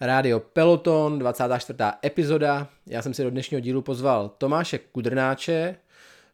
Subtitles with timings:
[0.00, 1.78] Rádio Peloton, 24.
[2.04, 2.68] epizoda.
[2.86, 5.76] Já jsem si do dnešního dílu pozval Tomáše Kudrnáče.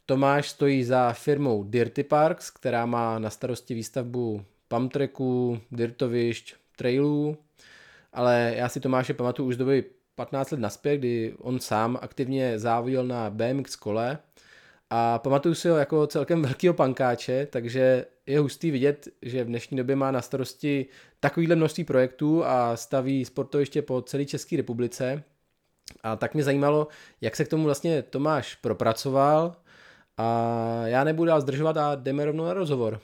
[0.06, 7.36] Tomáš stojí za firmou Dirty Parks, která má na starosti výstavbu pumptracků, dirtovišť, trailů,
[8.12, 9.84] ale já si Tomáše pamatuju už z doby
[10.14, 14.18] 15 let naspět, kdy on sám aktivně závodil na BMX kole
[14.90, 19.76] a pamatuju si ho jako celkem velkého pankáče, takže je hustý vidět, že v dnešní
[19.76, 20.86] době má na starosti
[21.20, 25.22] takovýhle množství projektů a staví sportoviště po celé České republice.
[26.02, 26.88] A tak mě zajímalo,
[27.20, 29.56] jak se k tomu vlastně Tomáš propracoval
[30.16, 33.00] a já nebudu dál zdržovat a jdeme rovnou na rozhovor.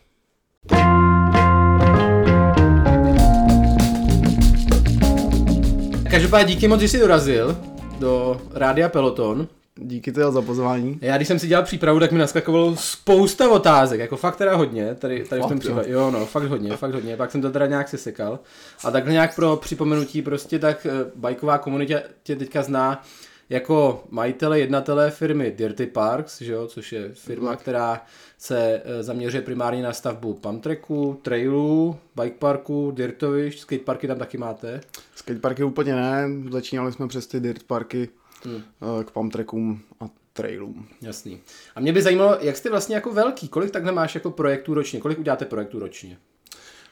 [6.11, 7.57] Každopádně díky moc, že jsi dorazil
[7.99, 9.49] do Rádia Peloton.
[9.79, 10.99] Díky teda za pozvání.
[11.01, 14.95] Já když jsem si dělal přípravu, tak mi naskakovalo spousta otázek, jako fakt teda hodně,
[14.95, 15.61] tady, tady Fakt, v tom jo.
[15.61, 18.39] případě, jo no, fakt hodně, fakt hodně, pak jsem to teda nějak sesekal.
[18.85, 23.03] A takhle nějak pro připomenutí prostě tak eh, bajková komunita tě teďka zná
[23.51, 28.03] jako majitele, jednatele firmy Dirty Parks, že jo, což je firma, která
[28.39, 34.81] se eh, zaměřuje primárně na stavbu pumptracku, trailů, bike parku, dirtovišť, skateparky tam taky máte.
[35.15, 38.09] Skateparky úplně ne, začínali jsme přes ty dirt parky
[38.45, 38.63] Hmm.
[39.01, 40.89] eh, k pumptrackům a trailům.
[41.03, 41.41] Jasný.
[41.75, 45.01] A mě by zajímalo, jak jste vlastně jako velký, kolik takhle máš jako projektů ročně,
[45.01, 46.19] kolik uděláte projektů ročně?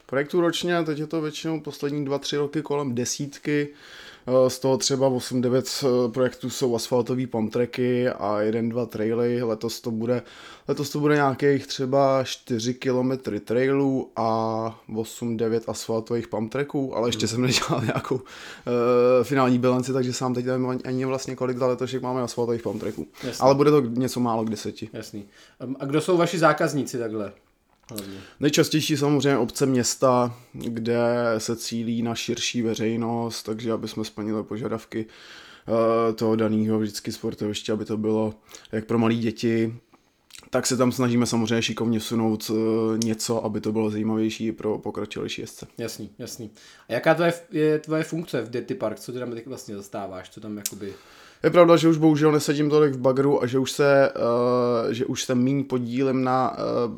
[0.07, 3.69] Projektů ročně, teď je to většinou poslední dva, tři roky kolem desítky,
[4.49, 10.23] z toho třeba 8-9 projektů jsou asfaltové pumptracky a jeden, dva traily, letos to bude,
[10.69, 13.11] letos to bude nějakých třeba 4 km
[13.45, 18.23] trailů a 8-9 asfaltových pumptracků, ale ještě jsem nedělal nějakou uh,
[19.23, 22.63] finální bilanci, takže sám teď nevím ani- vlastně kolik za letošek máme asfaltových.
[22.65, 23.05] Jasně.
[23.41, 24.89] Ale bude to něco málo k deseti.
[24.93, 25.25] Jasný.
[25.81, 27.33] A kdo jsou vaši zákazníci takhle?
[27.91, 28.19] Hlavně.
[28.41, 31.05] Nejčastější samozřejmě obce města, kde
[31.39, 37.73] se cílí na širší veřejnost, takže aby jsme splnili požadavky eh, toho daného vždycky sportoviště,
[37.73, 38.35] aby to bylo
[38.73, 39.75] jak pro malé děti,
[40.51, 45.41] tak se tam snažíme samozřejmě šikovně vsunout eh, něco, aby to bylo zajímavější pro pokročilejší
[45.41, 45.67] jezdce.
[45.79, 46.51] Jasný, jasný.
[46.89, 49.01] A jaká tvoje, je tvoje funkce v Dirty Park?
[49.01, 50.31] Co ty tam teď vlastně zastáváš?
[50.31, 50.95] Co tam jakoby...
[51.45, 54.13] Je pravda, že už bohužel nesedím tolik v bagru a že už se,
[54.87, 56.57] uh, že už se míň podílem na uh,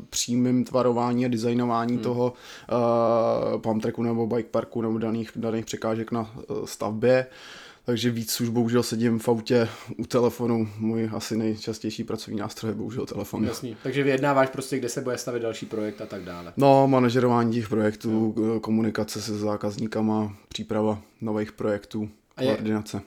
[0.09, 2.03] přímém tvarování a designování hmm.
[2.03, 2.33] toho
[3.53, 7.25] uh, pump tracku nebo bike parku nebo daných, daných překážek na uh, stavbě.
[7.85, 10.69] Takže víc už bohužel sedím v autě u telefonu.
[10.79, 13.45] Můj asi nejčastější pracovní nástroj je bohužel telefon.
[13.45, 13.77] Jasný.
[13.83, 16.53] Takže vyjednáváš prostě, kde se bude stavit další projekt a tak dále.
[16.57, 18.59] No, manažerování těch projektů, no.
[18.59, 23.01] komunikace se zákazníkama, příprava nových projektů, A je- koordinace.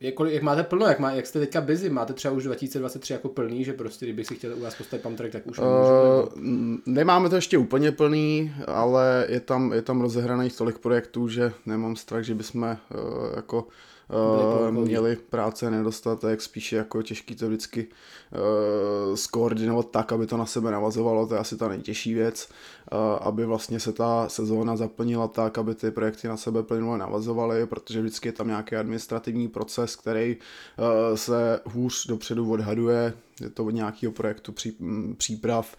[0.00, 0.86] Jak, jak máte plno?
[0.86, 1.90] Jak, má, jak jste teďka busy?
[1.90, 5.16] Máte třeba už 2023 jako plný, že prostě kdybych si chtěl u vás postavit pump
[5.16, 5.78] track, tak už nemůžu?
[5.78, 10.78] Uh, nebo- n- nemáme to ještě úplně plný, ale je tam, je tam rozehraných tolik
[10.78, 13.66] projektů, že nemám strach, že bychom uh, jako
[14.08, 14.88] uh, pohotoví.
[14.88, 20.70] měli práce nedostatek, spíše jako těžký to vždycky uh, skoordinovat tak, aby to na sebe
[20.70, 22.48] navazovalo, to je asi ta nejtěžší věc,
[22.92, 27.66] uh, aby vlastně se ta sezóna zaplnila tak, aby ty projekty na sebe plynule navazovaly,
[27.66, 33.64] protože vždycky je tam nějaký administrativní proces, který uh, se hůř dopředu odhaduje, je to
[33.64, 34.76] od nějakého projektu pří,
[35.16, 35.76] příprav,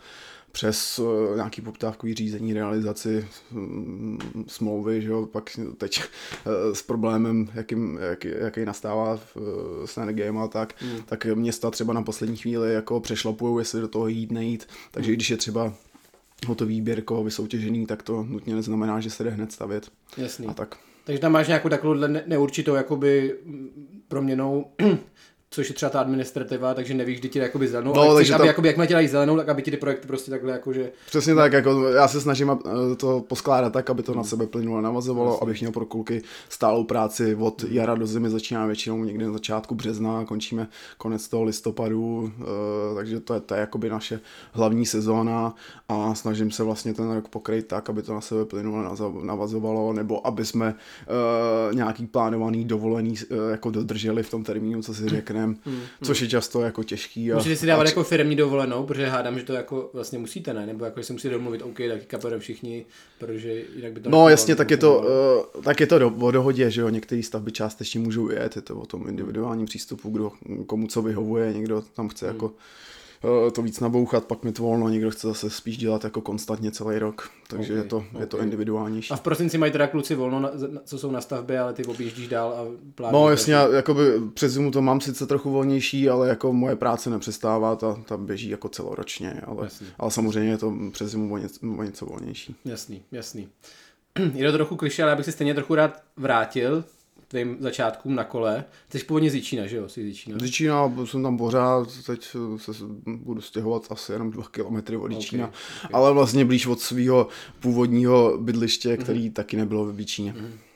[0.57, 6.01] přes uh, nějaký poptávkový řízení, realizaci mm, smlouvy, že jo, pak teď
[6.45, 9.41] uh, s problémem, jakým, jak, jaký nastává uh,
[9.85, 11.01] s energiemi a tak, mm.
[11.05, 15.15] tak města třeba na poslední chvíli jako přešlapujou, jestli do toho jít, nejít, takže mm.
[15.15, 15.73] když je třeba
[16.47, 20.47] hotový výběrko vysoutěžený, tak to nutně neznamená, že se jde hned stavět Jasný.
[20.47, 20.75] a tak.
[21.03, 23.35] Takže tam máš nějakou takovou ne- neurčitou jakoby
[24.07, 24.65] proměnou,
[25.49, 28.33] což je třeba ta administrativa, takže nevíš, kdy ti jakoby zelenou, No, ale chceš, takže
[28.33, 30.91] aby jakoby, jakmile ti dají zelenou, tak aby ti ty projekty prostě takhle jakože...
[31.05, 34.81] Přesně tak, jako já se snažím ab- to poskládat tak, aby to na sebe plynule
[34.81, 39.31] navazovalo, abych měl pro kluky stálou práci od jara do zimy, začíná většinou někdy na
[39.31, 44.19] začátku března, končíme konec toho listopadu, eh, takže to je, to je jakoby naše
[44.51, 45.55] hlavní sezóna
[45.89, 49.93] a snažím se vlastně ten rok pokryt tak, aby to na sebe plynule naza- navazovalo,
[49.93, 50.75] nebo aby jsme
[51.07, 55.55] eh, nějaký plánovaný dovolený eh, jako dodrželi v tom termínu, co si řekneme,
[56.03, 57.31] což je často jako těžký.
[57.31, 60.53] a- Musíte si dávat a jako firmní dovolenou, protože hádám, že to jako vlastně musíte,
[60.53, 60.65] ne?
[60.65, 62.85] Nebo jako, že si musíte domluvit, OK, tak kapere všichni,
[63.17, 64.09] protože jinak by to...
[64.09, 65.05] No jasně, tak je to,
[65.55, 68.61] uh, tak je to do, o dohodě, že jo, některé stavby částečně můžou jet, je
[68.61, 70.31] to o tom individuálním přístupu, kdo
[70.65, 72.51] komu co vyhovuje, někdo tam chce jako uh,
[73.53, 77.29] to víc nabouchat, pak mít volno, někdo chce zase spíš dělat jako konstantně celý rok,
[77.47, 79.13] takže Ok, je, to, je to individuálnější.
[79.13, 81.85] A v prosinci mají teda kluci volno, na, na- co jsou na stavbě, ale ty
[81.85, 82.65] objíždíš dál a
[82.95, 83.13] plánuješ.
[83.23, 84.03] No jasně, já jakoby
[84.33, 88.49] přes zimu to mám sice trochu volnější, ale jako moje práce nepřestává, ta, ta běží
[88.49, 92.55] jako celoročně, ale, ale samozřejmě je to přes zimu o něco, o něco volnější.
[92.65, 93.47] Jasný, jasný.
[94.33, 96.83] Je to trochu kliše, ale já bych se stejně trochu rád vrátil
[97.27, 98.63] tvým začátkům na kole.
[98.89, 99.89] Ty jsi původně z Jíčína, že jo?
[99.89, 100.37] Jsi z Jíčína.
[100.39, 102.23] Z Jíčína, jsem tam pořád, teď
[102.57, 102.71] se
[103.05, 105.89] budu stěhovat asi jenom dva kilometry od Jíčína, okay, okay.
[105.93, 107.27] ale vlastně blíž od svého
[107.59, 109.33] původního bydliště, který mm-hmm.
[109.33, 110.33] taky nebylo ve Jíčíně.
[110.33, 110.67] Mm-hmm.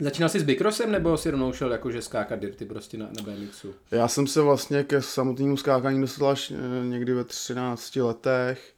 [0.00, 3.74] Začínal jsi s Bicrossem nebo si rovnou šel jakože skákat dirty prostě na, na BMXu?
[3.90, 8.74] Já jsem se vlastně ke samotnému skákání dostal až eh, někdy ve 13 letech,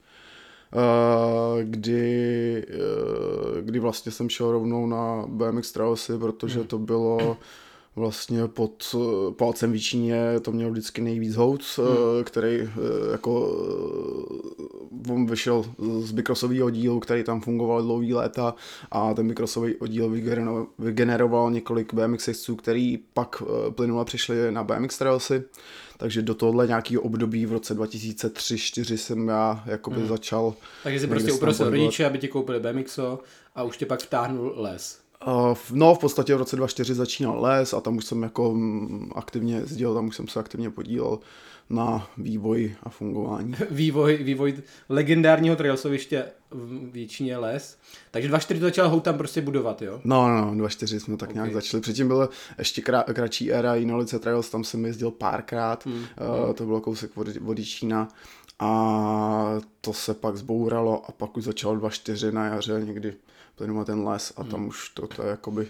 [1.63, 6.67] kdy, eh, kdy vlastně jsem šel rovnou na BMX Trailsy, protože hmm.
[6.67, 7.37] to bylo
[7.95, 8.95] vlastně pod
[9.37, 12.23] palcem Výčíně to měl vždycky nejvíc hout, hmm.
[12.23, 12.69] který
[13.11, 13.57] jako
[15.09, 15.65] on vyšel
[15.99, 18.55] z mikrosového dílu, který tam fungoval dlouhý léta
[18.91, 20.15] a ten mikrosový oddíl
[20.79, 25.43] vygeneroval několik BMX jezdců, který pak plynule přišli na BMX Trailsy.
[25.97, 30.07] Takže do tohohle nějakého období v roce 2003-2004 jsem já jakoby hmm.
[30.07, 30.53] začal.
[30.83, 33.19] Takže jsi prostě uprosil rodiče, aby ti koupili BMXo
[33.55, 35.04] a už tě pak vtáhnul les.
[35.71, 39.55] No, v podstatě v roce 2004 začínal les a tam už jsem jako mm, aktivně
[39.55, 41.19] jezdil, tam už jsem se aktivně podílel
[41.69, 43.55] na vývoj a fungování.
[43.71, 44.53] vývoj, vývoj
[44.89, 47.77] legendárního trailsoviště v většině les.
[48.11, 50.01] Takže 2.4 to začal tam prostě budovat, jo?
[50.03, 51.41] No, no, 2.4 jsme tak okay.
[51.41, 51.81] nějak začali.
[51.81, 55.95] Předtím byla ještě krá, kratší éra Jinolice Trails, tam jsem jezdil párkrát, hmm.
[55.95, 58.07] uh, to bylo kousek od, od Jíčína
[58.59, 63.13] a to se pak zbouralo a pak už začalo 2.4 na jaře někdy
[63.55, 64.67] plynul ten les a tam hmm.
[64.67, 65.67] už to, to je jakoby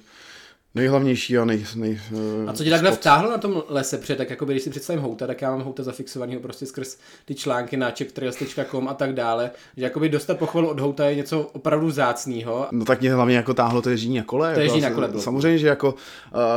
[0.75, 1.99] nejhlavnější a nej, nej
[2.47, 3.97] A co tě takhle vtáhlo na tom lese?
[3.97, 7.35] Protože tak jako když si představím Houta, tak já mám Houta zafixovaného prostě skrz ty
[7.35, 9.51] články na checktrails.com a tak dále.
[9.77, 12.67] Že jakoby dostat pochvalu od Houta je něco opravdu zácného.
[12.71, 14.53] No tak mě hlavně jako táhlo to ježdění na kole.
[14.53, 15.23] To ježdění jako, na kole bylo.
[15.23, 15.99] Samozřejmě, že jako uh,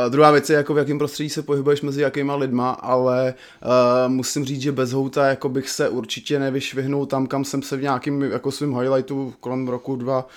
[0.09, 3.35] druhá věc je jako v jakém prostředí se pohybuješ mezi jakýma lidma, ale
[3.65, 7.77] uh, musím říct, že bez Houta jako bych se určitě nevyšvihnul tam, kam jsem se
[7.77, 10.29] v nějakým jako svým highlightu kolem roku dva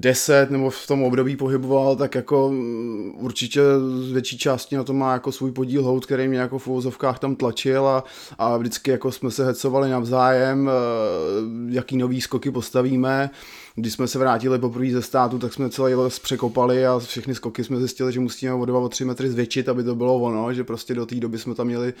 [0.00, 3.60] 10 nebo v tom období pohyboval, tak jako mm, určitě
[4.00, 7.18] z větší části na to má jako svůj podíl hout, který mě jako v uvozovkách
[7.18, 8.04] tam tlačil a,
[8.38, 13.30] a vždycky jako jsme se hecovali navzájem, eh, jaký nový skoky postavíme.
[13.74, 17.64] Když jsme se vrátili poprvé ze státu, tak jsme celý les překopali a všechny skoky
[17.64, 20.64] jsme zjistili, že musíme o 2 o 3 metry zvětšit, aby to bylo ono, že
[20.64, 21.94] prostě do té doby jsme tam měli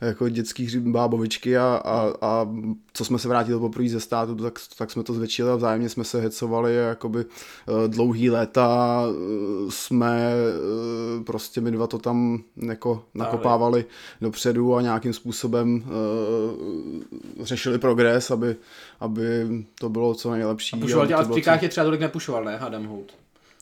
[0.00, 2.48] jako dětský bábovičky a, a, a
[2.92, 6.04] co jsme se vrátili poprvé ze státu, tak, tak jsme to zvětšili a vzájemně jsme
[6.04, 12.42] se hecovali a jakoby eh, dlouhý léta eh, jsme eh, prostě my dva to tam
[12.56, 13.84] jako nakopávali
[14.20, 15.84] dopředu a nějakým způsobem
[17.40, 18.56] řešili progres, aby,
[19.00, 19.48] aby
[19.80, 20.76] to bylo co nejlepší.
[20.76, 22.56] A pušoval tě, ale v trikách tě třeba tolik nepušoval, ne?
[22.56, 23.12] Hadam Hout.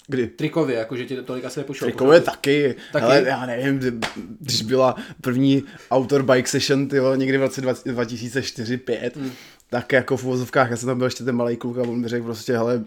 [0.08, 0.26] Kdy?
[0.26, 1.90] Trikově, jakože ti to tolik asi nepušoval.
[1.90, 4.02] Trikově taky, taky, ale já nevím,
[4.40, 5.64] když byla první
[5.94, 9.32] outdoor bike session, tyjo, někdy v roce 2004-2005, hmm.
[9.70, 12.08] tak jako v uvozovkách, já jsem tam byl ještě ten malý kluk a on mi
[12.08, 12.84] řekl prostě, hele,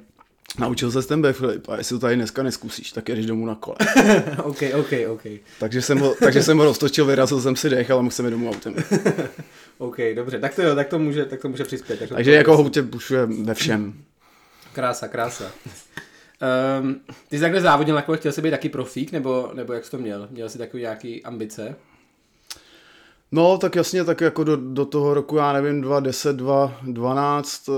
[0.57, 3.77] Naučil se ten backflip a jestli to tady dneska neskusíš, tak jedeš domů na kole.
[4.43, 5.21] ok, ok, ok.
[5.59, 8.49] Takže jsem ho, takže jsem ho roztočil, vyrazil jsem si dech, ale musel mi domů
[8.49, 8.75] autem.
[9.77, 11.99] ok, dobře, tak to jo, tak to může, tak to může přispět.
[11.99, 13.93] Tak takže jako houtě pušuje ve všem.
[14.73, 15.51] Krása, krása.
[16.81, 16.95] Um,
[17.27, 19.91] ty jsi takhle závodil na kole, chtěl jsi být taky profík, nebo, nebo jak jsi
[19.91, 20.27] to měl?
[20.31, 21.75] Měl jsi takový nějaký ambice?
[23.31, 27.73] No, tak jasně, tak jako do, do toho roku, já nevím, 2010, 2012, eh,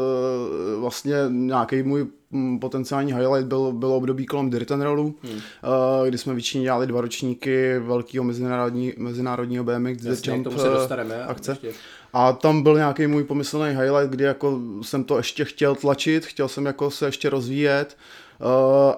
[0.80, 5.40] vlastně nějaký můj mm, potenciální highlight byl, bylo období kolem Dirt and Rollu, hmm.
[5.40, 11.24] Eh, kdy jsme většině dělali dva ročníky velkého mezinárodní, mezinárodního BMX Jasně, Jump se dostaneme,
[11.24, 11.52] akce.
[11.52, 11.71] Ještě.
[12.14, 16.47] A tam byl nějaký můj pomyslný highlight, kdy jako jsem to ještě chtěl tlačit, chtěl
[16.47, 17.97] jsem jako se ještě rozvíjet,
[18.31, 18.31] Eh,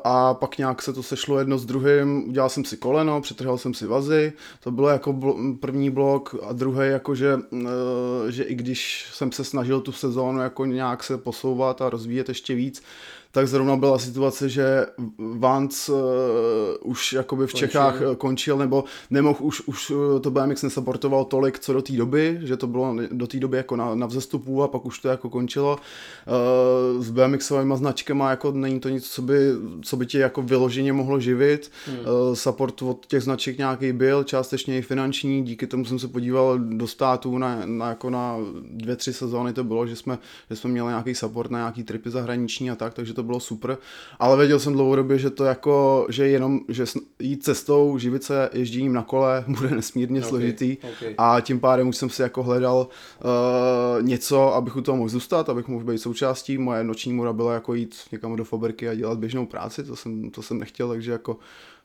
[0.04, 3.74] a pak nějak se to sešlo jedno s druhým, udělal jsem si koleno, přetrhal jsem
[3.74, 8.56] si vazy, to bylo jako bl- první blok a druhý jako, že, eh, že i
[8.56, 12.84] když jsem se snažil tu sezónu jako nějak se posouvat a rozvíjet ještě víc,
[13.34, 14.86] tak zrovna byla situace, že
[15.38, 16.00] Vance uh,
[16.84, 17.68] už jakoby v končil.
[17.68, 21.94] Čechách eh, končil, nebo nemohl už, už eh, to BMX nesupportoval tolik, co do té
[21.94, 25.08] doby, že to bylo do té doby jako na, na vzestupu a pak už to
[25.08, 25.78] jako končilo.
[25.78, 29.38] Uh, s BMXovými značkama jako není to nic, co by,
[29.82, 31.72] co by tě jako vyloženě mohlo živit.
[31.86, 31.98] Hmm.
[32.00, 36.60] Uh, support od těch značek nějaký byl, částečně i finanční, díky tomu jsem se podíval
[36.60, 38.38] do států na, na jako na
[38.72, 40.18] dvě, tři sezóny to bylo, že jsme,
[40.50, 43.40] že jsme měli nějaký support na nějaký tripy zahraniční a tak, takže to to bylo
[43.40, 43.78] super,
[44.20, 46.86] ale věděl jsem dlouhodobě, že to jako, že jenom, že
[47.20, 51.16] jít cestou, živit se ježděním na kole bude nesmírně okay, složitý okay.
[51.18, 55.50] a tím pádem už jsem si jako hledal uh, něco, abych u toho mohl zůstat,
[55.50, 56.58] abych mohl být součástí.
[56.58, 60.30] Moje noční mura byla jako jít někam do fabriky a dělat běžnou práci, to jsem,
[60.30, 61.38] to jsem nechtěl, takže jako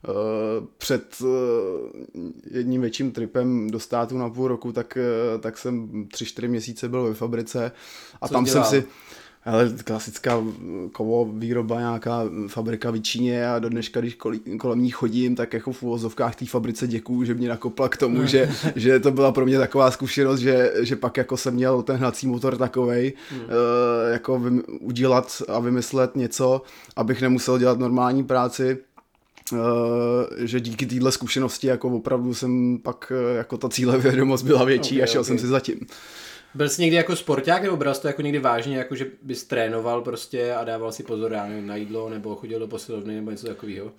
[0.09, 1.29] Uh, před uh,
[2.51, 4.99] jedním větším tripem do státu na půl roku, tak,
[5.35, 7.73] uh, tak jsem tři, čtyři měsíce byl ve fabrice
[8.21, 8.85] a Co tam jsem si
[9.49, 10.45] Ale klasická
[10.93, 14.19] kovo výroba, nějaká fabrika v Číně a do dneška, když
[14.59, 18.27] kolem ní chodím, tak jako v uvozovkách té fabrice děkuju, že mě nakopla k tomu,
[18.27, 21.97] že, že to byla pro mě taková zkušenost, že, že pak jako jsem měl ten
[21.97, 23.41] hnací motor takovej, hmm.
[23.41, 23.47] uh,
[24.13, 26.63] jako vym, udělat a vymyslet něco,
[26.97, 28.79] abych nemusel dělat normální práci,
[29.53, 29.59] Uh,
[30.39, 35.03] že díky téhle zkušenosti jako opravdu jsem pak uh, jako ta cílevědomost byla větší okay,
[35.03, 35.29] a šel okay.
[35.29, 35.81] jsem si zatím.
[36.55, 39.45] Byl jsi někdy jako sporták nebo bral jsi to jako někdy vážně, jako že bys
[39.45, 43.31] trénoval prostě a dával si pozor já nevím, na jídlo nebo chodil do posilovny nebo
[43.31, 43.93] něco takového?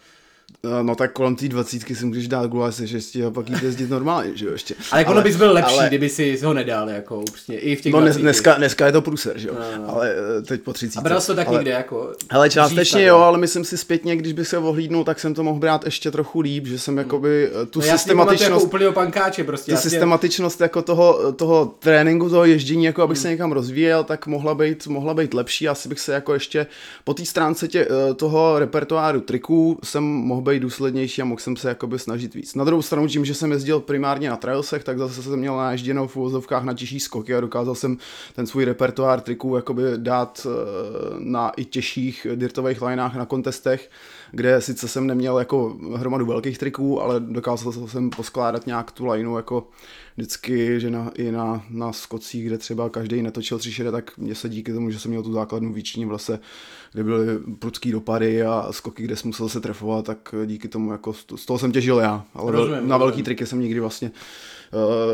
[0.65, 3.63] Eh, no tak kolem té dvacítky si můžeš dát gula se šesti a pak jít
[3.63, 4.75] jezdit normálně, že jo, ještě.
[4.91, 5.88] Ale jako ale, bys byl lepší, ale...
[5.88, 9.38] kdyby si ho nedal, jako upřímně, i v těch No dneska, dneska je to průser,
[9.38, 9.96] že jo, no, no.
[9.96, 11.00] ale eh, teď po třicítce.
[11.00, 11.58] A bral to tak ale...
[11.58, 12.13] někde, jako?
[12.32, 15.60] Hele, částečně jo, ale myslím si zpětně, když bych se ohlídnul, tak jsem to mohl
[15.60, 18.74] brát ještě trochu líp, že jsem jakoby eh, tu no, systematičnost...
[18.74, 19.72] Jako pankáče prostě.
[19.72, 23.22] Tu systematičnost jako toho, toho tréninku, toho ježdění, jako abych hmm.
[23.22, 25.68] se někam rozvíjel, tak mohla být, mohla být lepší.
[25.68, 26.68] Asi bych se jako ještě
[27.03, 31.69] po té stránce tě, toho repertoáru triků jsem mohl být důslednější a mohl jsem se
[31.69, 32.55] jakoby snažit víc.
[32.55, 36.08] Na druhou stranu tím, že jsem jezdil primárně na trailsech, tak zase jsem měl naježděnou
[36.08, 37.98] v uvozovkách na těžší skoky a dokázal jsem
[38.36, 40.50] ten svůj repertoár triků jakoby dát eh,
[41.19, 43.89] na i těžších dirtových lineách na kontestech,
[44.31, 49.36] kde sice jsem neměl jako hromadu velkých triků, ale dokázal jsem poskládat nějak tu lineu
[49.36, 49.67] jako
[50.17, 54.36] vždycky, že na, i na, na skocích, kde třeba každý netočil tři šede, tak mě
[54.36, 56.39] se díky tomu, že jsem měl tu základnu výčiní v lese,
[56.93, 61.13] kde byly prudský dopady a skoky, kde jsem musel se trefovat, tak díky tomu jako
[61.13, 62.25] z toho jsem těžil já.
[62.33, 64.12] Ale rozumím, na velký triky jsem nikdy vlastně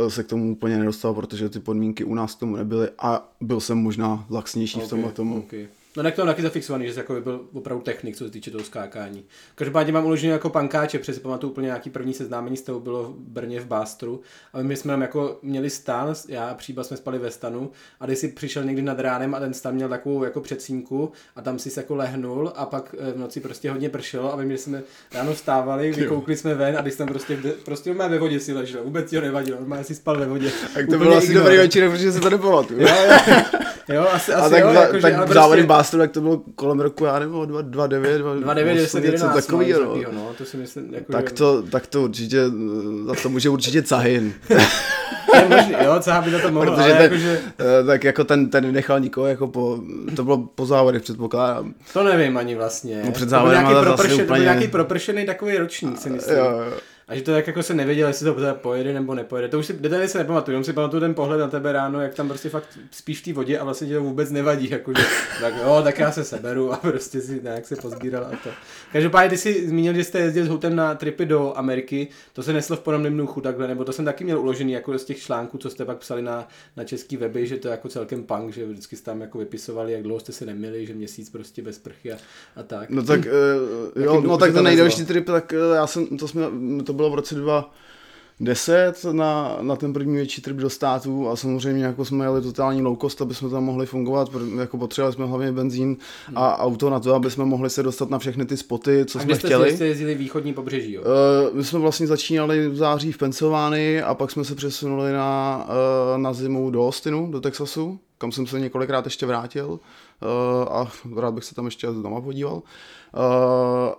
[0.01, 3.31] uh, se k tomu úplně nedostal, protože ty podmínky u nás k tomu nebyly a
[3.41, 5.37] byl jsem možná laxnější okay, v tomhle tomu.
[5.37, 5.67] Okay.
[5.97, 9.25] No tak to taky zafixovaný, že jako byl opravdu technik, co se týče toho skákání.
[9.55, 13.15] Každopádně mám uložený jako pankáče, přesně pamatuju úplně nějaký první seznámení s toho bylo v
[13.17, 14.21] Brně v Bástru.
[14.53, 18.05] A my jsme tam jako měli stan, já a Příba jsme spali ve stanu a
[18.05, 21.59] když si přišel někdy nad ránem a ten stan měl takovou jako předsínku a tam
[21.59, 24.83] si se jako lehnul a pak eh, v noci prostě hodně pršelo a my jsme
[25.13, 29.09] ráno vstávali, vykoukli jsme ven a když jsem prostě, prostě ve vodě si ležel, vůbec
[29.09, 30.51] ti ho nevadilo, má si spal ve vodě.
[30.73, 32.79] Tak to bylo asi dobrý večer, protože se to nepamatuju.
[32.81, 35.39] jo, jo, jo, asi, asi a tak, jo, jako, tak že, prostě...
[35.85, 39.95] Bástru, jak to bylo kolem roku, já nevím, 2,9, 2,9, něco takového.
[39.95, 40.11] No.
[40.11, 42.41] no, to si myslím, jako, tak, to, tak to určitě,
[43.05, 44.33] za to může určitě Cahin.
[45.35, 47.39] je možný, jo, co by to to mohl, ale ten, jako, že...
[47.59, 49.79] Eh, tak jako ten, ten nechal nikoho jako po,
[50.15, 51.73] to bylo po závodech předpokládám.
[51.93, 53.01] To nevím ani vlastně.
[53.05, 54.41] No před závodem to byl nějaký, propršen, úplně...
[54.41, 56.37] nějaký propršený takový ročník si myslím.
[56.37, 56.73] Jo, jo.
[57.07, 59.47] A že to tak jako se nevěděl, jestli to pojede nebo nepojede.
[59.47, 62.13] To už si detaily se nepamatuju, jenom si pamatuju ten pohled na tebe ráno, jak
[62.13, 64.69] tam prostě fakt spíš v té vodě a vlastně ti to vůbec nevadí.
[64.69, 65.03] Jakože,
[65.41, 68.49] tak jo, tak já se seberu a prostě si nějak se pozbíral a to.
[68.91, 72.53] Každopádně ty jsi zmínil, že jste jezdil s Houtem na tripy do Ameriky, to se
[72.53, 75.57] neslo v podobném duchu takhle, nebo to jsem taky měl uložený jako z těch článků,
[75.57, 76.47] co jste pak psali na,
[76.77, 79.93] na český weby, že to je jako celkem punk, že vždycky jste tam jako vypisovali,
[79.93, 82.17] jak dlouho jste se neměli, že měsíc prostě bez prchy a,
[82.55, 82.89] a tak.
[82.89, 86.41] No tak, uh, jo, no tak ten nejdelší trip, tak uh, já jsem, to, jsme,
[86.85, 87.71] to bylo v roce 2
[88.39, 92.81] 10 na, na ten první větší trip do států a samozřejmě jako jsme jeli totální
[92.81, 95.97] low cost, aby jsme tam mohli fungovat, jako potřebovali jsme hlavně benzín
[96.35, 99.21] a auto na to, aby jsme mohli se dostat na všechny ty spoty, co a
[99.21, 99.69] jsme jste chtěli.
[99.69, 101.01] A jste jezdili východní pobřeží, jo?
[101.01, 105.65] Uh, my jsme vlastně začínali v září v Pensylvánii a pak jsme se přesunuli na,
[106.13, 109.79] uh, na zimu do Austinu, do Texasu, kam jsem se několikrát ještě vrátil uh,
[110.69, 112.55] a rád bych se tam ještě doma podíval.
[112.55, 112.61] Uh,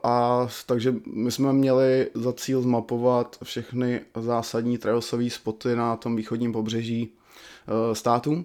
[0.02, 6.52] a takže my jsme měli za cíl zmapovat všechny zásadní trailsové spoty na tom východním
[6.52, 8.44] pobřeží uh, státu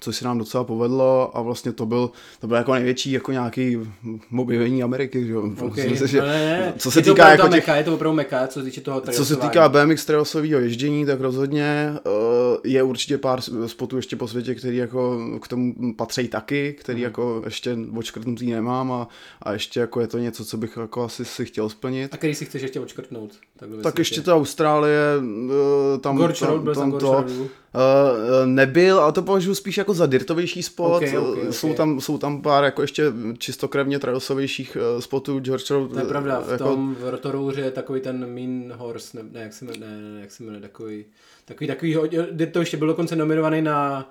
[0.00, 2.10] což se nám docela povedlo a vlastně to byl,
[2.40, 3.78] to byl jako největší jako nějaký
[4.38, 5.50] objevení Ameriky, že jo.
[5.60, 5.88] Okay.
[5.88, 6.74] Myslím, že, no, ne, ne.
[6.78, 9.00] Co se je týká jako těch, meka, je to opravdu meka, co se týče toho
[9.00, 12.12] Co se týká BMX trailsového ježdění, tak rozhodně uh,
[12.64, 17.04] je určitě pár spotů ještě po světě, který jako k tomu patří taky, který hmm.
[17.04, 19.08] jako ještě odškrtnutý nemám a,
[19.42, 22.14] a ještě jako je to něco, co bych jako asi si chtěl splnit.
[22.14, 23.32] A který si chceš ještě odškrtnout?
[23.56, 27.24] Tak, tak ještě ta Austrálie, uh, tam, Gorge Road, tam, tam to,
[27.76, 30.96] Uh, nebyl, ale to považuji spíš jako za dirtovější spot.
[30.96, 31.52] Okay, okay, okay.
[31.52, 35.40] Jsou, tam, jsou tam pár jako ještě čistokrevně trailsovějších spotů.
[35.40, 36.64] George Road, to je pravda, v jako...
[36.64, 40.20] tom v Rotorouře je takový ten Mean Horse, ne, ne, jak se jmenuje, ne, ne,
[40.20, 41.04] jak se jmenuje, takový,
[41.44, 41.96] takový, takový,
[42.52, 44.10] to ještě byl dokonce nominovaný na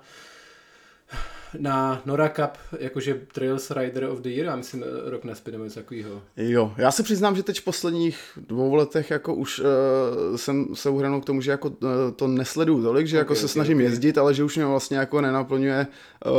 [1.58, 5.80] na Nora Cup, jakože Trails Rider of the Year, já myslím rok naspět nebo něco
[5.80, 6.22] takového.
[6.36, 10.90] Jo, já se přiznám, že teď v posledních dvou letech jako už uh, jsem se
[10.90, 13.78] uhranul k tomu, že jako uh, to nesleduju tolik, že okay, jako se okay, snažím
[13.78, 13.84] okay.
[13.84, 15.86] jezdit, ale že už mě vlastně jako nenaplňuje
[16.26, 16.32] uh,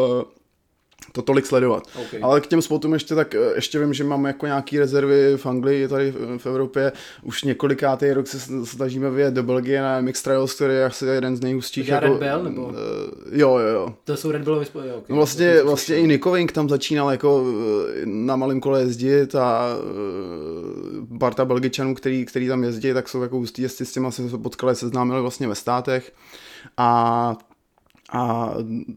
[1.12, 1.84] to tolik sledovat.
[2.08, 2.20] Okay.
[2.24, 5.46] Ale k těm spotům ještě tak eh, ještě vím, že mám jako nějaký rezervy v
[5.46, 6.92] Anglii, tady v, Evropě.
[7.24, 11.38] Už několikátý rok se snažíme vyjet do Belgie na MX Trials, který je asi jeden
[11.38, 11.88] z nejhustších.
[11.88, 12.62] Jako, Red Bell, nebo?
[12.62, 12.74] Uh,
[13.32, 13.94] jo, jo, jo.
[14.04, 15.04] To jsou Red Bullovy spoty, okay.
[15.10, 19.68] No vlastně, vlastně i Nikovink tam začínal jako eh, na malém kole jezdit a
[21.20, 24.76] parta Belgičanů, který, který tam jezdí, tak jsou jako hustý jezdci, s těma se potkali,
[24.76, 26.14] seznámili vlastně ve státech.
[26.78, 27.38] A
[28.12, 28.54] a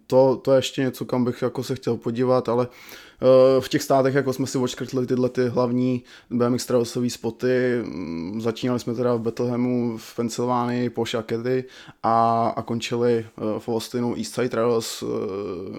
[0.06, 3.82] to, to je ještě něco, kam bych jako se chtěl podívat, ale uh, v těch
[3.82, 7.82] státech jako jsme si odškrtli tyhle ty hlavní BMX trailsové spoty.
[7.82, 11.64] Mm, začínali jsme teda v Bethlehemu v Pensylvánii po Shakety
[12.02, 15.02] a, a končili uh, v Austinu Eastside Trails.
[15.02, 15.10] Uh,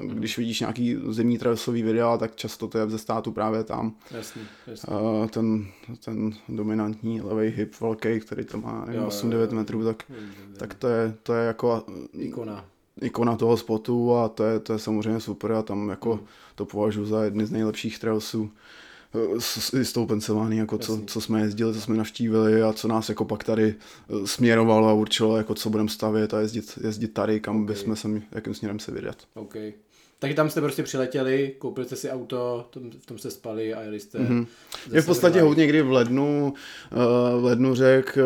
[0.03, 3.95] když vidíš nějaký zimní trailsový videa, tak často to je ze státu právě tam.
[4.11, 4.93] Jasný, jasný.
[5.29, 5.65] Ten,
[6.05, 10.03] ten dominantní levý hip velký, který to má 8-9 metrů, tak,
[10.57, 11.83] tak to, je, to je jako...
[12.13, 12.70] Ikona
[13.01, 16.27] ikona toho spotu a to je, to je samozřejmě super a tam jako mm.
[16.55, 18.51] to považuji za jedny z nejlepších trailsů
[19.15, 22.87] eh, s, s tou Pensylvánií, jako co, co, jsme jezdili, co jsme navštívili a co
[22.87, 27.07] nás jako pak tady eh, směrovalo a určilo, jako co budeme stavět a jezdit, jezdit
[27.07, 27.75] tady, kam okay.
[27.75, 29.17] bychom se, jakým směrem se vydat.
[29.33, 29.73] Okay.
[30.21, 32.65] Takže tam jste prostě přiletěli, koupili jste si auto,
[32.99, 34.19] v tom jste spali a jeli jste.
[34.19, 34.45] Mm-hmm.
[34.91, 36.53] Je v podstatě hodně někdy v lednu,
[36.91, 38.17] uh, v lednu řek,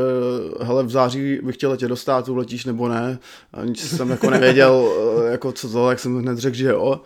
[0.59, 3.19] uh, hele v září bych chtěl letět do státu, letíš nebo ne.
[3.53, 7.01] A nic jsem jako nevěděl, uh, jako co to, jak jsem hned řekl, že jo.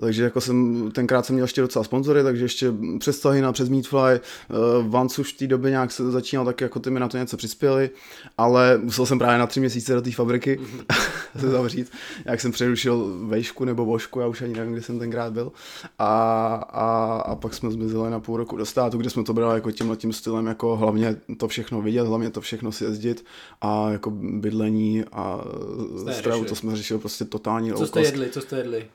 [0.00, 4.20] Takže jako jsem, tenkrát jsem měl ještě docela sponzory, takže ještě přes Tahina, přes Meatfly,
[4.20, 7.16] uh, Vance už v té době nějak se začínal, tak jako ty mi na to
[7.16, 7.90] něco přispěli,
[8.38, 11.40] ale musel jsem právě na tři měsíce do té fabriky mm-hmm.
[11.40, 11.90] se zavřít.
[12.24, 15.52] Jak jsem přerušil vejšku nebo vošku, já už ani nevím, kde jsem tenkrát byl.
[15.98, 19.54] A, a, a pak jsme zmizeli na půl roku do státu, kde jsme to brali
[19.54, 23.24] jako tímhle tím stylem, jako hlavně to všechno vidět, hlavně to všechno si jezdit
[23.60, 25.44] a jako bydlení a
[26.12, 28.86] stravu, to jsme řešili prostě totální Co jste jedli, co jste jedli?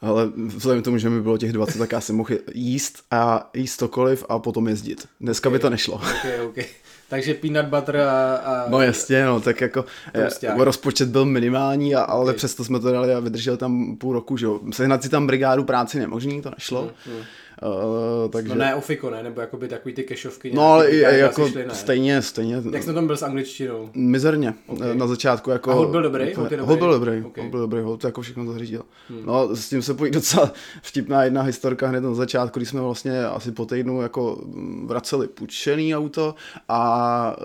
[0.00, 3.50] Ale vzhledem k tomu, že mi bylo těch 20, tak já jsem mohl jíst a
[3.54, 5.08] jíst cokoliv a potom jezdit.
[5.20, 5.58] Dneska okay.
[5.58, 5.94] by to nešlo.
[5.94, 6.64] Okay, okay.
[7.08, 8.68] Takže peanut butter a, a...
[8.68, 12.34] No jasně, no, tak jako je, rozpočet byl minimální, a, ale okay.
[12.34, 14.60] přesto jsme to dali a vydržel tam půl roku, že jo.
[14.72, 16.80] Sehnat si tam brigádu práci nemožný, to nešlo.
[16.82, 17.24] Hmm, hmm.
[17.62, 18.48] Uh, takže...
[18.48, 19.22] No ne ofiko, ne?
[19.22, 20.50] Nebo jakoby takový ty kešovky.
[20.54, 22.62] No ale i, jako šli, stejně, stejně.
[22.72, 23.90] Jak jsi na tom byl s angličtinou?
[23.94, 24.54] Mizerně.
[24.66, 24.94] Okay.
[24.96, 25.70] Na začátku jako...
[25.70, 26.34] A hod byl dobrý?
[26.34, 26.58] Hod, dobrý?
[26.66, 27.22] hod byl dobrý.
[27.24, 27.44] Okay.
[27.44, 28.82] Hod byl dobrý, hod jako všechno zařídil.
[29.08, 29.22] Hmm.
[29.26, 33.24] No s tím se pojí docela vtipná jedna historka hned na začátku, když jsme vlastně
[33.24, 34.40] asi po týdnu jako
[34.84, 36.34] vraceli půjčený auto
[36.68, 37.36] a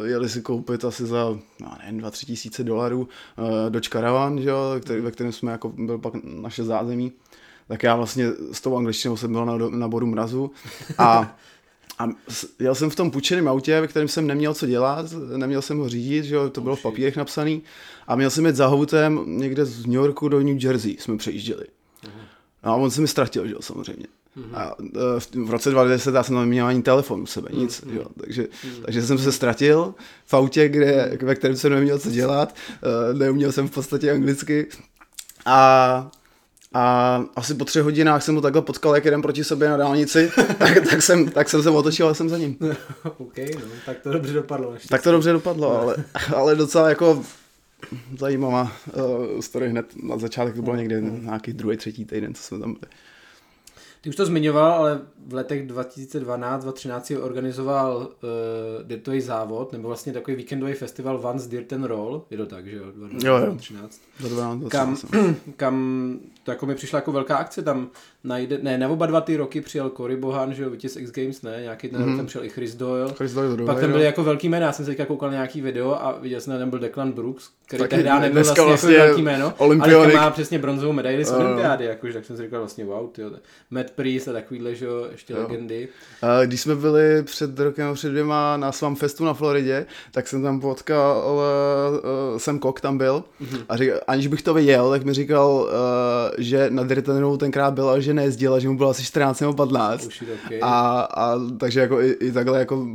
[0.00, 4.48] uh, jeli si koupit asi za, no nevím, 2-3 tisíce dolarů uh, Dodge Caravan, že
[4.48, 7.12] jo, který, ve kterém jsme jako byl pak naše zázemí
[7.72, 10.50] tak já vlastně s tou angličtinou jsem byl na, na bodu mrazu.
[10.98, 11.36] A
[11.98, 12.08] a
[12.58, 15.06] jel jsem v tom půjčeném autě, ve kterém jsem neměl co dělat,
[15.36, 17.62] neměl jsem ho řídit, že jo, to bylo v papírech napsaný.
[18.06, 21.64] A měl jsem jet za houtem někde z New Yorku do New Jersey, jsme přejížděli.
[22.64, 24.06] No a on se mi ztratil, že jo, samozřejmě.
[24.54, 24.74] A
[25.34, 28.46] e, v roce 2010 já jsem neměl ani telefon u sebe, nic, jo, takže,
[28.84, 29.94] takže jsem se ztratil
[30.26, 32.54] v autě, kde, ve kterém jsem neměl co dělat,
[33.10, 34.66] e, neuměl jsem v podstatě anglicky.
[35.46, 36.10] A
[36.74, 40.30] a asi po třech hodinách jsem ho takhle potkal, jak jeden proti sobě na dálnici,
[40.58, 42.56] tak, tak, jsem, tak jsem se otočil a jsem za ním.
[43.18, 44.74] OK, no, tak to dobře dopadlo.
[44.74, 44.88] Ještě.
[44.88, 45.96] Tak to dobře dopadlo, ale,
[46.34, 47.24] ale docela jako
[48.18, 52.58] zajímavá uh, story hned na začátek, to bylo někdy nějaký druhý, třetí týden, co jsme
[52.58, 52.92] tam byli.
[54.02, 60.36] Ty už to zmiňoval, ale v letech 2012-2013 organizoval uh, dirtový závod, nebo vlastně takový
[60.36, 62.84] víkendový festival Vans Dirt and Roll, je to tak, že jo?
[62.94, 64.00] 2013.
[64.20, 64.68] Jo, jo.
[64.68, 64.96] Kam,
[65.56, 67.88] kam to jako mi přišla jako velká akce, tam
[68.24, 71.42] najde, ne, na oba dva ty roky přijel Cory Bohan, že jo, vítěz X Games,
[71.42, 72.16] ne, nějaký ten mm-hmm.
[72.16, 73.12] tam přijel i Chris Doyle.
[73.12, 75.60] Chris Doyle Pak tam byly jako velký jména, já jsem se teďka koukal na nějaký
[75.60, 79.06] video a viděl jsem, že tam byl Declan Brooks, který tehdy nebyl vlastně, vlastně jako
[79.06, 81.36] velký jméno, ale má přesně bronzovou medaili z uh.
[81.36, 83.30] olympiády, jakože, tak jsem si říkal vlastně wow, tyjo,
[83.70, 85.38] Matt Priest a takovýhle, že jo, ještě jo.
[85.38, 85.88] legendy.
[86.22, 90.42] Uh, když jsme byli před rokem, před dvěma na Swam Festu na Floridě, tak jsem
[90.42, 91.24] tam potkal,
[92.32, 93.64] uh, Sam Cock tam byl mm-hmm.
[93.68, 98.00] a říkal, aniž bych to viděl, tak mi říkal, uh, že na Dirtenovou tenkrát byla,
[98.00, 100.08] že nejezdila, že mu bylo asi 14 nebo 15.
[100.46, 100.58] okay.
[100.62, 102.86] a, a, takže jako i, i takhle jako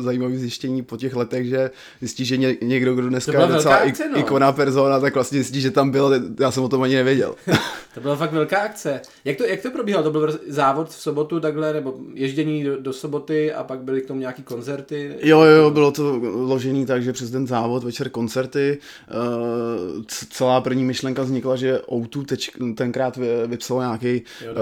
[0.00, 1.70] zajímavý zjištění po těch letech, že
[2.00, 4.18] zjistí, že ně, někdo, kdo dneska je docela akce, no.
[4.18, 7.34] ikona persona, tak vlastně zjistí, že tam byl, já jsem o tom ani nevěděl.
[7.94, 9.00] to byla fakt velká akce.
[9.24, 10.04] Jak to, jak to probíhalo?
[10.04, 14.06] To byl závod v sobotu takhle, nebo ježdění do, do soboty a pak byly k
[14.06, 15.14] tomu nějaký koncerty?
[15.22, 18.78] Jo, jo, bylo to ložený tak, že přes ten závod večer koncerty.
[19.10, 24.52] Uh, celá první myšlenka vznikla, že O2 teč, tenkrát vypsal nějaký jo,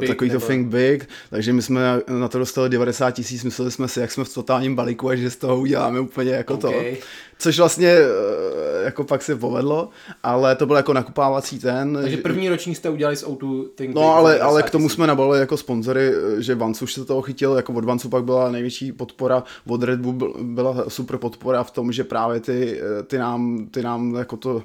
[0.00, 3.88] uh, takový to Think Big, takže my jsme na to dostali 90 tisíc, mysleli jsme
[3.88, 6.96] si, jak jsme v totálním balíku a že z toho uděláme úplně jako okay.
[6.96, 7.06] to.
[7.38, 9.88] což vlastně eh, jako pak se povedlo,
[10.22, 11.98] ale to byl jako nakupávací ten.
[12.02, 15.40] Takže první ročník jste udělali s O2 Think No ale, ale k tomu jsme nabalili
[15.40, 19.42] jako sponzory, že Vance už se toho chytil, jako od Vance pak byla největší podpora,
[19.66, 24.14] od Red Bull byla super podpora v tom, že právě ty, ty nám, ty nám
[24.14, 24.62] jako to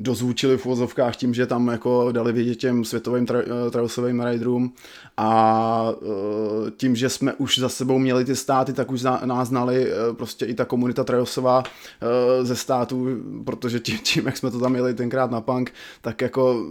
[0.00, 4.72] dozvučili v uvozovkách tím, že tam jako dali vědět těm světovým tra- eh, trailsovým riderům
[5.20, 9.86] a uh, tím, že jsme už za sebou měli ty státy, tak už nás znali
[9.86, 13.06] uh, prostě i ta komunita trailsová uh, ze států,
[13.44, 16.62] protože tím, tím, jak jsme to tam měli tenkrát na punk, tak jako...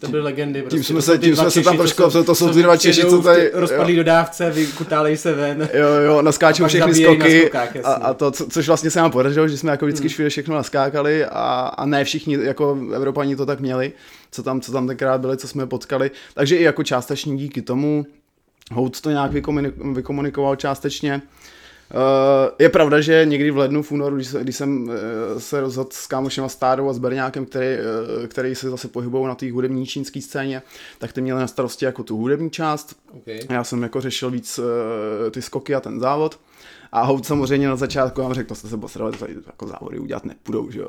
[0.00, 0.62] To byly legendy.
[0.62, 3.04] Prostě, tím jsme se, tím jsme se tam trošku, to, to jsou ty dva Češi,
[3.04, 3.50] co tady...
[3.54, 5.68] Rozpadlí dodávce, vykutálej se ven.
[5.74, 9.48] Jo, jo, naskáčou všechny skoky skokách, a, a, to, co, což vlastně se nám podařilo,
[9.48, 10.28] že jsme jako vždycky hmm.
[10.28, 13.92] všechno naskákali a, a ne všichni jako Evropani to tak měli,
[14.34, 16.10] co tam, co tam tenkrát byli, co jsme potkali.
[16.34, 18.06] Takže i jako částečně díky tomu
[18.72, 19.32] Hout to nějak
[19.94, 21.22] vykomunikoval částečně.
[21.94, 24.94] Uh, je pravda, že někdy v lednu, v únoru, když, když jsem uh,
[25.38, 29.26] se rozhodl s kámošem a Stárou a s Berňákem, který, uh, který se zase pohybují
[29.26, 30.62] na té hudební čínské scéně,
[30.98, 32.96] tak ty měli na starosti jako tu hudební část.
[33.12, 33.40] Okay.
[33.50, 34.60] Já jsem jako řešil víc
[35.30, 36.40] ty skoky a ten závod.
[36.92, 39.98] A Hout samozřejmě na začátku vám řekl, to jste se posrali, to tady jako závody
[39.98, 40.88] udělat nepůjdou, že jo.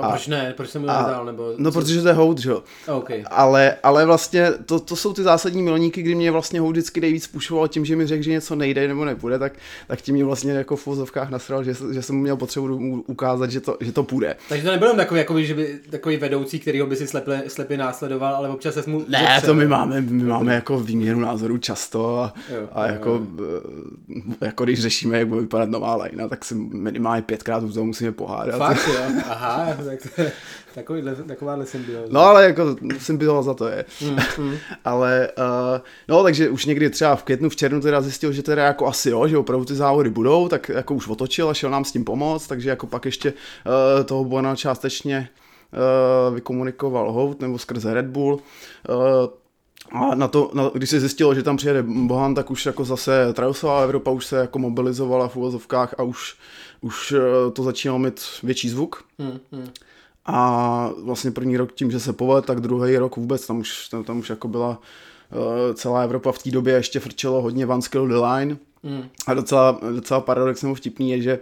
[0.00, 0.54] A, proč ne?
[0.56, 1.24] Proč jsem a, dál?
[1.24, 1.80] Nebo no, co?
[1.80, 2.62] protože to je Hout, že jo.
[2.88, 3.24] Okay.
[3.30, 7.26] Ale, ale vlastně to, to, jsou ty zásadní milníky, kdy mě vlastně Hout vždycky nejvíc
[7.26, 9.52] pušoval tím, že mi řekl, že něco nejde nebo nepůjde, tak,
[9.86, 13.60] tak tím mě vlastně jako v vozovkách nasral, že, že jsem měl potřebu ukázat, že
[13.60, 14.36] to, že to půjde.
[14.48, 18.34] Takže to nebyl takový, jakoby, že by, takový vedoucí, který by si slepě, slepě následoval,
[18.34, 19.04] ale občas se mu...
[19.08, 23.10] Ne, zepře, to my máme, my máme jako výměnu názorů často a, jo, a jako,
[23.38, 24.26] jo.
[24.40, 28.12] jako když řešíme, jak bude vypadat nová lajna, tak si minimálně pětkrát už to musíme
[28.12, 28.58] pohádat.
[28.58, 29.00] Fakt, jo?
[29.30, 30.32] Aha, tak to je
[30.74, 32.08] takovýhle, takováhle symbioza.
[32.10, 33.84] No ale jako symbioza to je.
[34.00, 34.56] Mm, mm.
[34.84, 38.64] ale uh, no takže už někdy třeba v květnu, v červnu teda zjistil, že teda
[38.64, 41.84] jako asi jo, že opravdu ty závody budou, tak jako už otočil a šel nám
[41.84, 45.28] s tím pomoct, takže jako pak ještě uh, toho Bona částečně
[46.28, 48.34] uh, vykomunikoval Hout nebo skrze Red Bull.
[48.34, 49.41] Uh,
[49.90, 53.32] a na to, na, když se zjistilo, že tam přijede Bohan, tak už jako zase
[53.32, 56.36] Trailsová Evropa už se jako mobilizovala v uvozovkách a už,
[56.80, 57.14] už
[57.52, 59.04] to začínalo mít větší zvuk.
[59.18, 59.68] Hmm, hmm.
[60.26, 64.04] A vlastně první rok tím, že se povedl, tak druhý rok vůbec, tam už, tam,
[64.04, 68.08] tam už jako byla uh, celá Evropa v té době ještě frčelo hodně One Skill
[68.08, 69.08] The Line, Mm.
[69.26, 71.38] A docela, docela paradox nebo vtipný je, že,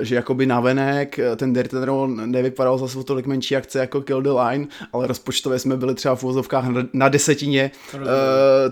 [0.00, 4.30] že jakoby navenek ten Dirty Roll nevypadal zase o tolik menší akce jako Kill the
[4.30, 8.00] Line, ale rozpočtově jsme byli třeba v úvozovkách na desetině uh,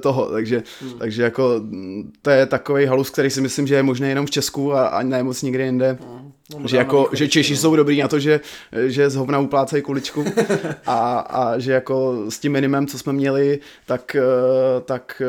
[0.00, 0.98] toho, takže, mm.
[0.98, 1.60] takže jako
[2.22, 5.02] to je takový halus, který si myslím, že je možný jenom v Česku a, a
[5.02, 5.98] ne moc nikde jinde.
[6.00, 6.32] Mm.
[6.54, 7.58] No, že, jako, že Češi no.
[7.58, 8.40] jsou dobrý na to, že,
[8.86, 10.24] že z hovna uplácají kuličku
[10.86, 14.16] a, a že jako s tím minimem, co jsme měli, tak,
[14.84, 15.22] tak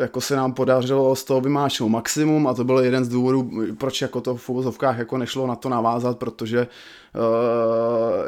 [0.00, 4.02] jako se nám podařilo z toho vymáčknout maximum a to byl jeden z důvodů, proč
[4.02, 6.99] jako to v uvozovkách jako nešlo na to navázat, protože Uh,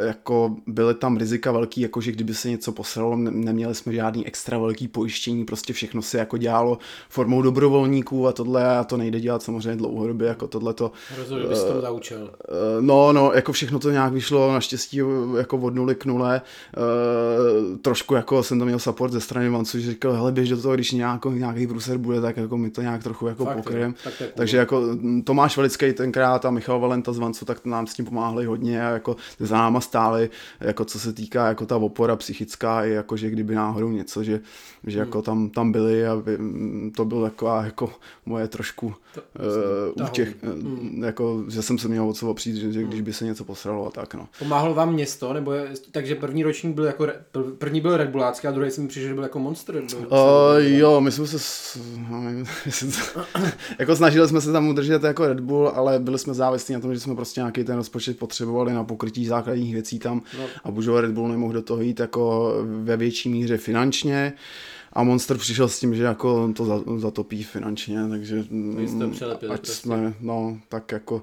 [0.00, 4.58] jako byly tam rizika velký, jako že kdyby se něco posralo, neměli jsme žádný extra
[4.58, 9.42] velký pojištění, prostě všechno se jako dělalo formou dobrovolníků a tohle a to nejde dělat
[9.42, 10.92] samozřejmě dlouhodobě, jako tohle to.
[11.18, 12.22] Rozhodně bys to naučil.
[12.22, 12.30] Uh,
[12.80, 15.00] no, no, jako všechno to nějak vyšlo naštěstí
[15.38, 16.40] jako od nuly k nule.
[16.76, 20.62] Uh, trošku jako jsem to měl support ze strany Vancu, že říkal, hele, běž do
[20.62, 23.94] toho, když nějaký, nějaký průser bude, tak jako my to nějak trochu jako pokryjem.
[24.04, 24.82] Tak Takže jako
[25.24, 28.86] Tomáš Velický tenkrát a Michal Valenta z Vancu, tak nám s tím pomáhali hodně hodně
[28.86, 30.30] a jako za náma stály,
[30.60, 34.40] jako co se týká jako ta opora psychická, i jako že kdyby náhodou něco, že,
[34.86, 35.24] že jako hmm.
[35.24, 36.38] tam, tam byli a by,
[36.96, 37.92] to bylo taková jako
[38.26, 39.20] moje trošku to,
[40.00, 41.04] uh, útěch, hmm.
[41.04, 42.88] jako, že jsem se měl o co opřít, že, že hmm.
[42.88, 44.28] když by se něco posralo a tak no.
[44.38, 47.06] Pomáhlo vám město, nebo je, takže první ročník byl jako,
[47.58, 49.74] první byl Red Bullácký a druhý jsem přišel, že byl jako Monster.
[49.74, 50.18] Byl, uh,
[50.58, 51.78] jo, my jsme se,
[52.10, 52.22] no,
[53.78, 56.94] jako snažili jsme se tam udržet jako Red Bull, ale byli jsme závislí na tom,
[56.94, 60.44] že jsme prostě nějaký ten rozpočet potřebovali potřebovali na pokrytí základních věcí tam no.
[60.64, 64.32] a bohužel Red Bull nemohl do toho jít jako ve větší míře finančně
[64.92, 68.44] a Monster přišel s tím, že jako to zatopí finančně, takže
[69.50, 69.72] ať prostě.
[69.72, 71.22] jsme, no, tak jako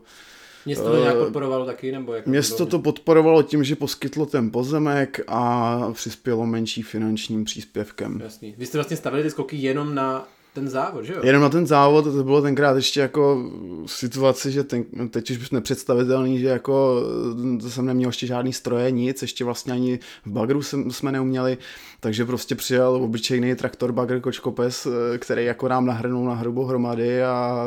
[0.65, 1.91] Město to nějak eh, podporovalo taky?
[1.91, 8.19] Nebo jak Město to podporovalo tím, že poskytlo ten pozemek a přispělo menší finančním příspěvkem.
[8.23, 8.55] Jasný.
[8.57, 10.27] Vy jste vlastně stavili ty skoky jenom na
[10.59, 11.19] ten závod, že jo?
[11.23, 13.51] Jenom na ten závod, to bylo tenkrát ještě jako
[13.85, 17.01] situace, že ten, teď už nepředstavitelný, že jako
[17.61, 21.57] to jsem neměl ještě žádný stroje, nic, ještě vlastně ani v bagru jsme neuměli,
[21.99, 27.65] takže prostě přijel obyčejný traktor bagr kočkopes, který jako nám nahrnul na hrubo hromady a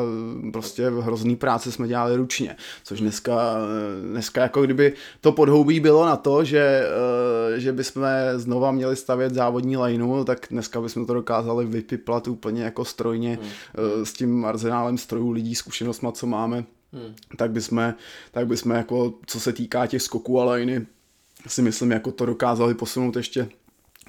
[0.53, 3.57] prostě hrozný práce jsme dělali ručně, což dneska,
[4.11, 6.87] dneska jako kdyby to podhoubí bylo na to, že,
[7.57, 12.82] že bychom znova měli stavět závodní lineu, tak dneska bychom to dokázali vypiplat úplně jako
[12.85, 13.51] strojně hmm.
[14.07, 17.15] s tím arzenálem strojů lidí, zkušenostma, co máme hmm.
[17.37, 17.95] tak bychom,
[18.31, 20.87] tak bychom jako, co se týká těch skoků a liny,
[21.47, 23.49] si myslím, jako to dokázali posunout ještě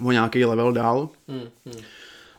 [0.05, 1.09] o nějaký level dál.
[1.27, 1.49] Hmm.
[1.65, 1.83] Hmm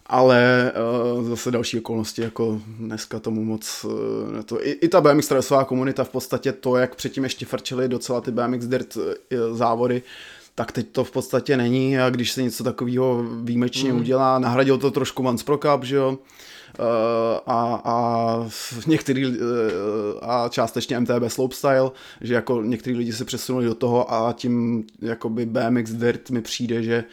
[0.07, 0.73] ale
[1.17, 5.65] uh, zase další okolnosti, jako dneska tomu moc, uh, to, i, i ta BMX trasová
[5.65, 9.05] komunita v podstatě to, jak předtím ještě frčili docela ty BMX dirt uh,
[9.57, 10.03] závody,
[10.55, 14.01] tak teď to v podstatě není a když se něco takového výjimečně mm.
[14.01, 16.19] udělá, nahradil to trošku Vans Pro Cup, že jo,
[16.79, 16.87] uh,
[17.47, 18.49] a, a
[18.87, 19.35] některý uh,
[20.23, 21.91] a částečně MTB Slopestyle,
[22.21, 26.83] že jako některý lidi se přesunuli do toho a tím jakoby BMX Dirt mi přijde,
[26.83, 27.05] že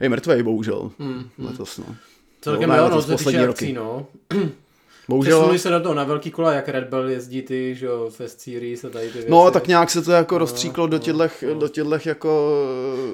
[0.00, 1.96] je mrtvej, bohužel, mm, letos, no.
[2.40, 3.72] Celkem no, jo, no, poslední roky.
[3.72, 4.06] no.
[5.08, 5.36] Bohužel...
[5.36, 8.40] Přesunuli se do toho na velký kola, jak Red Bull jezdí ty, že jo, Fast
[8.40, 9.30] Series a tady ty věci.
[9.30, 11.54] No, tak nějak se to jako no, rozstříklo no, do těchto, no.
[11.54, 12.62] do těchto jako...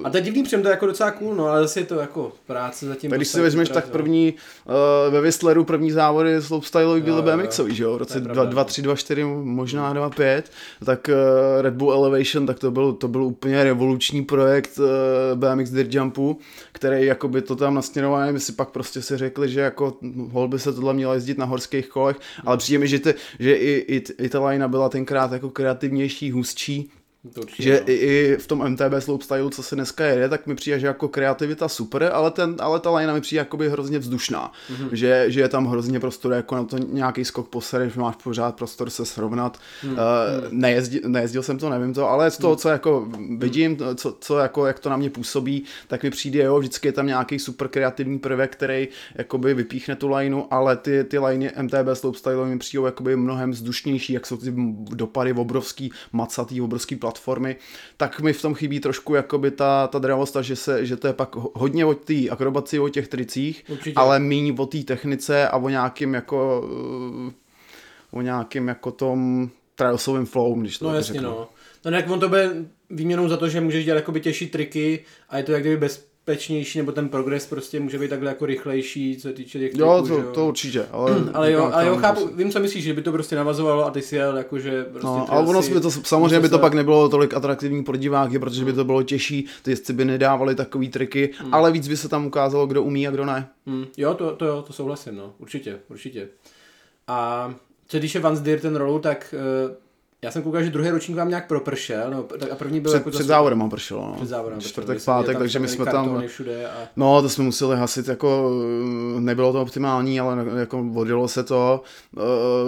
[0.04, 1.94] A to je divný přem, to je jako docela cool, no, ale zase je to
[1.94, 3.10] jako práce zatím.
[3.10, 4.34] Tak když si vezmeš, tak první,
[4.66, 8.96] uh, ve Whistleru první závody slopestyleový byly BMXový, že jo, v roce 2, 3, 2,
[8.96, 10.50] 4, možná 2, 5,
[10.84, 14.84] tak uh, Red Bull Elevation, tak to byl, to byl úplně revoluční projekt uh,
[15.38, 16.38] BMX Dirt Jumpu,
[16.72, 19.96] který jakoby to tam nasměroval, my si pak prostě si řekli, že jako
[20.30, 23.14] hol by se tohle mělo jezdit na horských těch kolech, ale přijde mi, že, te,
[23.38, 26.90] že i, i, i ta lajna byla tenkrát jako kreativnější, hustší,
[27.38, 27.92] Určitě, že no.
[27.92, 31.68] i, v tom MTB slopestyle, co se dneska jede, tak mi přijde, že jako kreativita
[31.68, 34.52] super, ale, ten, ale ta lajna mi přijde jakoby hrozně vzdušná.
[34.52, 34.88] Mm-hmm.
[34.92, 38.90] Že, že je tam hrozně prostor jako na to nějaký skok posereš, máš pořád prostor
[38.90, 39.58] se srovnat.
[39.84, 39.92] Mm-hmm.
[39.92, 39.98] Uh,
[40.50, 42.58] nejezdil, nejezdil jsem to, nevím to, ale z toho, mm.
[42.58, 43.08] co jako
[43.38, 46.92] vidím, co, co jako, jak to na mě působí, tak mi přijde, jo, vždycky je
[46.92, 51.88] tam nějaký super kreativní prvek, který jakoby vypíchne tu lajnu, ale ty, ty lajny MTB
[51.94, 54.54] slopestyle mi přijdou jakoby mnohem vzdušnější, jak jsou ty
[54.94, 57.56] dopady obrovský, macatý, obrovský plat platformy,
[57.96, 61.12] tak mi v tom chybí trošku jakoby ta, ta dravost, že, se, že to je
[61.12, 63.94] pak hodně o té akrobaci, o těch tricích, Určitě.
[63.96, 66.68] ale méně o té technice a o nějakým jako
[68.10, 71.28] o nějakým jako tom trailsovým flow, když to No jasně, řeknu.
[71.28, 71.48] no.
[71.84, 72.50] No jak on to bude
[72.90, 76.06] výměnou za to, že můžeš dělat jakoby těžší triky a je to jak kdyby bez,
[76.26, 80.04] bezpečnější, nebo ten progres prostě může být takhle jako rychlejší, co se týče těch Jo,
[80.08, 80.32] to, jo.
[80.34, 81.12] to určitě, ale...
[81.34, 84.02] ale jo, ale jo, chápu, vím, co myslíš, že by to prostě navazovalo a ty
[84.02, 85.06] si jel jakože prostě...
[85.06, 88.64] No, ale ono by to, samozřejmě by to pak nebylo tolik atraktivní pro diváky, protože
[88.64, 91.54] by to bylo těžší, ty jezdci by nedávali takový triky, hmm.
[91.54, 93.48] ale víc by se tam ukázalo, kdo umí a kdo ne.
[93.66, 93.86] Hmm.
[93.96, 96.28] Jo, to, to jo, to souhlasím, no, určitě, určitě.
[97.06, 97.54] A
[97.86, 99.34] co když je Deer ten rolu, tak
[99.68, 99.83] uh,
[100.24, 103.10] já jsem koukal, že druhý ročník vám nějak propršel, no, a první byl před, jako
[103.10, 104.14] před závodem mám pršelo, no.
[104.16, 106.88] Před závodem Čtvrtek, pátek, takže my jsme tam, všude a...
[106.96, 108.50] no to jsme museli hasit, jako
[109.18, 111.82] nebylo to optimální, ale jako vodilo se to,
[112.16, 112.20] eh,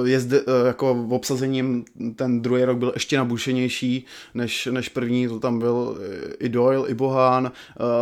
[0.09, 1.85] jezde, eh, jako obsazením
[2.17, 5.99] ten druhý rok byl ještě nabušenější než, než první, to tam byl
[6.39, 7.53] i Doyle, i Bohán,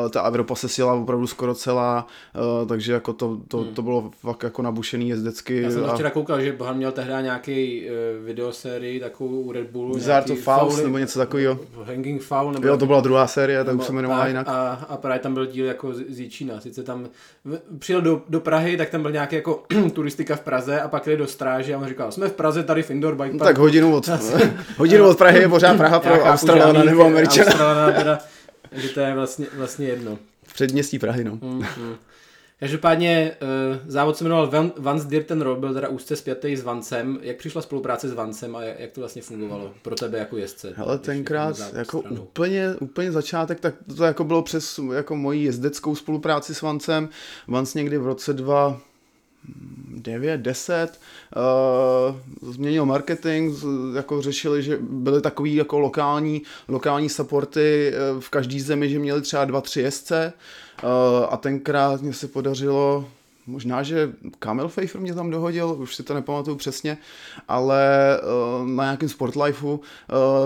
[0.05, 2.07] eh, ta Evropa se sjela opravdu skoro celá,
[2.69, 3.75] takže jako to, to, hmm.
[3.75, 5.63] to bylo fakt jako nabušený jezdecky.
[5.63, 7.89] Já jsem to včera koukal, že Bohán měl tehdy nějaký
[8.25, 9.95] videosérii takovou u Red Bullu.
[9.95, 11.59] Wizard of Faust nebo něco takového.
[11.85, 12.53] Hanging Foul.
[12.53, 14.49] Nebo, jo, to byla druhá série, tak už se jmenovala jinak.
[14.49, 16.61] A, a právě tam byl díl jako z Jíčína.
[16.61, 17.09] Sice tam
[17.79, 21.17] přijel do, do Prahy, tak tam byl nějaký jako turistika v Praze a pak jde
[21.17, 23.49] do stráže a on říkal, jsme v Praze tady v Indoor Bike Park.
[23.49, 24.09] tak hodinu od,
[24.77, 27.47] hodinu od Prahy je pořád Praha pro Australana nebo Američana.
[27.47, 28.19] Australana teda,
[28.73, 30.19] že to je vlastně, vlastně jedno.
[30.43, 31.37] V předměstí Prahy, no.
[31.37, 31.95] Mm-hmm.
[32.65, 37.19] Každopádně uh, závod se jmenoval Van, Vans Dirten Roll, byl teda úzce spjatý s Vancem.
[37.23, 40.73] Jak přišla spolupráce s Vancem a jak to vlastně fungovalo pro tebe jako jezdce?
[40.77, 46.55] Hele, tenkrát jako úplně, úplně začátek, tak to jako bylo přes jako moji jezdeckou spolupráci
[46.55, 47.09] s Vancem.
[47.49, 48.81] Vance někdy v roce 2
[49.89, 51.01] 9, 10,
[52.43, 53.55] uh, změnil marketing,
[53.95, 59.23] jako řešili, že byly takový jako lokální, lokální supporty uh, v každé zemi, že měli
[59.23, 60.64] třeba dva, tři jezdce uh,
[61.29, 63.05] a tenkrát mě se podařilo
[63.47, 66.99] Možná, že Kamil Pfeiffer mě tam dohodil, už si to nepamatuju přesně,
[67.49, 68.21] ale
[68.61, 69.81] uh, na nějakém Sportlifeu uh,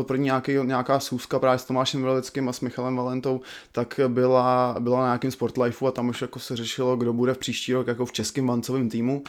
[0.03, 3.41] pro nějaký, nějaká sůzka právě s Tomášem Velickým a s Michalem Valentou,
[3.73, 7.39] tak byla, byla na nějakém Sportlifeu a tam už jako se řešilo, kdo bude v
[7.39, 9.23] příští rok jako v českém vancovém týmu.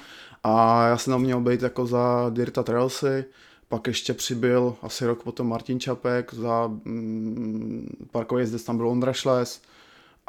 [0.43, 3.25] A já jsem tam měl být jako za Dirta Trailsy,
[3.67, 9.13] pak ještě přibyl asi rok potom Martin Čapek, za mm, parkový jezdec tam byl Ondra
[9.13, 9.61] Šles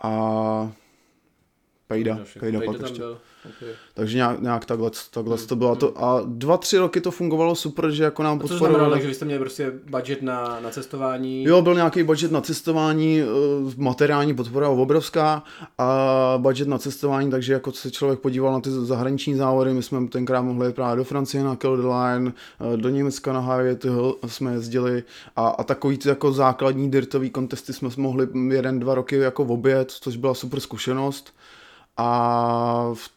[0.00, 0.68] a
[1.90, 2.98] Pejda, Pejda, Pejda pak ještě.
[2.98, 3.18] Byl.
[3.56, 3.68] Okay.
[3.94, 5.46] Takže nějak, nějak takhle, takhle hmm.
[5.46, 5.76] to bylo.
[5.76, 8.58] To, a dva, tři roky to fungovalo super, že jako nám podporovali.
[8.58, 11.44] Co znamenalo, takže vy jste měli prostě budget na, na cestování?
[11.44, 13.24] Jo, byl nějaký budget na cestování, eh,
[13.76, 15.42] materiální podpora obrovská
[15.78, 20.08] a budget na cestování, takže jako se člověk podíval na ty zahraniční závody, my jsme
[20.08, 23.76] tenkrát mohli jít právě do Francie na Kill the Line, eh, do Německa na Highway
[24.26, 25.02] jsme jezdili
[25.36, 29.52] a, a takový ty jako základní dirtový kontesty jsme mohli jeden, dva roky jako v
[29.52, 31.32] oběd, což byla super zkušenost
[32.00, 33.10] a v,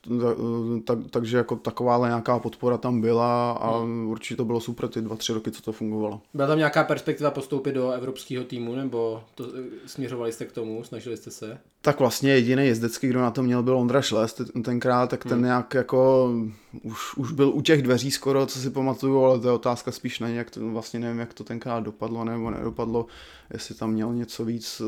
[0.83, 4.07] tak, takže jako taková nějaká podpora tam byla a hmm.
[4.07, 6.21] určitě to bylo super ty dva, tři roky, co to fungovalo.
[6.33, 9.45] Byla tam nějaká perspektiva postoupit do evropského týmu, nebo to,
[9.85, 11.57] směřovali jste k tomu, snažili jste se?
[11.81, 15.43] Tak vlastně jediný jezdecký, kdo na to měl, byl Ondra Šles tenkrát, tak ten hmm.
[15.43, 16.31] nějak jako
[16.83, 20.19] už, už byl u těch dveří skoro, co si pamatuju, ale to je otázka spíš
[20.19, 23.05] na nějak, vlastně nevím, jak to tenkrát dopadlo nebo nedopadlo,
[23.53, 24.81] jestli tam měl něco víc,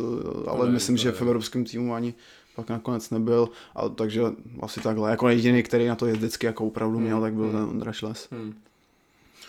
[0.47, 2.13] ale no, myslím, že v evropském týmu ani
[2.55, 4.21] pak nakonec nebyl, a, takže
[4.61, 5.11] asi takhle.
[5.11, 7.25] Jako jediný, který na to je vždycky jako opravdu měl, hmm.
[7.25, 7.51] tak byl hmm.
[7.51, 8.27] ten Ondra Šles.
[8.31, 8.53] Hmm.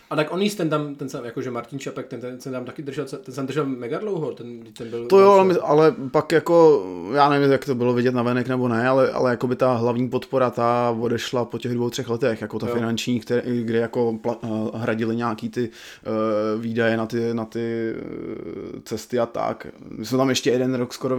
[0.09, 2.81] A tak on ten tam, ten sam, jakože Martin Čapek, ten, ten, ten tam taky
[2.81, 5.07] držel, ten jsem držel mega dlouho, ten, ten byl...
[5.07, 8.67] To jo, ale, ale, pak jako, já nevím, jak to bylo vidět na venek nebo
[8.67, 12.41] ne, ale, ale jako by ta hlavní podpora, ta odešla po těch dvou, třech letech,
[12.41, 12.73] jako ta jo.
[12.73, 17.93] finanční, které, kde jako pla, uh, hradili nějaký ty uh, výdaje na ty, na ty
[17.95, 19.67] uh, cesty a tak.
[19.89, 21.17] My jsme tam ještě jeden rok skoro,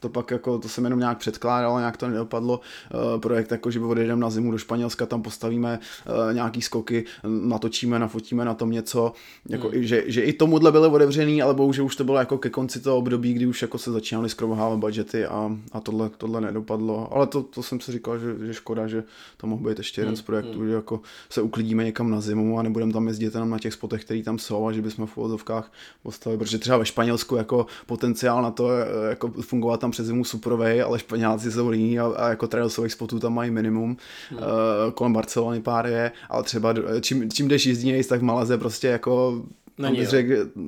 [0.00, 2.60] to pak jako, to jsem jenom nějak předkládal, nějak to nedopadlo,
[3.14, 5.78] uh, projekt jako, že by odjedeme na zimu do Španělska, tam postavíme
[6.28, 9.12] uh, nějaký skoky, natočíme natočíme, nafotíme na tom něco,
[9.48, 9.82] jako hmm.
[9.82, 12.80] i, že, že, i tomuhle byly otevřený, ale bohužel už to bylo jako ke konci
[12.80, 17.08] toho období, kdy už jako se začínaly skrovohávat budgety a, a tohle, tohle nedopadlo.
[17.12, 19.04] Ale to, to jsem si říkal, že, že škoda, že
[19.36, 20.16] to mohl být ještě jeden hmm.
[20.16, 20.68] z projektů, hmm.
[20.68, 21.00] že jako
[21.30, 24.38] se uklidíme někam na zimu a nebudeme tam jezdit jenom na těch spotech, které tam
[24.38, 25.72] jsou a že bychom v úvodovkách
[26.02, 28.68] postavili, protože třeba ve Španělsku jako potenciál na to
[29.08, 33.18] jako fungovat tam přes zimu superovej, ale Španělci jsou líní a, a jako trailsových spotů
[33.18, 33.96] tam mají minimum.
[34.30, 34.38] Hmm.
[34.38, 34.44] Uh,
[34.94, 39.42] kolem Barcelony pár je, ale třeba čím, čím jdeš jízdněji, tak v Malaze prostě jako
[39.78, 40.26] Není, tam, řek,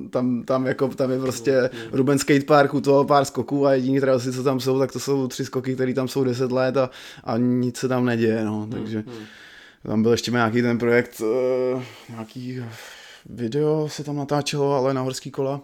[0.09, 1.69] tam, tam, jako, tam je prostě.
[1.91, 5.27] Ruben Skatepark, u toho pár skoků a jediný trasy, co tam jsou, tak to jsou
[5.27, 6.89] tři skoky, které tam jsou 10 let a,
[7.23, 9.25] a nic se tam neděje, no, takže mm, mm.
[9.87, 12.63] tam byl ještě nějaký ten projekt, uh, nějaký
[13.25, 15.61] video se tam natáčelo, ale na horský kola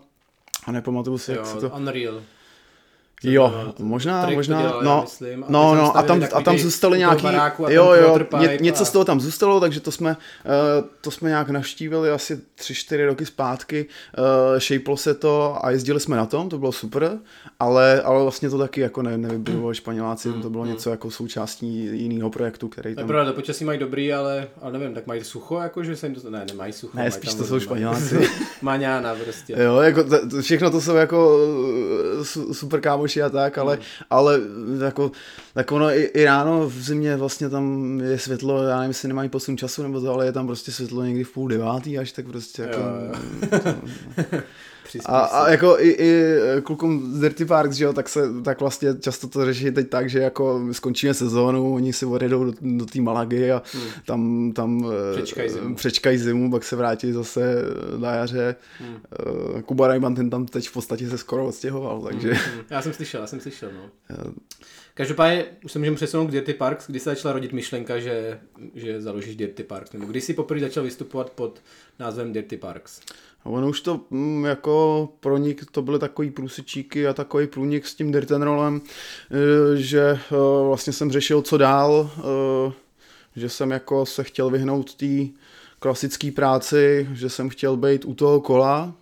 [0.65, 1.69] a nepamatuju si, jo, jak se to...
[1.69, 2.21] Unreal.
[3.23, 7.25] Jo, možná, možná, dělal, no, myslím, no, no, a tam, a tam zůstaly nějaký,
[7.67, 8.85] jo, jo, ně, něco a...
[8.85, 13.05] z toho tam zůstalo, takže to jsme, uh, to jsme nějak navštívili asi tři, čtyři
[13.05, 13.85] roky zpátky,
[14.17, 17.19] uh, šejplo se to a jezdili jsme na tom, to bylo super,
[17.59, 20.69] ale, ale vlastně to taky jako ne, nevybudovali Španěláci, mm, to bylo mm.
[20.69, 23.07] něco jako součástí jiného projektu, který tam...
[23.07, 26.15] Pravda, to počasí mají dobrý, ale, ale nevím, tak mají sucho, jako, že se jim
[26.15, 26.97] to, ne, nemají sucho.
[26.97, 28.29] Ne, spíš to jsou Španěláci.
[28.61, 29.55] Maňána prostě.
[29.63, 31.37] Jo, jako, to, všechno to jsou jako
[32.21, 33.81] eh, super kámoši kámoši a tak, ale, mm.
[34.09, 34.39] ale
[34.85, 35.11] jako,
[35.53, 39.29] tak ono i, i, ráno v zimě vlastně tam je světlo, já nevím, jestli nemají
[39.29, 42.25] posun času nebo to, ale je tam prostě světlo někdy v půl devátý až tak
[42.25, 42.79] prostě jako...
[42.79, 43.13] Jo,
[43.53, 44.41] jo.
[44.41, 44.43] To,
[45.05, 48.89] a, a jako i, i klukům z Dirty Parks, že jo, tak, se, tak vlastně
[48.99, 53.01] často to řeší teď tak, že jako skončíme sezónu, oni si odjedou do, do té
[53.01, 53.83] Malagy a hmm.
[54.05, 55.75] tam, tam přečkají zimu.
[55.75, 57.55] přečkají zimu, pak se vrátí zase
[57.97, 58.55] na jaře.
[58.79, 58.97] Hmm.
[59.65, 62.33] Kuba Rajman ten tam teď v podstatě se skoro odstěhoval, takže...
[62.33, 62.39] Hmm.
[62.49, 62.63] Hmm.
[62.69, 63.89] Já jsem slyšel, já jsem slyšel, no.
[64.93, 68.39] Každopádně už se můžeme přesunout k Dirty Parks, kdy se začala rodit myšlenka, že,
[68.75, 71.61] že založíš Dirty Parks, nebo kdy jsi poprvé začal vystupovat pod
[71.99, 73.01] názvem Dirty Parks?
[73.43, 77.95] Ono už to mm, jako pro nich to byly takový průsečíky a takový průnik s
[77.95, 80.19] tím dirt rollem, e, že e,
[80.67, 82.71] vlastně jsem řešil, co dál, e,
[83.35, 85.27] že jsem jako se chtěl vyhnout té
[85.79, 88.93] klasické práci, že jsem chtěl být u toho kola.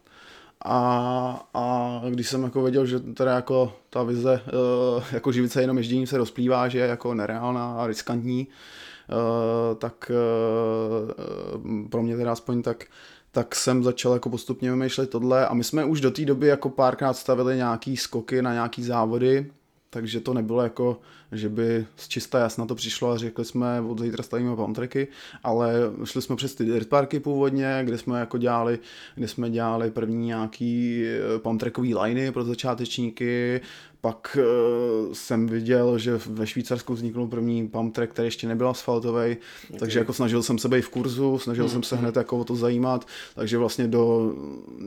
[0.66, 4.42] A, a když jsem jako věděl, že teda jako ta vize
[5.12, 8.48] jako živit se jenom ježděním se rozplývá, že je jako nereálná a riskantní,
[9.78, 10.12] tak
[11.90, 12.86] pro mě teda aspoň tak
[13.38, 16.70] tak jsem začal jako postupně vymýšlet tohle a my jsme už do té doby jako
[16.70, 19.52] párkrát stavili nějaký skoky na nějaký závody,
[19.90, 21.00] takže to nebylo jako,
[21.32, 25.08] že by z čista jasna to přišlo a řekli jsme, od zítra stavíme pamtreky,
[25.44, 25.74] ale
[26.04, 28.80] šli jsme přes ty dirtparky původně, kde jsme jako dělali,
[29.16, 33.62] kde jsme dělali první nějaký eh, pamtrekový liney pro začátečníky,
[34.08, 39.38] pak uh, jsem viděl, že ve Švýcarsku vznikl první pump track, který ještě nebyl asfaltový,
[39.68, 39.80] okay.
[39.80, 42.02] takže jako snažil jsem se být v kurzu, snažil mm, jsem se mm.
[42.02, 44.34] hned jako o to zajímat, takže vlastně do,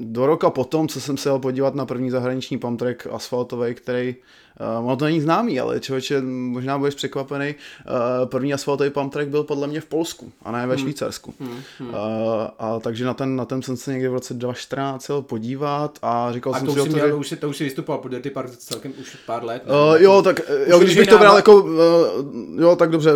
[0.01, 4.17] do roka potom, co jsem se jel podívat na první zahraniční pump track asfaltový, který
[4.61, 7.55] Uh, ono to není známý, ale člověče, možná budeš překvapený.
[7.55, 10.83] Uh, první asfaltový pump track byl podle mě v Polsku a ne ve hmm.
[10.83, 11.35] Švýcarsku.
[11.41, 11.61] Hmm.
[11.79, 11.89] Hmm.
[11.89, 11.95] Uh,
[12.59, 16.33] a takže na ten, na ten jsem se někdy v roce 2014 chtěl podívat a
[16.33, 18.51] říkal a jsem to si, měl, to, už, to už si vystupoval po Dirty Park
[18.57, 19.63] celkem už pár let.
[19.67, 23.11] Uh, jo, tak jo, když bych to bral jako, uh, jo, tak dobře,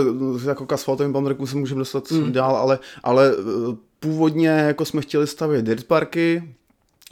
[0.49, 2.33] jako k asfaltovým pump tracku se můžeme dostat hmm.
[2.33, 6.43] dál, ale, ale uh, původně jako jsme chtěli stavět dirt parky,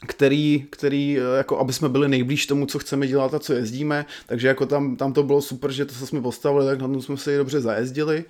[0.07, 4.07] který, který, eh, jako aby jsme byli nejblíž tomu, co chceme dělat a co jezdíme,
[4.27, 7.03] takže jako tam, tam to bylo super, že to, co jsme postavili, tak na tom
[7.03, 8.25] jsme se dobře zajezdili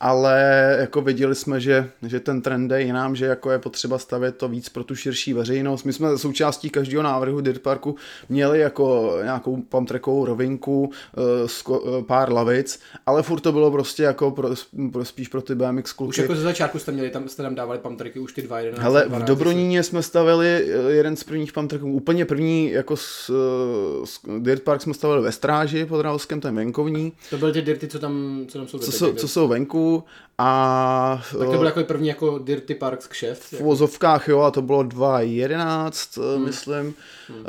[0.00, 4.36] ale jako viděli jsme, že, že ten trend je jinám, že jako je potřeba stavět
[4.36, 5.84] to víc pro tu širší veřejnost.
[5.84, 7.96] My jsme součástí každého návrhu Dirt Parku
[8.28, 14.48] měli jako nějakou pamtrekovou rovinku, eh, pár lavic, ale furt to bylo prostě jako pro,
[14.92, 16.10] pro, spíš pro ty BMX kluky.
[16.10, 18.80] Už jako ze začátku jste měli, tam jste tam dávali pamtreky už ty dva, jeden.
[18.80, 24.06] Hele, v Dobroníně jsme stavili eh, jeden z prvních pamtreků, úplně první jako s, eh,
[24.06, 27.12] s Dirt Park jsme stavili ve Stráži pod Rávskem, ten venkovní.
[27.30, 28.78] To byly ty dirty, co tam, co tam jsou.
[28.78, 29.89] Co, jsou, co jsou venku,
[30.38, 31.22] a...
[31.38, 33.52] Tak to byl jako první jako Dirty Parks kšeft?
[33.52, 36.44] V vozovkách, jo, a to bylo 2011, eh, hmm.
[36.44, 36.94] myslím.
[37.28, 37.44] Hmm.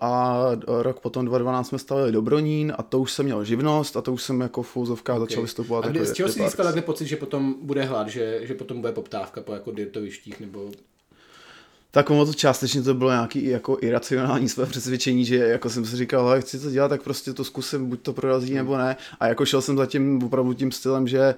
[0.00, 4.12] A rok potom 2012 jsme stavili Dobronín a to už jsem měl živnost a to
[4.12, 5.26] už jsem jako v vozovkách okay.
[5.28, 5.84] začal vystupovat.
[5.84, 8.54] A kdy, jako z čeho jsi získal takhle pocit, že potom bude hlad, že, že
[8.54, 10.70] potom bude poptávka po jako dirtovištích nebo
[11.90, 15.96] tak ono to částečně to bylo nějaký jako iracionální své přesvědčení, že jako jsem si
[15.96, 18.96] říkal, ale chci to dělat, tak prostě to zkusím, buď to prorazí nebo ne.
[19.20, 21.34] A jako šel jsem zatím opravdu tím stylem, že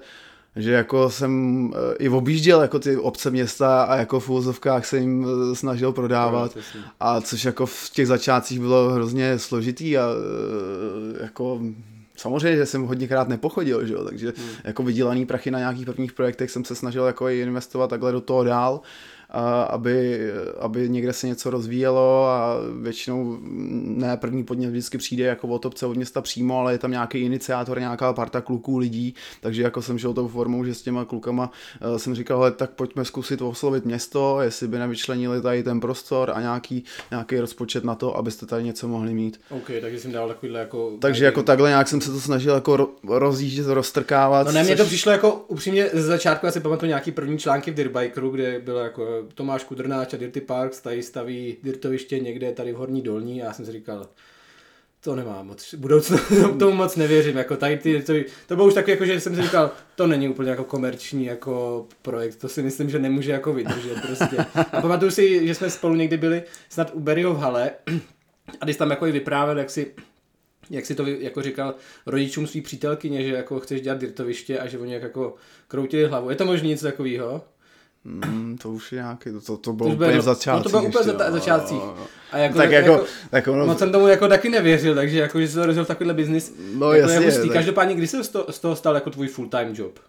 [0.55, 4.97] že jako jsem eh, i objížděl jako ty obce města a jako v úvozovkách se
[4.97, 6.57] jim eh, snažil prodávat
[6.99, 11.61] a což jako v těch začátcích bylo hrozně složitý a eh, jako
[12.17, 14.03] samozřejmě, že jsem hodněkrát nepochodil, že jo?
[14.03, 14.49] takže hmm.
[14.63, 18.43] jako vydělaný prachy na nějakých prvních projektech jsem se snažil jako investovat takhle do toho
[18.43, 18.81] dál
[19.67, 20.29] aby,
[20.59, 23.37] aby někde se něco rozvíjelo a většinou
[23.83, 27.17] ne první podnět vždycky přijde jako o topce od města přímo, ale je tam nějaký
[27.17, 31.51] iniciátor, nějaká parta kluků, lidí, takže jako jsem šel tou formou, že s těma klukama
[31.81, 36.31] eh, jsem říkal, hele, tak pojďme zkusit oslovit město, jestli by nevyčlenili tady ten prostor
[36.35, 39.41] a nějaký, nějaký rozpočet na to, abyste tady něco mohli mít.
[39.49, 40.91] OK, takže jsem dal takovýhle jako...
[40.99, 44.47] Takže jako takhle nějak jsem se to snažil jako rozjíždět, roztrkávat.
[44.47, 44.77] No ne, mně což...
[44.77, 48.59] to přišlo jako upřímně ze začátku, já si pamatuju nějaký první články v Dirbikeru, kde
[48.59, 53.41] bylo jako Tomáš Kudrnáč a Dirty Parks tady staví dirtoviště někde tady v Horní Dolní
[53.41, 54.07] a já jsem si říkal,
[55.03, 56.17] to nemá moc, budoucnu
[56.59, 58.13] tomu moc nevěřím, jako tady ty, to,
[58.47, 61.85] to bylo už takový, jako, že jsem si říkal, to není úplně jako komerční jako
[62.01, 64.37] projekt, to si myslím, že nemůže jako vydržet prostě.
[64.71, 67.71] A pamatuju si, že jsme spolu někdy byli snad u Berryho v hale
[68.59, 69.93] a když tam jako i vyprávěl, jak si
[70.69, 74.79] jak si to jako říkal rodičům svý přítelkyně, že jako chceš dělat dirtoviště a že
[74.79, 75.35] oni jako
[75.67, 76.29] kroutili hlavu.
[76.29, 77.43] Je to možné něco takového?
[78.05, 80.57] Mm, to už je nějaký, to, to bylo to úplně v začátcích.
[80.57, 81.31] No to bylo úplně v no.
[81.31, 81.81] začátcích.
[82.31, 83.65] A jako, tak jako, jako, tak ono...
[83.65, 86.55] Moc jsem tomu jako taky nevěřil, takže jako, že se to v takovýhle biznis.
[86.73, 87.41] No jako jasně.
[87.41, 87.51] Tak...
[87.53, 89.99] Každopádně, kdy se z toho, z toho stal jako tvůj full time job?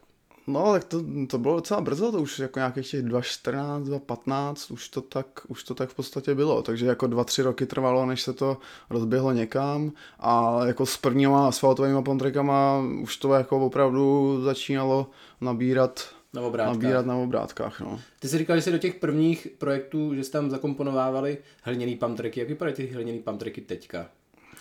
[0.47, 4.89] No, tak to, to bylo docela brzo, to už jako nějakých těch 2.14, 2.15, už
[4.89, 8.33] to, tak, už to tak v podstatě bylo, takže jako 2-3 roky trvalo, než se
[8.33, 8.57] to
[8.91, 15.07] rozběhlo někam a jako s prvníma asfaltovými pontrekama už to jako opravdu začínalo
[15.41, 16.83] nabírat na obrátkách.
[16.83, 18.01] Nabírat na obrátkách, no.
[18.21, 22.21] Ty jsi říkal, že jsi do těch prvních projektů, že jsi tam zakomponovávali hliněný pump
[22.37, 24.07] Jak vypadají ty hliněný pump teďka?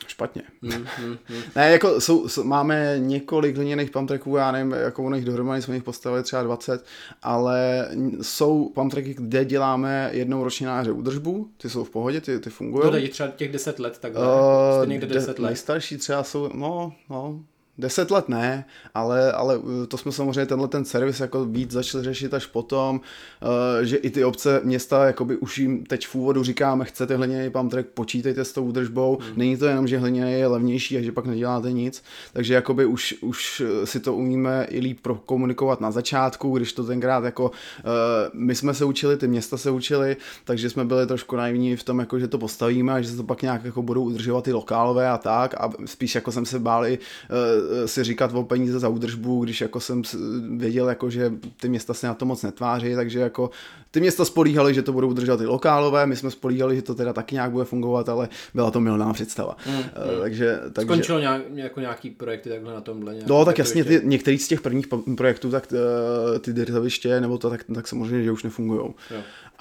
[0.07, 0.41] Špatně.
[0.61, 1.41] Mm, mm, mm.
[1.55, 5.73] ne, jako jsou, jsou, máme několik hliněných pump já nevím, jako ono jich dohromady jsme
[5.75, 6.85] jich postavili třeba 20,
[7.23, 7.87] ale
[8.21, 12.91] jsou pump kde děláme jednou ročně na údržbu, ty jsou v pohodě, ty, ty fungují.
[12.91, 14.25] To je třeba těch 10 let takhle,
[14.81, 15.49] uh, někde 10 let.
[15.49, 17.43] Nejstarší třeba jsou, no, no,
[17.81, 22.03] Deset let ne, ale, ale uh, to jsme samozřejmě tenhle ten servis jako víc začali
[22.03, 23.01] řešit až potom,
[23.41, 27.49] uh, že i ty obce, města, jakoby už jim teď v úvodu říkáme, chcete hliněný
[27.49, 29.33] pump track, počítejte s tou údržbou, hmm.
[29.35, 32.03] není to jenom, že hliněný je levnější a že pak neděláte nic,
[32.33, 37.23] takže jakoby už, už si to umíme i líp komunikovat na začátku, když to tenkrát
[37.23, 37.51] jako, uh,
[38.33, 41.99] my jsme se učili, ty města se učili, takže jsme byli trošku naivní v tom,
[41.99, 45.09] jako, že to postavíme a že se to pak nějak jako budou udržovat ty lokálové
[45.09, 45.55] a tak.
[45.57, 46.99] A spíš jako jsem se báli
[47.85, 50.01] si říkat o peníze za údržbu, když jako jsem
[50.57, 53.49] věděl, jako, že ty města se na to moc netváří, takže jako
[53.91, 57.13] ty města spolíhaly, že to budou udržovat i lokálové, my jsme spolíhali, že to teda
[57.13, 59.57] taky nějak bude fungovat, ale byla to milná představa.
[59.65, 59.83] Mm, mm.
[60.21, 60.87] Takže, takže...
[60.87, 63.15] Skončilo nějak, jako nějaký projekty takhle na tomhle?
[63.27, 65.67] No, tak jasně, ty, některý z těch prvních projektů, tak
[66.41, 68.93] ty dirtoviště, nebo to, tak, tak samozřejmě, že už nefungují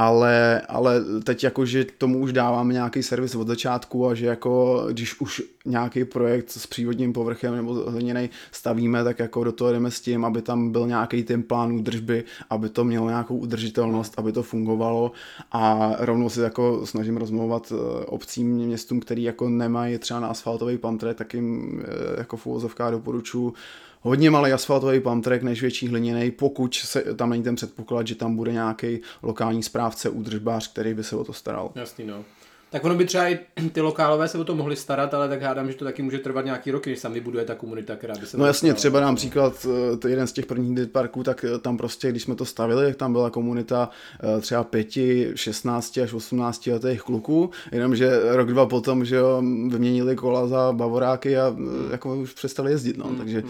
[0.00, 4.84] ale, ale teď jako, že tomu už dáváme nějaký servis od začátku a že jako,
[4.90, 9.90] když už nějaký projekt s přívodním povrchem nebo hliněnej stavíme, tak jako do toho jdeme
[9.90, 14.32] s tím, aby tam byl nějaký ten plán údržby, aby to mělo nějakou udržitelnost, aby
[14.32, 15.12] to fungovalo.
[15.52, 20.78] A rovnou si jako snažím rozmluvat eh, obcím, městům, který jako nemají třeba na asfaltový
[20.78, 22.46] pamtre, tak jim eh, jako v
[22.90, 23.54] doporučuji
[24.00, 28.14] hodně malý asfaltový pump track než větší hliněný, pokud se, tam není ten předpoklad, že
[28.14, 31.72] tam bude nějaký lokální správce, údržbář, který by se o to staral.
[31.74, 32.24] Jasný, no.
[32.70, 33.38] Tak ono by třeba i
[33.72, 36.44] ty lokálové se o to mohli starat, ale tak hádám, že to taky může trvat
[36.44, 38.36] nějaký roky, než sam vybuduje ta komunita, která by se...
[38.36, 41.76] No jasně, třeba nám příklad, eh, to jeden z těch prvních parků, tak eh, tam
[41.76, 43.90] prostě, když jsme to stavili, tak tam byla komunita
[44.36, 50.16] eh, třeba pěti, 16 až 18 letých kluků, jenomže rok, dva potom, že jo, vyměnili
[50.16, 51.56] kola za bavoráky a
[51.90, 53.42] jako už přestali jezdit, no, mm, takže,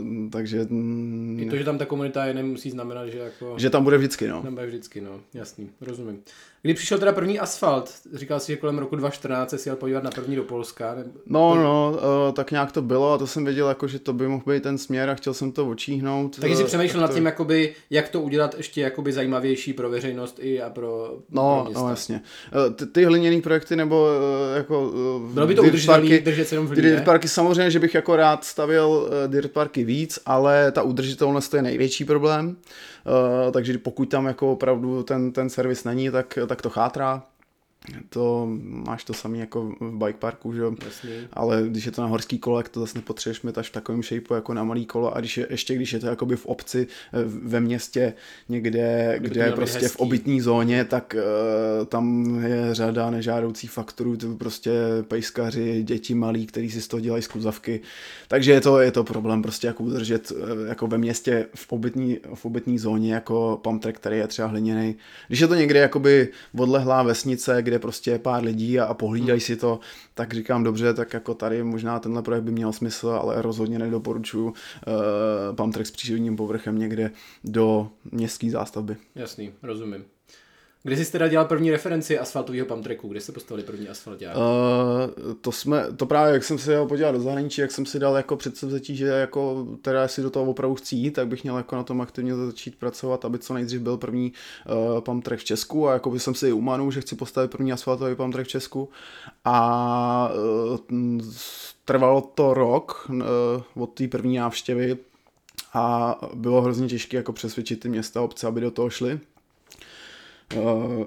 [0.00, 0.30] mm.
[0.30, 0.66] takže...
[1.38, 3.54] I to, že tam ta komunita je, nemusí znamenat, že jako...
[3.56, 4.42] Že tam bude vždycky, no.
[4.42, 6.20] Tam bude vždycky, no, jasný, rozumím.
[6.62, 7.92] Kdy přišel teda první asfalt?
[8.12, 10.94] Říkal jsi, že kolem roku 2014 se jel podívat na první do Polska.
[10.94, 11.04] Ne?
[11.26, 14.28] No, no, uh, tak nějak to bylo a to jsem věděl, jako, že to by
[14.28, 16.38] mohl být ten směr a chtěl jsem to očíhnout.
[16.40, 20.38] Takže jsi eh, přemýšlel nad tím, jakoby, jak to udělat ještě jakoby zajímavější pro veřejnost
[20.40, 22.20] i a pro, no, pro No, jasně.
[22.68, 24.08] Uh, ty, ty hliněné projekty nebo
[24.56, 24.92] jako...
[25.32, 26.88] Bylo by to udržitelné držet se jenom v hlíně?
[26.88, 31.54] Dirt parky samozřejmě, že bych jako rád stavil uh, dirt parky víc, ale ta udržitelnost
[31.54, 32.56] je největší problém.
[33.08, 37.22] Uh, takže pokud tam jako opravdu ten, ten servis není, tak, tak to chátrá
[38.08, 40.74] to máš to samé jako v bike parku, že jo?
[41.32, 44.34] Ale když je to na horský kole, to zase nepotřebuješ mít až v takovém shapeu
[44.34, 47.18] jako na malý kolo a když je, ještě když je to jakoby v obci, eh,
[47.24, 48.14] ve městě,
[48.48, 49.96] někde, kde je prostě hezký.
[49.96, 51.16] v obytní zóně, tak
[51.78, 54.70] uh, tam je řada nežádoucích faktorů, to prostě
[55.08, 57.80] pejskaři, děti malí, kteří si z toho dělají skluzavky,
[58.28, 62.18] takže je to, je to problém prostě jako udržet uh, jako ve městě v obytní,
[62.34, 64.96] v obytní zóně jako pump track, který je třeba hliněný.
[65.28, 69.40] Když je to někde jakoby odlehlá vesnice, kde prostě je pár lidí a, a pohlídají
[69.40, 69.46] hmm.
[69.46, 69.80] si to,
[70.14, 74.46] tak říkám dobře, tak jako tady možná tenhle projekt by měl smysl, ale rozhodně nedoporučuju
[74.46, 74.54] uh,
[75.56, 77.10] pump track s přírodním povrchem někde
[77.44, 78.96] do městské zástavby.
[79.14, 80.04] Jasný, rozumím.
[80.82, 83.08] Kdy jsi teda dělal první referenci asfaltového pump tracku?
[83.08, 84.22] Kde jste postavili první asfalt?
[84.22, 87.98] Uh, to jsme, to právě, jak jsem se jel podívat do zahraničí, jak jsem si
[87.98, 91.56] dal jako předsevzetí, že jako teda jestli do toho opravdu chci jít, tak bych měl
[91.56, 94.32] jako na tom aktivně začít pracovat, aby co nejdřív byl první
[94.94, 97.72] uh, pump track v Česku a jako by jsem si umanul, že chci postavit první
[97.72, 98.88] asfaltový pump track v Česku
[99.44, 100.30] a
[100.90, 101.20] uh,
[101.84, 104.96] trvalo to rok uh, od té první návštěvy
[105.74, 109.20] a bylo hrozně těžké jako přesvědčit ty města obce, aby do toho šli.
[110.56, 111.06] Uh,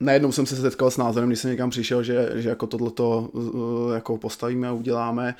[0.00, 3.94] najednou jsem se setkal s názorem, když jsem někam přišel, že, že jako tohleto uh,
[3.94, 5.34] jako postavíme a uděláme,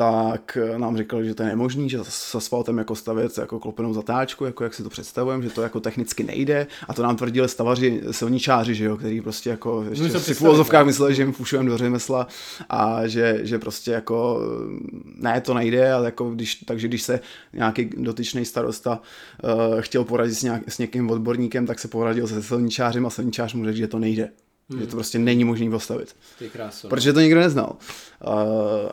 [0.00, 4.44] tak nám říkali, že to je nemožný, že s asfaltem jako stavět jako klopenou zatáčku,
[4.44, 8.00] jako jak si to představujeme, že to jako technicky nejde a to nám tvrdili stavaři,
[8.10, 11.76] silničáři, že jo, který prostě jako ještě si v úvozovkách mysleli, že jim fušujeme do
[11.76, 12.26] řemesla
[12.68, 14.40] a že, že prostě jako
[15.16, 17.20] ne, to nejde, ale jako když, takže když se
[17.52, 19.00] nějaký dotyčný starosta
[19.44, 23.54] uh, chtěl poradit s, nějak, s někým odborníkem, tak se poradil se silničářem a silničář
[23.54, 24.30] mu řekl, že to nejde.
[24.70, 24.80] Hmm.
[24.80, 26.16] Že to prostě není možný postavit.
[26.38, 26.90] Ty krásu, no.
[26.90, 27.76] Protože to nikdo neznal.
[28.26, 28.32] Uh,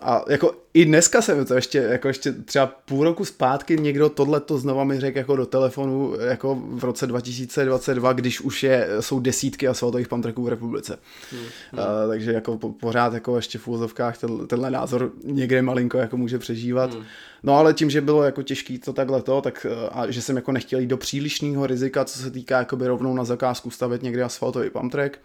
[0.01, 4.39] a jako i dneska jsem to ještě, jako ještě třeba půl roku zpátky někdo tohle
[4.39, 9.19] to znova mi řekl jako do telefonu jako v roce 2022, když už je, jsou
[9.19, 10.99] desítky asfaltových pamtreků v republice.
[11.31, 11.41] Hmm.
[11.73, 16.17] Uh, takže jako po, pořád jako ještě v úzovkách ten, tenhle názor někde malinko jako
[16.17, 16.93] může přežívat.
[16.93, 17.03] Hmm.
[17.43, 20.51] No ale tím, že bylo jako těžký to takhle to, tak a že jsem jako
[20.51, 24.69] nechtěl jít do přílišného rizika, co se týká jakoby rovnou na zakázku stavit někde asfaltový
[24.69, 25.19] pamtrek,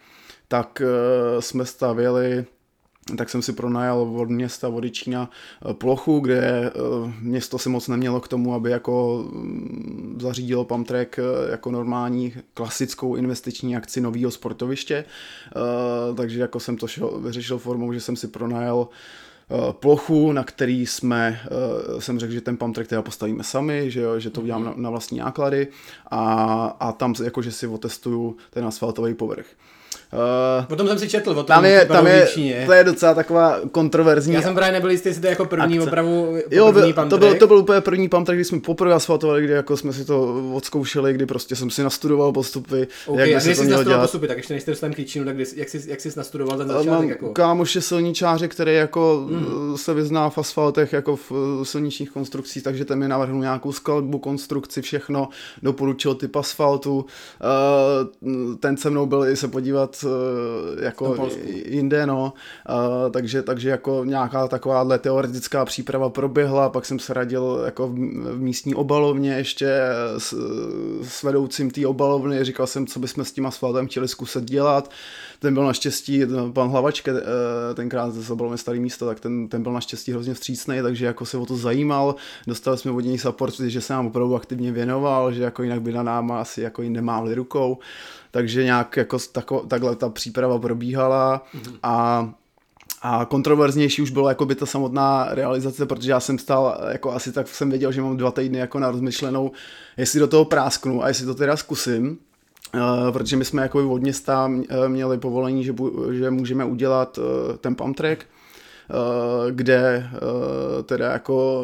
[0.53, 2.45] tak uh, jsme stavěli
[3.17, 6.71] tak jsem si pronajal od města Vodičína eh, plochu, kde eh,
[7.21, 11.19] město si moc nemělo k tomu, aby jako mm, zařídilo Pamtrek
[11.51, 15.05] jako normální klasickou investiční akci nového sportoviště.
[16.17, 18.87] Takže jako jsem to šel, vyřešil formou, že jsem si pronajal
[19.71, 21.39] plochu, na který jsme,
[21.99, 24.89] jsem řekl, že ten pump track teda postavíme sami, že, že to udělám na, na
[24.89, 25.67] vlastní náklady
[26.11, 29.45] a, a tam jakože si otestuju ten asfaltový povrch.
[30.13, 32.27] Uh, o tom jsem si četl, o tom tam je, tam je,
[32.65, 34.33] to je docela taková kontroverzní.
[34.33, 35.87] Já jsem právě nebyl jistý, jestli to je jako první akce.
[35.87, 39.43] opravu, jo, první to byl, to byl úplně první pump track, kdy jsme poprvé asfaltovali,
[39.43, 43.55] kdy jako jsme si to odzkoušeli, kdy prostě jsem si nastudoval postupy, okay, jak by
[43.55, 44.01] se to mělo dělat.
[44.01, 46.89] postupy, tak ještě než jste dostal klíčinu, tak jak jsi, jak jsi nastudoval ten začátek?
[46.89, 47.29] Mám jako?
[47.29, 49.77] kámoš je silničáře, který jako mm.
[49.77, 51.31] se vyzná v asfaltech, jako v
[51.63, 55.29] silničních konstrukcích, takže ten mi navrhnul nějakou skladbu, konstrukci, všechno,
[55.63, 61.29] doporučil typ asfaltu, uh, ten se mnou byl i se podívat Eh, jako
[61.65, 62.33] jinde, no.
[62.69, 67.93] Uh, takže, takže jako nějaká takováhle teoretická příprava proběhla, pak jsem se radil jako v,
[68.33, 69.79] v místní obalovně ještě
[70.17, 70.33] s,
[71.03, 74.91] s vedoucím té obalovny, říkal jsem, co bychom s tím asfaltem chtěli zkusit dělat.
[75.39, 76.21] Ten byl naštěstí,
[76.53, 80.81] pan Hlavačke, eh, tenkrát to bylo starý místo, tak ten, ten byl naštěstí hrozně vstřícný,
[80.81, 82.15] takže jako se o to zajímal,
[82.47, 85.91] dostali jsme od něj support, že se nám opravdu aktivně věnoval, že jako jinak by
[85.91, 87.77] na náma asi jako ji nemávli rukou
[88.33, 91.45] takže nějak jako tako, takhle ta příprava probíhala
[91.83, 92.29] a
[93.05, 97.31] a kontroverznější už bylo jako by ta samotná realizace, protože já jsem stál, jako asi
[97.31, 99.51] tak jsem věděl, že mám dva týdny jako na rozmyšlenou,
[99.97, 102.17] jestli do toho prásknu a jestli to teda zkusím.
[102.75, 104.51] Uh, protože my jsme jako od města
[104.87, 107.23] měli povolení, že, bu, že můžeme udělat uh,
[107.57, 108.25] ten pump track,
[109.51, 111.63] kde uh, teda jako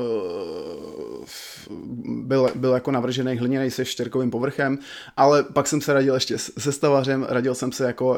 [2.06, 4.80] byl, byl jako navržený hliněný se štěrkovým povrchem,
[5.18, 8.18] ale pak jsem se radil ještě se stavařem, radil jsem se jako,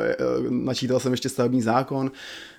[0.50, 2.12] načítal jsem ještě stavební zákon,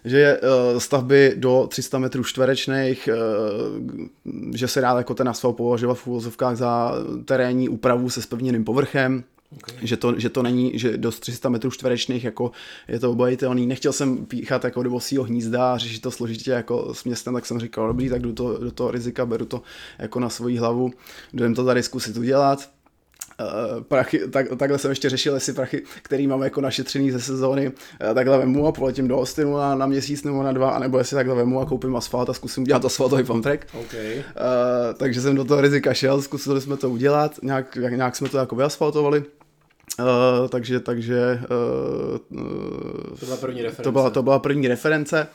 [0.05, 0.40] že
[0.78, 3.09] stavby do 300 metrů čtverečných,
[4.55, 6.93] že se dá jako ten asfalt považovat v úvozovkách za
[7.24, 9.24] terénní úpravu se spevněným povrchem,
[9.57, 9.74] Okay.
[9.82, 12.50] Že, to, že to není, že do 300 metrů čtverečných jako
[12.88, 13.66] je to obojitelný.
[13.66, 17.46] Nechtěl jsem píchat jako do bosího hnízda a řešit to složitě jako s městem, tak
[17.46, 19.62] jsem říkal, dobrý, tak jdu to, do toho rizika, beru to
[19.98, 20.92] jako na svoji hlavu,
[21.32, 22.70] jdem to tady zkusit udělat.
[23.40, 27.68] Uh, prachy, tak, takhle jsem ještě řešil, jestli prachy, který mám jako našetřený ze sezóny,
[27.68, 31.14] uh, takhle vemu a poletím do Austinu na, na měsíc nebo na dva, anebo jestli
[31.14, 33.66] takhle vemu a koupím asfalt a zkusím udělat asfaltový pump track.
[33.80, 34.16] Okay.
[34.16, 34.22] Uh,
[34.96, 38.57] takže jsem do toho rizika šel, zkusili jsme to udělat, nějak, nějak jsme to jako
[38.57, 39.24] vyasfaltovali.
[39.99, 41.41] Uh, takže, takže
[42.30, 43.83] uh, to byla první reference.
[43.83, 45.28] To byla, to byla první reference.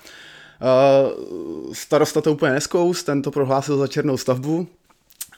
[0.61, 4.67] Uh, starosta to úplně neskous, ten to prohlásil za černou stavbu.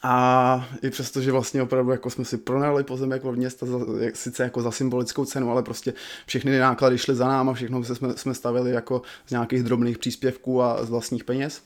[0.03, 4.15] A i přesto, že vlastně opravdu jako jsme si pronali pozemek od města, za, jak,
[4.15, 5.93] sice jako za symbolickou cenu, ale prostě
[6.25, 10.85] všechny náklady šly za náma, všechno jsme, jsme stavili jako z nějakých drobných příspěvků a
[10.85, 11.61] z vlastních peněz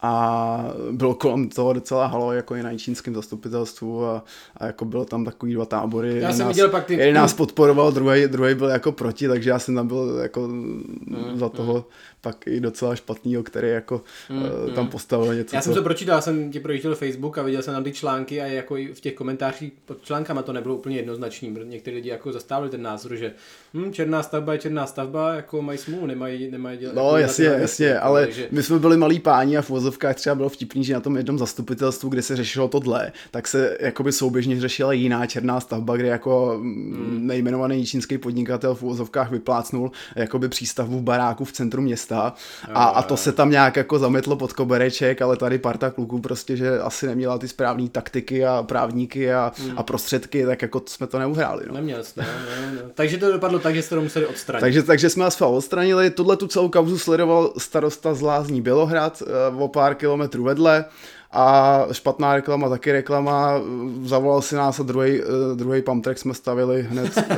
[0.00, 4.24] a bylo kolem toho docela halo jako i na čínském zastupitelstvu a,
[4.56, 6.18] a jako bylo tam takový dva tábory.
[6.20, 6.94] Já jsem nás, viděl pak ty...
[6.94, 11.32] Jeden nás podporoval, druhý, druhý byl jako proti, takže já jsem tam byl jako mm,
[11.34, 11.82] za toho mm.
[12.20, 15.56] pak i docela špatnýho, který jako mm, uh, tam postavil něco.
[15.56, 18.40] Já jsem to pročítal, já jsem ti projížděl Facebook a viděl jsem tam ty články
[18.40, 22.32] a jako i v těch komentářích pod článkama to nebylo úplně jednoznačný, někteří lidi jako
[22.32, 23.32] zastávali ten názor, že
[23.74, 26.94] hm, černá stavba je černá stavba, jako mají smůlu, nemají, nemají dělat.
[26.94, 28.48] No jako jasně, jasně, ale takže...
[28.50, 31.38] my jsme byli malí páni a v vozovkách třeba bylo vtipný, že na tom jednom
[31.38, 36.58] zastupitelstvu, kde se řešilo tohle, tak se jakoby souběžně řešila jiná černá stavba, kde jako
[36.60, 37.26] hmm.
[37.26, 42.34] nejmenovaný čínský podnikatel v úvozovkách vyplácnul jakoby přístavbu baráku v centru města
[42.72, 46.56] a, a to se tam nějak jako zametlo pod kobereček, ale tady parta kluků prostě,
[46.56, 49.78] že asi neměla ty správné taktiky a právníky a, hmm.
[49.78, 51.64] a prostředky, tak jako jsme to neuhráli.
[51.68, 51.74] No.
[51.74, 52.28] Neměl jste, no,
[52.66, 52.90] no, no.
[52.94, 54.60] Takže to dopadlo tak, že jste to museli odstranit.
[54.60, 56.10] Takže, takže jsme asfalt odstranili.
[56.10, 60.84] Tuhle tu celou kauzu sledoval starosta z Lázní Bělohrad uh, pár kilometrů vedle
[61.32, 63.60] a špatná reklama, taky reklama,
[64.04, 67.36] zavolal si nás a druhý, eh, druhý pump track jsme stavili hned eh,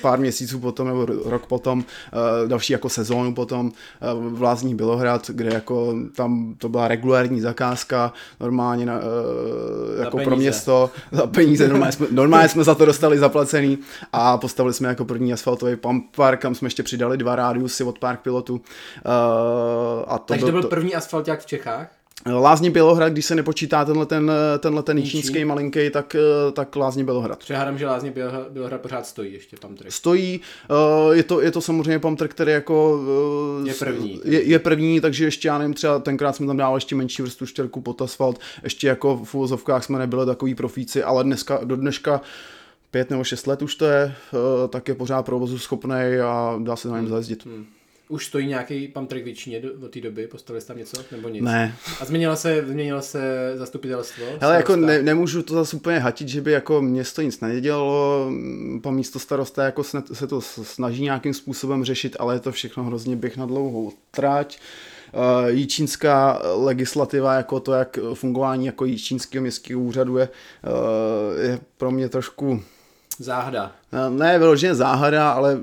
[0.00, 1.84] pár měsíců potom, nebo rok potom,
[2.46, 3.72] další jako sezónu potom
[4.30, 9.00] v Lázní Bělohrad, kde jako tam to byla regulární zakázka, normálně na,
[10.00, 13.78] jako pro město, za peníze, normálně jsme, normálně jsme za to dostali zaplacený
[14.12, 17.98] a postavili jsme jako první asfaltový pump park, kam jsme ještě přidali dva rádiusy od
[17.98, 18.60] Park Pilotu.
[20.06, 21.97] A to Takže byl, to byl první asfalták v Čechách?
[22.26, 26.16] Lázní Bělohrad, když se nepočítá tenhle ten, tenhle ten čínský malinký, tak,
[26.52, 27.38] tak Lázní Bělohrad.
[27.38, 28.12] Přehádám, že Lázní
[28.50, 29.84] Bělohrad pořád stojí ještě Pamtr.
[29.88, 30.40] Stojí,
[30.70, 33.00] eh, je to, je to samozřejmě Pamtr, který jako
[33.64, 34.20] eh, je první.
[34.24, 37.46] Je, je, první, takže ještě já nevím, třeba tenkrát jsme tam dávali ještě menší vrstu
[37.46, 42.20] štěrku pod asfalt, ještě jako v úvozovkách jsme nebyli takový profíci, ale dneska, do dneška
[42.90, 46.76] pět nebo šest let už to je, eh, tak je pořád provozu schopný a dá
[46.76, 47.10] se na něm hmm.
[47.10, 47.46] zajezdit.
[47.46, 47.66] Hmm.
[48.08, 50.26] Už stojí nějaký pump většině do, do té doby?
[50.26, 51.02] Postavili jste tam něco?
[51.12, 51.44] Nebo nic?
[51.44, 51.76] Ne.
[52.00, 54.24] A změnilo se, změnilo se zastupitelstvo?
[54.40, 58.30] Ale jako ne, nemůžu to zase úplně hatit, že by jako město nic nedělalo,
[58.82, 59.82] po místo starosta jako
[60.12, 64.58] se to snaží nějakým způsobem řešit, ale je to všechno hrozně běh na dlouhou trať.
[65.12, 71.90] Uh, jíčínská legislativa, jako to, jak fungování jako jíčínského městského úřadu je, uh, je pro
[71.90, 72.62] mě trošku...
[73.18, 73.72] Záhada.
[74.08, 75.58] Ne, vyloženě záhada, ale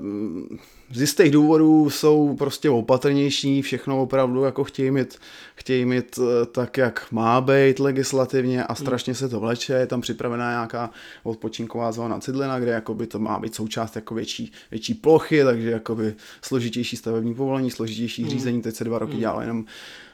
[0.92, 5.18] z jistých důvodů jsou prostě opatrnější, všechno opravdu jako chtějí mít,
[5.56, 10.02] chtějí mít eh, tak, jak má být legislativně a strašně se to vleče, je tam
[10.02, 10.90] připravená nějaká
[11.24, 16.16] odpočinková zóna Cidlina, kde jakoby to má být součást jako větší, větší plochy, takže jakoby
[16.42, 18.30] složitější stavební povolení, složitější mm.
[18.30, 19.20] řízení, teď se dva roky mm.
[19.20, 19.66] dělala jenom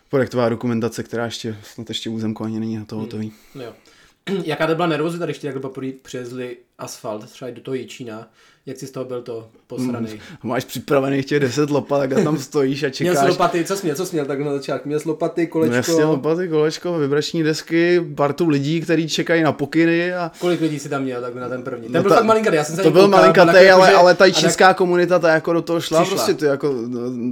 [0.09, 3.01] projektová dokumentace, která ještě snad ještě územko ani není na to mm.
[3.01, 3.31] hotový.
[3.55, 3.73] Jo.
[4.45, 8.27] Jaká to byla nervozita, když ti takhle poprvé přezli asfalt, třeba do toho Jičína,
[8.65, 10.09] jak jsi z toho byl to posraný?
[10.11, 13.11] Mm, máš připravených těch 10 lopat, tak tam stojíš a čekáš.
[13.13, 14.87] Měl jsi lopaty, co jsi měl, co jsi měl tak na začátku?
[14.87, 15.71] Měl jsi lopaty, kolečko?
[15.71, 20.13] No jasně, lopaty, kolečko, vibrační desky, partu lidí, kteří čekají na pokyny.
[20.13, 20.31] A...
[20.39, 21.83] Kolik lidí si tam měl tak na ten první?
[21.83, 24.15] Ten no byl ta, fakt malinkatý, já jsem se To byl malinkatý, ale, jako, ale
[24.15, 24.77] ta čínská tak...
[24.77, 26.17] komunita ta jako do toho šla, přišla.
[26.17, 26.75] prostě ty jako,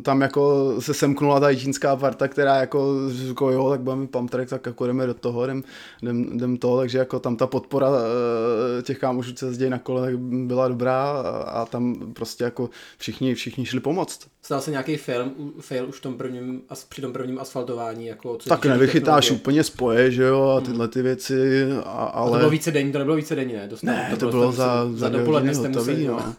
[0.04, 2.95] tam jako se semknula ta čínská parta, která jako,
[3.28, 5.64] jako jo, tak budeme pump track, tak jako jdeme do toho, jdem,
[6.02, 10.02] jdem, jdem toho, takže jako tam ta podpora eh, těch kámošů co jezdí na kole,
[10.02, 11.12] tak byla dobrá
[11.46, 14.28] a, tam prostě jako všichni, všichni šli pomoct.
[14.42, 15.32] Stal se nějaký fail,
[15.62, 18.06] fail už v tom prvním, při tom prvním asfaltování?
[18.06, 19.42] Jako, co tak nevychytáš technologie.
[19.42, 22.30] úplně spoje, že jo, a tyhle ty věci, a, ale...
[22.30, 23.68] A to bylo více denní, to nebylo více denní, ne?
[23.68, 26.36] Dostal, ne, to, to bylo, za, za, za dopoledne jste museli, no.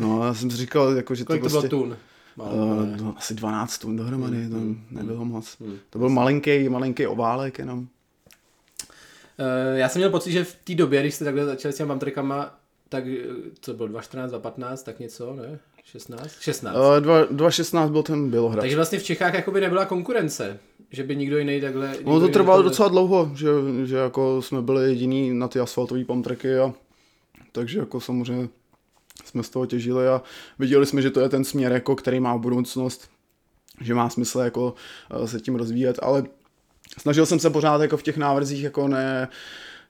[0.00, 0.26] no.
[0.26, 1.68] já jsem si říkal, jako, že Kolik to, to prostě...
[1.68, 1.96] tun?
[2.36, 5.56] Uh, no, asi 12 tun dohromady, mm, to mm, nebylo moc.
[5.60, 7.88] Mm, to byl malinký, malinký oválek jenom.
[9.38, 11.88] Uh, já jsem měl pocit, že v té době, když jste takhle začali s těmi
[11.88, 12.58] bumtrikama,
[12.88, 13.04] tak
[13.60, 15.58] co bylo 2.14, 2.15, tak něco, ne?
[15.84, 16.40] 16?
[16.40, 16.74] 16.
[16.74, 18.60] Uh, 2.16 byl ten Bělohrad.
[18.60, 20.58] Takže vlastně v Čechách jakoby nebyla konkurence,
[20.90, 21.96] že by nikdo jiný takhle...
[22.04, 22.70] No to trvalo tohle...
[22.70, 23.48] docela dlouho, že,
[23.84, 26.74] že jako jsme byli jediní na ty asfaltové pamtreky a
[27.52, 28.48] takže jako samozřejmě
[29.24, 30.22] jsme z toho těžili a
[30.58, 33.10] viděli jsme, že to je ten směr, jako, který má budoucnost,
[33.80, 34.74] že má smysl jako
[35.10, 36.24] eh, se tím rozvíjet, ale
[36.98, 39.28] snažil jsem se pořád jako v těch návrzích jako ne,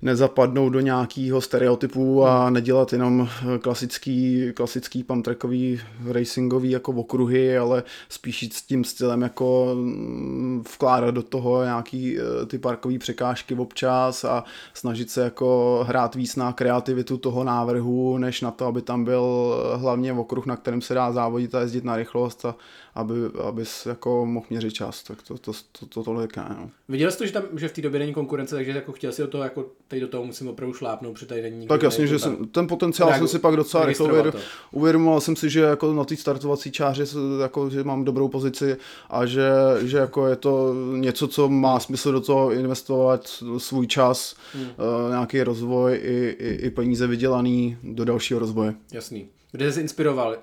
[0.04, 2.54] nezapadnout do nějakého stereotypu a hmm.
[2.54, 3.28] nedělat jenom
[3.60, 5.80] klasický, klasický pumtrackový
[6.10, 12.46] racingový jako okruhy, ale spíš s tím stylem jako mm, vkládat do toho nějaký eh,
[12.46, 14.44] ty parkové překážky občas a
[14.74, 19.54] snažit se jako hrát víc na kreativitu toho návrhu, než na to, aby tam byl
[19.76, 22.56] hlavně okruh, na kterém se dá závodit a jezdit na rychlost a
[22.94, 23.14] aby,
[23.48, 26.56] abys jako mohl měřit čas, tak to, to, to, to tolik ne.
[26.60, 26.70] No.
[26.88, 29.22] Viděl jsi to, že, tam, že v té době není konkurence, takže jako chtěl si
[29.22, 31.66] do toho, jako teď do toho musím opravdu šlápnout, protože tady není.
[31.66, 34.40] Tak jasně, že jsem, ten potenciál jsem si pak docela rychle uvědomil,
[34.70, 37.04] uvědomoval jsem si, že jako na té startovací čáře
[37.42, 38.76] jako, že mám dobrou pozici
[39.10, 39.50] a že,
[39.82, 43.28] že jako je to něco, co má smysl do toho investovat
[43.58, 44.64] svůj čas, hmm.
[44.64, 48.74] uh, nějaký rozvoj i, i, i peníze vydělaný do dalšího rozvoje.
[48.92, 49.28] Jasný.
[49.52, 50.36] Kde jsi inspiroval?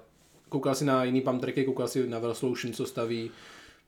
[0.52, 3.32] Koukal si na jiný pump tracky, koukal si na Velsolution, co staví,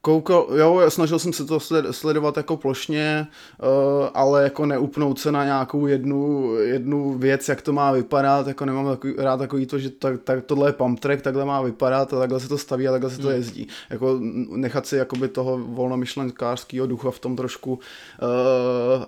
[0.05, 1.59] Koukal, jo, snažil jsem se to
[1.91, 3.27] sledovat jako plošně,
[3.61, 3.67] uh,
[4.13, 8.85] ale jako neupnout se na nějakou jednu, jednu věc, jak to má vypadat, jako nemám
[8.85, 12.19] takový, rád takový to, že tak, tak tohle je pump track, takhle má vypadat a
[12.19, 13.35] takhle se to staví a takhle se to hmm.
[13.35, 13.67] jezdí.
[13.89, 14.19] Jako
[14.55, 17.79] nechat si jakoby toho volnomyšlenkářského ducha v tom trošku, uh,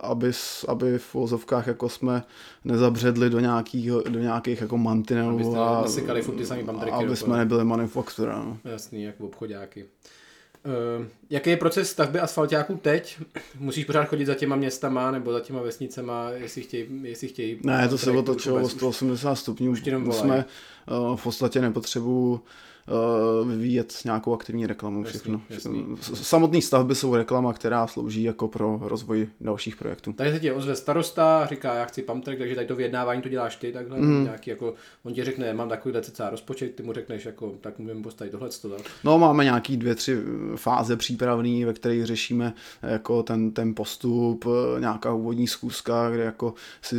[0.01, 0.31] aby,
[0.67, 2.23] aby v vozovkách jako jsme
[2.65, 5.85] nezabředli do, nějakých, do nějakých jako mantinelů a,
[6.91, 8.43] a aby jsme nebyli manufaktura.
[8.43, 8.57] No.
[8.71, 9.85] Jasný, jako obchodáky.
[10.65, 13.19] Uh, jaký je proces stavby asfaltáků teď?
[13.59, 17.87] Musíš pořád chodit za těma městama nebo za těma vesnicema, jestli chtějí, jestli chtějí Ne,
[17.89, 19.71] to se otočilo o 180 stupňů.
[19.71, 20.45] Už jenom jsme
[21.09, 22.39] uh, v podstatě nepotřebují uh,
[23.47, 25.03] vyvíjet nějakou aktivní reklamu.
[25.03, 25.41] Jasný, všechno.
[25.49, 25.85] Jasný.
[26.13, 30.13] Samotné stavby jsou reklama, která slouží jako pro rozvoj dalších projektů.
[30.13, 33.55] Tady se ti ozve starosta, říká, já chci pamtrek, takže tady to vyjednávání to děláš
[33.55, 34.23] ty, takhle mm.
[34.23, 34.73] nějaký jako,
[35.03, 38.49] on ti řekne, mám takovýhle cca rozpočet, ty mu řekneš, jako, tak můžeme postavit tohle.
[39.03, 40.17] No, máme nějaký dvě, tři
[40.55, 44.45] fáze přípravný, ve kterých řešíme jako ten, ten postup,
[44.79, 46.95] nějaká úvodní schůzka, kde jako si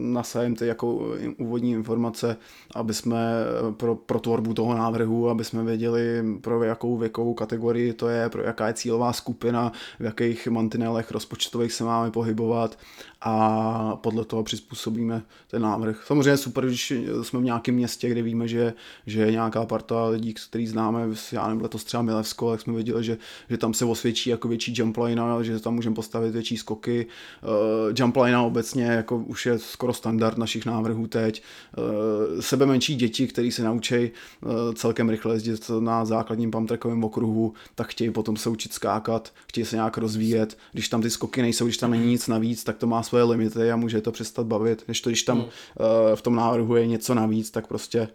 [0.00, 2.36] nasajeme ty jako úvodní informace,
[2.74, 3.32] aby jsme
[3.76, 8.42] pro, pro tvorbu toho návrhu aby jsme věděli, pro jakou věkovou kategorii to je, pro
[8.42, 12.78] jaká je cílová skupina, v jakých mantinelech rozpočtových se máme pohybovat
[13.22, 16.04] a podle toho přizpůsobíme ten návrh.
[16.06, 16.92] Samozřejmě super, když
[17.22, 18.74] jsme v nějakém městě, kde víme, že,
[19.06, 23.04] že je nějaká parta lidí, který známe, já nevím, letos třeba Milevsko, tak jsme věděli,
[23.04, 23.18] že,
[23.50, 27.06] že tam se osvědčí jako větší jumpline, že tam můžeme postavit větší skoky.
[27.42, 31.42] Uh, jumpline obecně jako už je skoro standard našich návrhů teď.
[31.78, 37.52] Uh, sebe menší děti, který se naučí uh, celkem rychle jezdit na základním pamtrackovém okruhu,
[37.74, 40.58] tak chtějí potom se učit skákat, chtějí se nějak rozvíjet.
[40.72, 43.72] Když tam ty skoky nejsou, když tam není nic navíc, tak to má svoje limity
[43.72, 44.84] a může to přestat bavit.
[44.88, 45.46] Než to, když tam hmm.
[45.46, 48.08] uh, v tom návrhu je něco navíc, tak prostě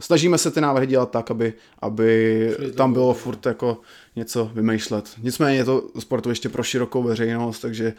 [0.00, 3.80] snažíme se ty návrhy dělat tak, aby, aby tam bylo furt jako
[4.16, 5.10] něco vymýšlet.
[5.22, 7.94] Nicméně je to sportoviště pro širokou veřejnost, takže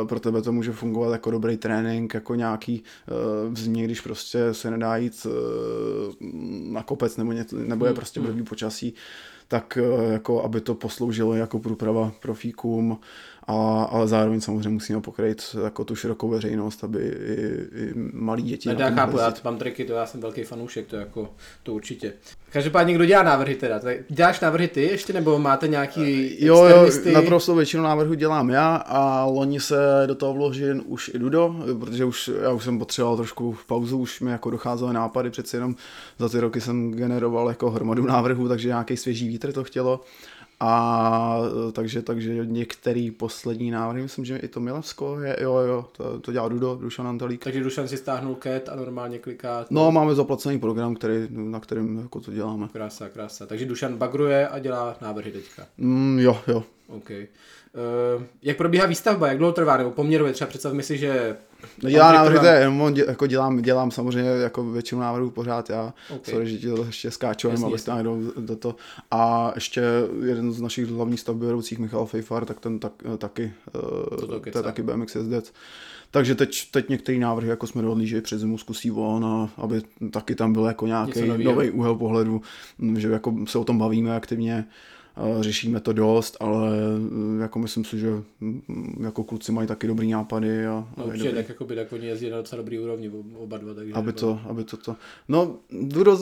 [0.00, 4.00] uh, pro tebe to může fungovat jako dobrý trénink, jako nějaký uh, v zimě, když
[4.00, 5.32] prostě se nedá jít uh,
[6.72, 8.44] na kopec nebo, něco, nebo je hmm, prostě blbý hmm.
[8.44, 8.94] počasí,
[9.48, 12.98] tak uh, jako aby to posloužilo jako průprava profíkům
[13.46, 17.42] a, ale zároveň samozřejmě musíme pokrýt jako tu širokou veřejnost, aby i,
[17.82, 18.68] i malí děti.
[18.68, 21.28] No, já chápu, já mám triky, to já jsem velký fanoušek, to jako,
[21.62, 22.12] to určitě.
[22.52, 27.54] Každopádně někdo dělá návrhy teda, děláš návrhy ty ještě, nebo máte nějaký Jo, jo, naprosto
[27.54, 29.76] většinu návrhu dělám já a loni se
[30.06, 33.98] do toho vložil už i Dudo, protože už, já už jsem potřeboval trošku v pauzu,
[33.98, 35.74] už mi jako docházely nápady, přeci jenom
[36.18, 40.00] za ty roky jsem generoval jako hromadu návrhů, takže nějaký svěží vítr to chtělo
[40.60, 41.40] a
[41.72, 46.32] takže, takže některý poslední návrhy, myslím, že i to Milevsko je, jo, jo, to, to
[46.32, 47.44] dělá Dudo, Dušan Antalík.
[47.44, 49.64] Takže Dušan si stáhnul cat a normálně kliká.
[49.64, 49.74] To...
[49.74, 52.68] No, máme zaplacený program, který, na kterém jako to děláme.
[52.72, 53.46] Krása, krása.
[53.46, 55.66] Takže Dušan bagruje a dělá návrhy teďka.
[55.78, 56.62] Mm, jo, jo.
[56.88, 57.26] Okay.
[58.16, 61.36] Uh, jak probíhá výstavba, jak dlouho trvá, nebo poměrově třeba představme si, že...
[61.82, 62.70] No dělá návrhy, to je,
[63.06, 66.34] jako dělám, dělám samozřejmě jako většinu návrhů pořád já, okay.
[66.34, 68.76] sorry, že ti to ještě skáču, jenom abys do, do to.
[69.10, 69.82] A ještě
[70.24, 74.62] jeden z našich hlavních stavbyvedoucích, Michal Fejfar, tak ten tak, taky, to, to, to je
[74.62, 75.52] taky BMX jezdec.
[76.10, 79.82] Takže teď, teď některé návrhy, jako jsme dohodli, že před zimu zkusí on, a aby
[80.10, 82.42] taky tam byl jako nějaký nový úhel pohledu,
[82.96, 84.66] že jako se o tom bavíme aktivně
[85.40, 88.10] řešíme to dost, ale mm, jako myslím si, že
[88.40, 90.66] mm, jako kluci mají taky dobrý nápady.
[90.66, 91.36] A, no určitě, dobrý.
[91.36, 93.74] tak, jako by, tak oni jezdí na docela dobrý úrovni oba dva.
[93.74, 94.96] Takže aby, to, aby to, to,
[95.28, 96.18] no Duro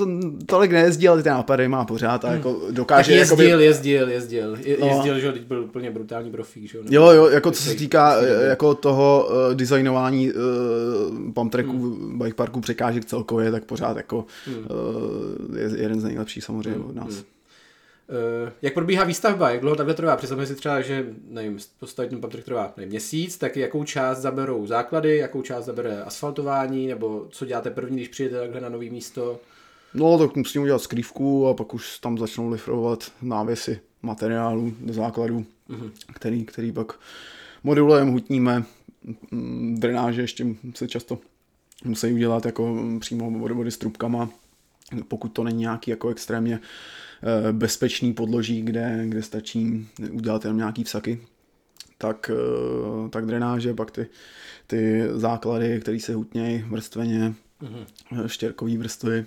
[0.46, 2.36] tolik nejezdí, ale ty nápady má pořád a hmm.
[2.36, 3.12] jako dokáže.
[3.12, 3.64] Tak jezdil, jakoby...
[3.64, 4.86] jezdil, jezdil, je, no.
[4.86, 6.84] jezdil, že byl úplně brutální profík, že jo.
[6.90, 12.18] Jo, jako co se týká e, jako toho uh, designování uh, pump tracku, hmm.
[12.18, 14.56] bike parku překážek celkově, tak pořád jako hmm.
[14.56, 16.88] uh, je jeden z nejlepších samozřejmě hmm.
[16.88, 17.14] od nás.
[17.14, 17.33] Hmm.
[18.08, 20.16] Uh, jak probíhá výstavba, jak dlouho takhle trvá?
[20.16, 24.66] Představme si třeba, že nevím, postavit ten pump trvá nevím, měsíc, tak jakou část zaberou
[24.66, 29.40] základy, jakou část zabere asfaltování, nebo co děláte první, když přijete takhle na nový místo?
[29.94, 35.44] No, tak musím udělat skrývku a pak už tam začnou lifrovat návěsy materiálu do základů,
[35.70, 35.90] uh-huh.
[36.14, 36.98] který, který pak
[37.64, 38.64] modulujeme, hutníme,
[39.30, 41.18] mm, drenáže ještě se často
[41.84, 44.28] musí udělat jako přímo vody, s trubkama,
[45.08, 47.13] pokud to není nějaký jako extrémně Eh,
[47.52, 51.20] bezpečný podloží, kde, kde stačí udělat jenom nějaký vsaky,
[51.98, 54.06] tak, eh, tak drenáže, pak ty,
[54.66, 58.26] ty základy, které se hutnějí vrstveně, mm-hmm.
[58.26, 59.26] štěrkový vrstvy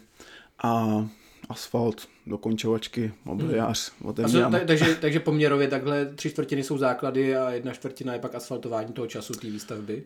[0.63, 1.05] a
[1.49, 4.09] asfalt, dokončovačky, mobiliář, mm.
[4.09, 4.51] otevírám.
[4.51, 8.93] Ta, takže, takže poměrově takhle tři čtvrtiny jsou základy a jedna čtvrtina je pak asfaltování
[8.93, 10.03] toho času té výstavby?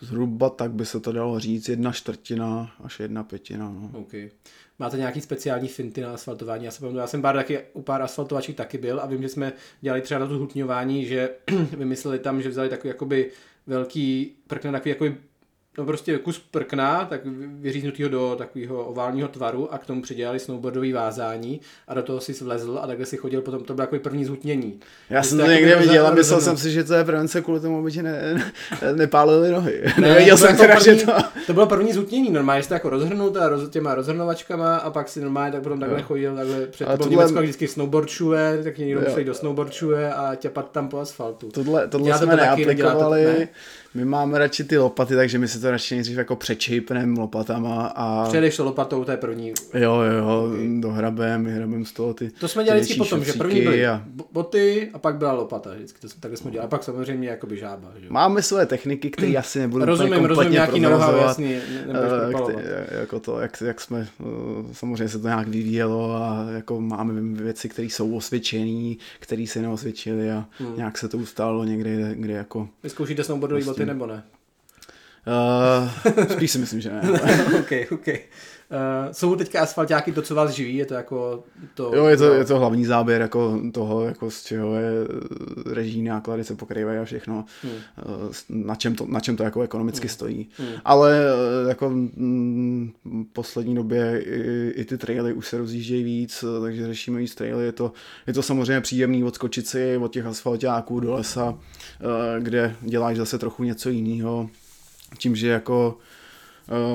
[0.00, 3.70] Zhruba tak by se to dalo říct, jedna čtvrtina až jedna pětina.
[3.70, 3.90] No.
[4.00, 4.30] Okay.
[4.78, 6.64] Máte nějaký speciální finty na asfaltování?
[6.64, 9.28] Já, se pamatuju, já jsem pár taky, u pár asfaltovaček taky byl a vím, že
[9.28, 11.30] jsme dělali třeba na to hutňování, že
[11.76, 13.30] vymysleli tam, že vzali takový jakoby
[13.66, 15.16] velký prkne, takový jakoby
[15.78, 17.20] no prostě kus prkna, tak
[17.60, 22.32] vyříznutýho do takového oválního tvaru a k tomu přidělali snowboardový vázání a do toho si
[22.44, 24.80] vlezl a takhle si chodil potom, to bylo jako první zhutnění.
[25.10, 27.78] Já jsem to někde viděl a myslel jsem si, že to je prevence kvůli tomu,
[27.78, 28.44] aby ti ne,
[28.82, 29.82] ne, nepálili nohy.
[29.98, 31.12] Ne, Nevěděl jsem teda, že to...
[31.46, 35.20] To bylo první zhutnění, normálně jste jako rozhrnut a roz, těma rozhrnovačkama a pak si
[35.20, 36.04] normálně tak potom takhle jo.
[36.06, 37.10] chodil, takhle před a tohle...
[37.10, 41.50] Německo vždycky snowboardšuje, tak někdo musí do snowboardšuje a těpat tam po asfaltu.
[41.50, 43.48] Tohle, tohle jsme neaplikovali,
[43.94, 48.28] my máme radši ty lopaty, takže my si to radši nejdřív jako přečejpneme lopatama a...
[48.28, 49.52] Předeš to lopatou, to je první.
[49.74, 50.80] Jo, jo, okay.
[50.80, 54.04] dohrabem, vyhrabem z toho ty To jsme dělali vždycky potom, že první byly a...
[54.32, 56.66] boty a pak byla lopata, vždycky to, takhle jsme dělali.
[56.66, 57.92] A pak samozřejmě jakoby žába.
[58.00, 58.06] Že?
[58.08, 61.56] Máme své techniky, které asi nebudu rozumím, rozumím, nějaký know-how, jasný,
[61.88, 61.96] uh,
[63.00, 67.68] jako to, jak, jak jsme, uh, samozřejmě se to nějak vyvíjelo a jako máme věci,
[67.68, 70.76] které jsou osvědčené, které se neosvědčily a hmm.
[70.76, 72.68] nějak se to ustálo někde, kde jako...
[72.82, 74.22] Vy zkoušíte snowboardové boty nebo ne?
[75.26, 75.88] Uh,
[76.32, 77.02] spíš si myslím, že ne.
[77.60, 78.08] ok, ok.
[78.08, 80.76] Uh, jsou teďka asfaltáky to, co vás živí?
[80.76, 81.92] Je to jako to...
[81.94, 84.90] Jo, je to, je to hlavní záběr jako toho, jako z čeho je
[85.72, 87.72] režijní náklady se pokrývají a všechno, hmm.
[87.72, 90.14] uh, na, čem to, na čem to jako ekonomicky hmm.
[90.14, 90.48] stojí.
[90.58, 90.68] Hmm.
[90.84, 91.22] Ale
[91.68, 92.92] jako m,
[93.32, 97.64] poslední době i, i ty traily už se rozjíždějí víc, takže řešíme víc traily.
[97.64, 97.92] Je to,
[98.26, 101.58] je to samozřejmě příjemný odskočit si od těch asfaltáků do lesa, uh,
[102.38, 104.48] kde děláš zase trochu něco jiného
[105.18, 105.98] tím, že jako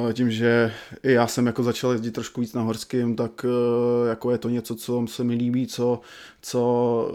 [0.10, 4.10] eh, tím, že i já jsem jako začal jezdit trošku víc na horským, tak eh,
[4.10, 6.02] jako je to něco, co se mi líbí, co,
[6.42, 7.12] co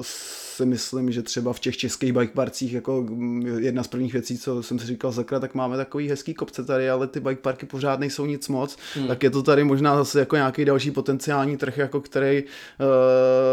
[0.00, 0.02] eh,
[0.58, 3.06] si myslím, že třeba v těch českých bike parcích jako
[3.58, 6.90] jedna z prvních věcí, co jsem si říkal zakra, tak máme takový hezký kopce tady,
[6.90, 9.08] ale ty bike parky pořád nejsou nic moc, hmm.
[9.08, 12.48] tak je to tady možná zase jako nějaký další potenciální trh, jako který uh,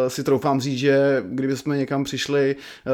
[0.07, 2.91] si troufám říct, že kdyby jsme někam přišli uh,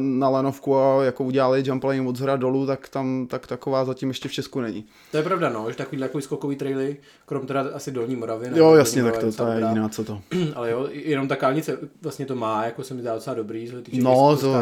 [0.00, 4.08] na lanovku a jako udělali jump lane od zhora dolů, tak tam tak taková zatím
[4.08, 4.84] ještě v Česku není.
[5.10, 6.96] To je pravda, no, že takový, takový skokový traily,
[7.26, 8.50] krom teda asi Dolní Moravy.
[8.54, 10.20] Jo, jasně, tak to, to je jiná, co to.
[10.54, 14.02] ale jo, jenom ta kálnice vlastně to má, jako se mi dá docela dobrý týče
[14.02, 14.54] No, to,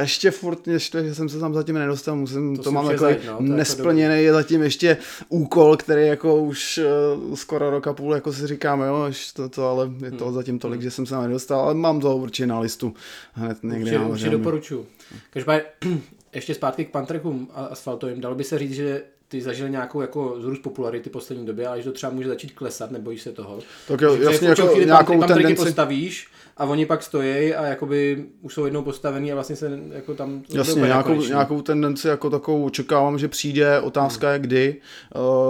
[0.00, 3.36] ještě furt, ještě, že jsem se tam zatím nedostal, musím, to, to mám takový no,
[3.40, 4.96] nesplněný, je zatím ještě
[5.28, 6.80] úkol, který jako už
[7.26, 10.34] uh, skoro rok a půl, jako si říkám, jo, to, to, ale je to hmm.
[10.34, 10.82] zatím tolik, hmm.
[10.82, 12.94] že jsem se nedostal, ale mám to určitě na listu
[13.32, 13.78] hned někde.
[13.80, 14.86] Určitě, určitě doporučuji.
[15.30, 15.64] Každopádně
[16.34, 19.02] ještě zpátky k pantrekům asfaltovým, dalo by se říct, že
[19.34, 22.90] ty zažil nějakou jako zrůst popularity poslední době, ale že to třeba může začít klesat,
[22.90, 23.58] nebojíš se toho.
[23.88, 25.64] Tak jo, jasně, jako, jako nějakou tendenci.
[25.64, 30.14] postavíš a oni pak stojí a jakoby už jsou jednou postavený a vlastně se jako
[30.14, 30.42] tam...
[30.48, 34.32] Jasně, nějakou, nějakou tendenci jako takovou očekávám, že přijde, otázka hmm.
[34.32, 34.76] je kdy.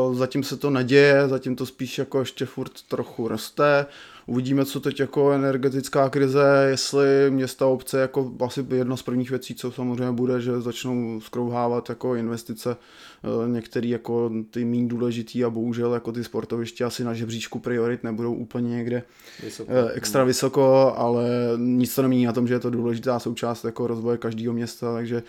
[0.09, 3.87] Uh, zatím se to neděje, zatím to spíš jako ještě furt trochu roste.
[4.27, 9.55] Uvidíme, co teď jako energetická krize, jestli města obce jako asi jedno z prvních věcí,
[9.55, 15.51] co samozřejmě bude, že začnou skrouhávat jako investice eh, některé jako ty méně důležitý a
[15.51, 19.03] bohužel jako ty sportoviště asi na žebříčku priorit nebudou úplně někde
[19.43, 19.73] vysoko.
[19.73, 21.25] Eh, extra vysoko, ale
[21.57, 25.23] nic to nemění na tom, že je to důležitá součást jako rozvoje každého města, takže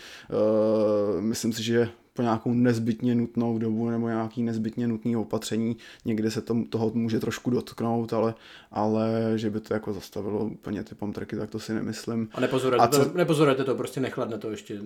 [1.14, 5.78] uh, myslím si, že po nějakou nezbytně nutnou dobu nebo nějaký nezbytně nutný opatření.
[6.06, 8.34] Někde se to, toho může trošku dotknout, ale,
[8.72, 12.30] ale že by to jako zastavilo úplně ty pamtrky, tak to si nemyslím.
[12.34, 13.06] A nepozorujete, a co...
[13.06, 14.82] to, nepozorujete to, prostě nechladne to ještě,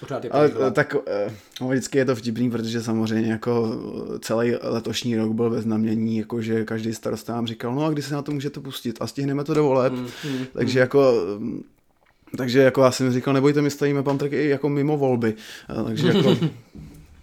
[0.00, 0.96] pořád je ale, tak
[1.60, 3.76] no, vždycky je to vtipný, protože samozřejmě jako
[4.20, 8.02] celý letošní rok byl ve znamení, jako že každý starosta nám říkal, no a kdy
[8.02, 10.80] se na to můžete pustit a stihneme to do voleb, mm, mm, takže mm.
[10.80, 11.14] jako
[12.36, 15.34] takže jako já jsem říkal, nebojte, my stavíme pamtrky i jako mimo volby.
[15.86, 16.36] Takže jako,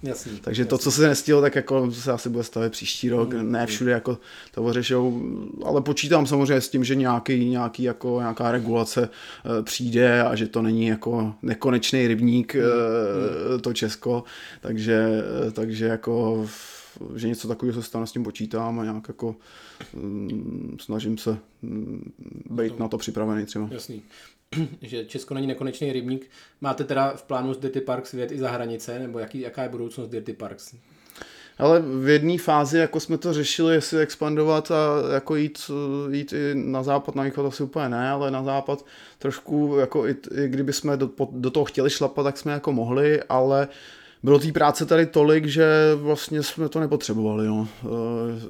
[0.03, 0.70] Jasný, Takže jasný.
[0.70, 3.34] to, co se nestihlo, tak jako se asi bude stavit příští rok.
[3.34, 4.18] Mm, ne všude jako
[4.51, 5.22] to řešou,
[5.66, 9.10] ale počítám samozřejmě s tím, že nějaký, nějaký jako, nějaká regulace
[9.60, 12.62] e, přijde a že to není jako nekonečný rybník mm,
[13.55, 14.24] e, to Česko.
[14.62, 16.45] Takže, e, takže jako
[17.16, 19.36] že něco takového se stane, s tím počítám a nějak jako
[19.93, 22.12] mm, snažím se mm,
[22.49, 23.68] být na to připravený třeba.
[23.72, 24.01] Jasný.
[24.82, 26.30] že Česko není nekonečný rybník.
[26.62, 29.70] Máte teda v plánu z Dirty Parks vyjet i za hranice, nebo jaký, jaká je
[29.70, 30.76] budoucnost Dirty Parks?
[31.58, 35.72] Ale v jedné fázi jako jsme to řešili, jestli expandovat a jako jít,
[36.12, 38.86] jít i na západ, na východ asi úplně ne, ale na západ
[39.18, 43.24] trošku, jako i, i kdyby jsme do, do toho chtěli šlapat, tak jsme jako mohli,
[43.30, 43.74] ale uh,
[44.24, 45.65] bylo té práce tady tolik, že
[45.95, 47.47] vlastně jsme to nepotřebovali.
[47.47, 47.67] No.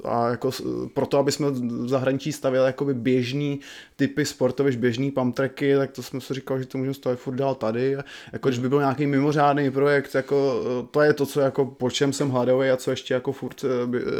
[0.04, 0.50] A jako
[0.94, 3.60] proto, aby jsme v zahraničí stavěli jakoby běžný
[3.96, 7.54] typy sportovišť, běžný pamtreky, tak to jsme si říkali, že to můžeme stavit furt dál
[7.54, 7.96] tady.
[8.32, 12.12] Jako, když by byl nějaký mimořádný projekt, jako, to je to, co jako, po čem
[12.12, 13.64] jsem hladový a co ještě jako furt,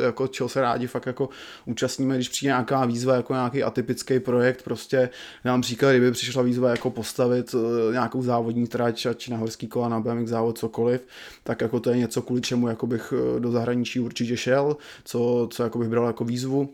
[0.04, 1.28] jako, čeho se rádi fakt jako
[1.66, 5.08] účastníme, když přijde nějaká výzva, jako nějaký atypický projekt, prostě
[5.44, 7.54] nám příklad, kdyby přišla výzva jako postavit
[7.92, 11.06] nějakou závodní trať, ať na horský kola, na BMX závod, cokoliv,
[11.44, 15.48] tak jako to je něco, kvůli čemu jako bych eh, do zahraničí určitě šel, co,
[15.50, 16.68] co jako bych bral jako výzvu.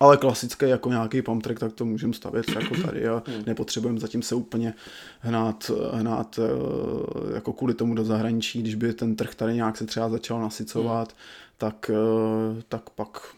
[0.00, 3.42] Ale klasický jako nějaký pump track, tak to můžeme stavět jako tady a hmm.
[3.46, 4.74] nepotřebujeme zatím se úplně
[5.20, 9.86] hnát, hnát eh, jako kvůli tomu do zahraničí, když by ten trh tady nějak se
[9.86, 11.18] třeba začal nasycovat, hmm.
[11.58, 13.34] tak, eh, tak pak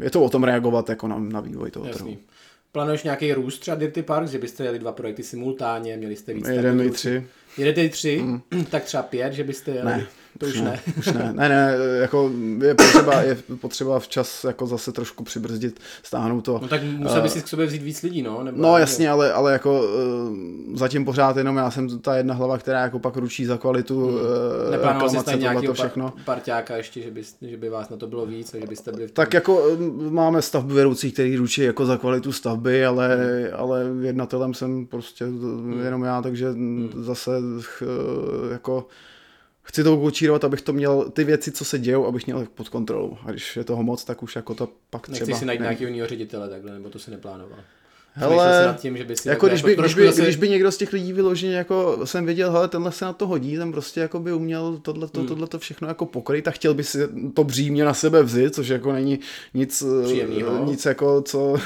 [0.00, 1.98] je to o tom reagovat jako na, na vývoj toho Jasný.
[1.98, 2.16] trhu.
[2.72, 6.48] Plánuješ nějaký růst třeba Dirty Park, že byste jeli dva projekty simultánně, měli jste víc?
[6.48, 7.26] Jeden i tři.
[7.58, 8.40] Jedete tři, mm.
[8.70, 9.84] tak třeba pět, že byste jeli?
[9.84, 10.06] Ne,
[10.38, 10.80] to už, už ne.
[10.98, 12.30] Už ne, ne, ne, jako
[12.62, 16.58] je potřeba, je potřeba včas jako zase trošku přibrzdit, stáhnout to.
[16.62, 18.42] No tak musel bys si k sobě vzít víc lidí, no?
[18.42, 22.58] Nebo no jasně, ale, ale jako uh, zatím pořád jenom já jsem ta jedna hlava,
[22.58, 24.14] která jako pak ručí za kvalitu hmm.
[24.14, 26.12] uh, Neplánoval jsi nějakého všechno.
[26.24, 29.10] parťáka ještě, že by, že by vás na to bylo víc, že byste byli v
[29.10, 29.24] tom...
[29.24, 29.76] Tak jako
[30.10, 33.46] máme stavby vedoucí, který ručí jako za kvalitu stavby, ale, hmm.
[33.56, 35.80] ale jednatelem jsem prostě hmm.
[35.84, 36.90] jenom já, takže hmm.
[36.96, 38.86] zase uh, jako
[39.68, 43.18] chci to kočírovat, abych to měl, ty věci, co se dějou, abych měl pod kontrolou.
[43.24, 45.38] A když je toho moc, tak už jako to pak Nechci třeba...
[45.38, 47.58] si najít nějakého ředitele takhle, nebo to si neplánoval.
[48.18, 50.22] Hele, nad tím, že by si jako když, by, jako když, by, zase...
[50.22, 53.26] když by někdo z těch lidí vyloženě jako jsem věděl, hele, tenhle se na to
[53.26, 55.28] hodí, ten prostě jako by uměl tohleto, hmm.
[55.28, 56.98] tohleto všechno jako pokryt a chtěl by si
[57.34, 59.20] to břímě na sebe vzít, což jako není
[59.54, 60.64] nic, Příjemnýho.
[60.64, 61.38] nic jako co,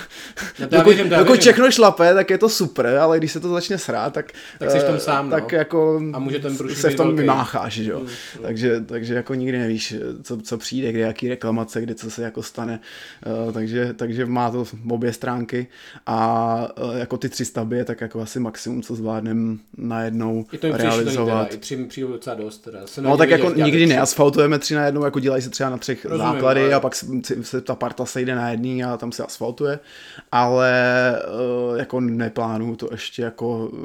[0.61, 3.79] no dokud, věřím, dokud všechno šlape, tak je to super, ale když se to začne
[3.79, 5.59] srát, tak, tak jsi v tom sám, tak no.
[5.59, 7.21] jako a může ten se v tom velký.
[7.21, 7.99] vymácháš, jo.
[7.99, 8.09] Hmm.
[8.43, 12.43] Takže, takže jako nikdy nevíš, co, co přijde, kde jaký reklamace, kdy co se jako
[12.43, 12.81] stane,
[13.47, 15.67] uh, takže, takže má to obě stránky
[16.07, 16.42] a
[16.85, 20.77] uh, jako ty tři stavby je tak jako asi maximum, co zvládneme najednou I to
[20.77, 21.49] realizovat.
[21.49, 22.59] Teda, I tři mi přijde docela dost.
[22.59, 22.81] Teda.
[23.01, 26.33] no tak jako nikdy neasfaltujeme tři na jednou, jako dělají se třeba na třech Rozumím,
[26.33, 26.75] základy ale...
[26.75, 26.95] a pak
[27.43, 29.79] se ta parta sejde na jedný a tam se asfaltuje,
[30.33, 30.73] ale
[31.71, 33.79] uh, jako neplánuju to ještě jako, uh,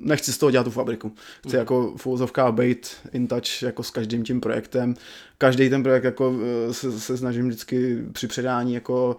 [0.00, 1.12] nechci z toho dělat tu fabriku.
[1.40, 1.58] Chci mm.
[1.58, 4.94] jako v úzovkách být in touch jako s každým tím projektem.
[5.38, 6.34] Každý ten projekt jako
[6.70, 9.16] se, se snažím vždycky při předání jako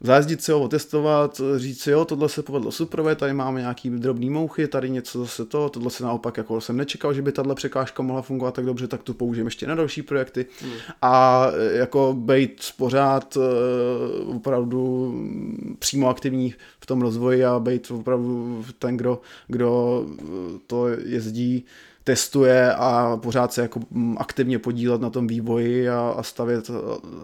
[0.00, 4.30] zajezdit si ho, otestovat, říct si, jo, tohle se povedlo super, tady máme nějaký drobný
[4.30, 8.02] mouchy, tady něco zase to, tohle se naopak, jako jsem nečekal, že by tahle překážka
[8.02, 10.72] mohla fungovat tak dobře, tak tu použijeme ještě na další projekty hmm.
[11.02, 15.14] a jako být pořád uh, opravdu
[15.78, 20.04] přímo aktivní v tom rozvoji a být opravdu ten, kdo, kdo
[20.66, 21.64] to jezdí
[22.08, 26.70] testuje a pořád se jako mm, aktivně podílet na tom vývoji a, a stavět,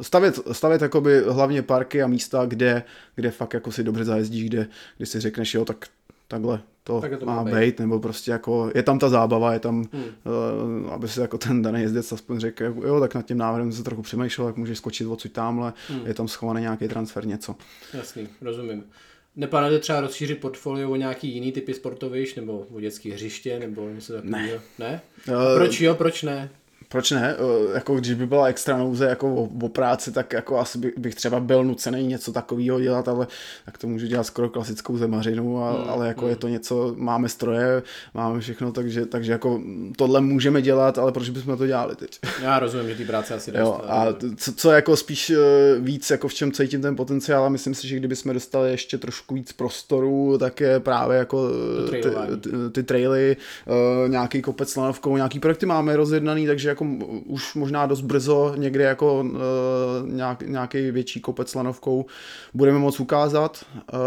[0.00, 2.82] stavět, stavět jakoby hlavně parky a místa, kde,
[3.14, 4.66] kde fakt jako si dobře zajezdíš, kde,
[4.96, 5.86] kde si řekneš, jo, tak
[6.28, 7.54] takhle to, Tak to má být.
[7.54, 7.80] být.
[7.80, 10.04] nebo prostě jako je tam ta zábava, je tam, hmm.
[10.84, 13.72] uh, aby si jako ten daný jezdec aspoň řekl, jako, jo, tak nad tím návrhem
[13.72, 16.06] se trochu přemýšlel, jak můžeš skočit odsud tamhle, hmm.
[16.06, 17.56] je tam schovaný nějaký transfer, něco.
[17.94, 18.84] Jasný, rozumím.
[19.36, 24.12] Neplánujete třeba rozšířit portfolio o nějaký jiný typy sportovišť, nebo o dětské hřiště, nebo něco
[24.12, 24.60] takového?
[24.78, 24.86] Ne.
[24.88, 25.00] ne?
[25.28, 26.50] Eh, proč jo, proč ne?
[26.94, 27.36] Proč ne?
[27.38, 30.98] Eh, Jako když by byla extra nouze jako o, o práci, tak jako asi bych,
[30.98, 33.26] bych třeba byl nucený něco takového dělat, ale
[33.64, 37.28] tak to můžu dělat skoro klasickou zemařinu, a, Hmm, ale jako je to něco, máme
[37.28, 37.82] stroje,
[38.14, 39.60] máme všechno, takže, takže jako
[39.96, 42.18] tohle můžeme dělat, ale proč bychom to dělali teď?
[42.42, 45.36] Já rozumím, že ty práce asi Jo, a co, co jako spíš eh,
[45.78, 49.34] víc, jako v čem cítím ten potenciál a myslím si, že kdybychom dostali ještě trošku
[49.34, 51.48] víc prostoru, tak je právě jako
[51.88, 52.02] eh, ty,
[52.40, 53.36] ty, ty traily,
[54.08, 58.84] nějaký kopec lanovkou, nějaký projekty máme rozjednaný, takže jako m- už možná dost brzo někde
[58.84, 59.30] jako uh,
[60.06, 62.04] nějak, nějaký větší kopec s lanovkou
[62.54, 63.98] budeme moc ukázat uh,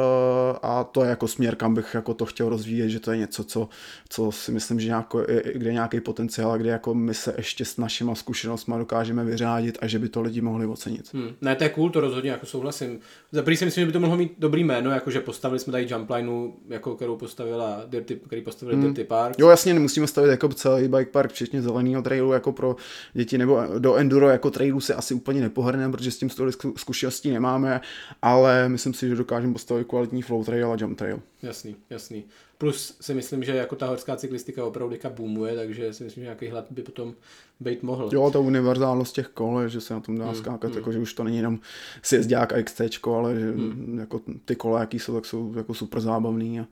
[0.62, 3.44] a to je jako směr, kam bych jako to chtěl rozvíjet, že to je něco,
[3.44, 3.70] co,
[4.10, 5.24] co si myslím, že nějako,
[5.54, 9.78] kde je nějaký potenciál a kde jako my se ještě s našima zkušenostmi dokážeme vyřádit
[9.82, 11.14] a že by to lidi mohli ocenit.
[11.14, 11.30] Hmm.
[11.42, 13.00] Ne, to je cool, to rozhodně jako souhlasím.
[13.32, 16.54] Za si myslím, že by to mohlo mít dobrý jméno, jakože postavili jsme tady jumplineu,
[16.70, 18.86] jako kterou postavila Dirty, který postavili hmm.
[18.86, 19.40] Dirty Park.
[19.40, 22.67] Jo, jasně, nemusíme stavit jako celý bike park, včetně zeleného trailu jako pro
[23.14, 26.74] děti, nebo do enduro jako trailu se asi úplně nepohrneme, protože s tím tolik zku-
[26.78, 27.82] zkušeností nemáme,
[28.22, 31.20] ale myslím si, že dokážeme postavit kvalitní flow trail a jump trail.
[31.42, 32.24] Jasný, jasný.
[32.58, 36.26] Plus si myslím, že jako ta horská cyklistika opravdu teďka boomuje, takže si myslím, že
[36.26, 37.14] nějaký hlad by potom
[37.60, 38.10] být mohl.
[38.14, 41.24] Jo, ta univerzálnost těch kol, že se na tom dá skákat, jako, že už to
[41.24, 41.60] není jenom
[42.02, 42.82] sjezdák a XT,
[43.16, 43.54] ale že
[44.00, 46.68] jako ty kola, jaký jsou, tak jsou jako super zábavný a,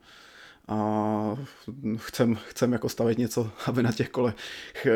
[0.68, 1.36] a
[1.96, 4.34] chcem, chcem jako stavit něco, aby na těch kolech,
[4.86, 4.90] eh,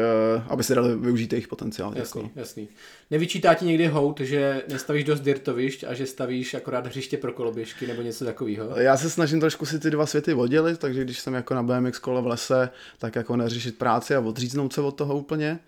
[0.48, 1.92] aby se dali využít jejich potenciál.
[1.96, 2.38] Jasný, Jako.
[2.40, 2.68] jasný.
[3.10, 7.86] Nevyčítá ti někdy hout, že nestavíš dost dirtovišť a že stavíš akorát hřiště pro koloběžky
[7.86, 8.80] nebo něco takového?
[8.80, 11.98] Já se snažím trošku si ty dva světy oddělit, takže když jsem jako na BMX
[11.98, 15.58] kole v lese, tak jako neřešit práci a odříznout se od toho úplně.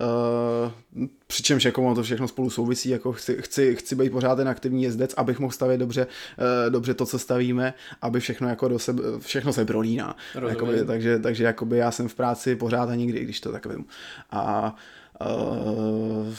[0.00, 4.48] Uh, přičemž jako ono to všechno spolu souvisí, jako chci, chci, chci být pořád ten
[4.48, 8.78] aktivní jezdec, abych mohl stavět dobře, uh, dobře to, co stavíme, aby všechno jako do
[8.78, 10.16] sebe, všechno se prolíná.
[10.48, 13.84] Jakoby, takže, takže jakoby já jsem v práci pořád a nikdy, když to tak vím.
[14.30, 14.76] A
[15.20, 16.34] uh,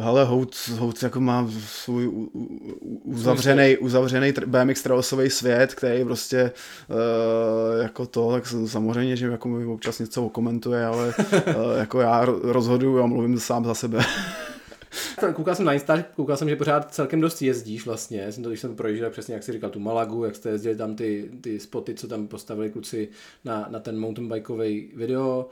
[0.00, 6.04] Hele, Hout, Hout jako má svůj u- u- u- uzavřený, uzavřený BMX trailsový svět, který
[6.04, 6.52] prostě
[6.88, 12.26] uh, jako to, tak samozřejmě, že jako mi občas něco okomentuje, ale uh, jako já
[12.26, 14.04] ro- rozhoduju a mluvím sám za sebe.
[15.34, 18.20] Koukal jsem na Insta, koukal jsem, že pořád celkem dost jezdíš vlastně.
[18.20, 20.76] Já jsem to, když jsem projížděl přesně, jak jsi říkal, tu Malagu, jak jste jezdili
[20.76, 23.08] tam ty, ty spoty, co tam postavili kluci
[23.44, 25.48] na, na ten mountainbikeový video.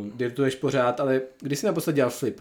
[0.00, 2.40] Um, dirtuješ pořád, ale kdy jsi naposled dělal flip?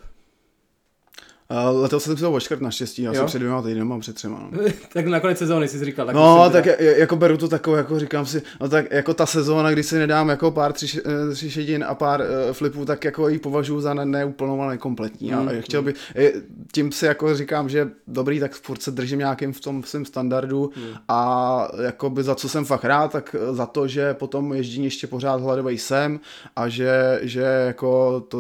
[1.52, 3.16] Uh, letos jsem si to očkrt naštěstí, já Jo?
[3.18, 4.48] jsem před dvěma týdnama, před třema.
[4.52, 4.60] No.
[4.94, 6.06] tak nakonec sezóny jsi říkal.
[6.06, 9.14] Tak No, tak teda- je- jako beru to takovou, jako říkám si, no tak jako
[9.14, 12.86] ta sezóna, kdy si nedám jako pár tři, eh, tři šedin a pár uh, flipů,
[12.86, 15.32] tak jako ji považuji za ne- neúplnou a nekompletní.
[15.32, 16.32] Mm, A chtěl by, eh,
[16.72, 20.72] tím si jako říkám, že dobrý, tak furt se držím nějakým v tom svém standardu
[20.78, 20.84] Mm.
[21.08, 25.08] a jako by za co jsem fakt rád, tak za to, že potom ježdění ještě
[25.08, 26.20] pořád hladový jsem
[26.56, 28.40] a že, že jako to,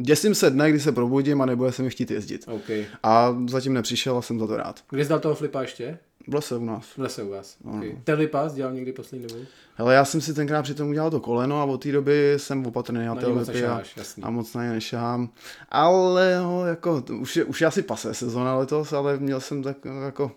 [0.00, 2.44] děsím se dne, kdy se probudím a nebude se mi chtít jezdit.
[2.48, 2.70] OK.
[3.02, 4.80] A zatím nepřišel a jsem za to rád.
[4.90, 5.98] Kdy jsi dal toho flipa ještě?
[6.28, 6.86] V lese u nás.
[6.86, 7.56] V lese u vás.
[7.76, 7.96] Okay.
[8.04, 9.40] Telvipas dělal někdy poslední dobu?
[9.74, 13.04] Hele, já jsem si tenkrát přitom udělal to koleno a od té doby jsem opatrný
[13.06, 13.82] na Na ty lipy a,
[14.22, 15.28] a moc na ně nešahám.
[15.68, 19.76] Ale no, jako, už je, už je asi pase sezona letos, ale měl jsem tak
[20.04, 20.32] jako...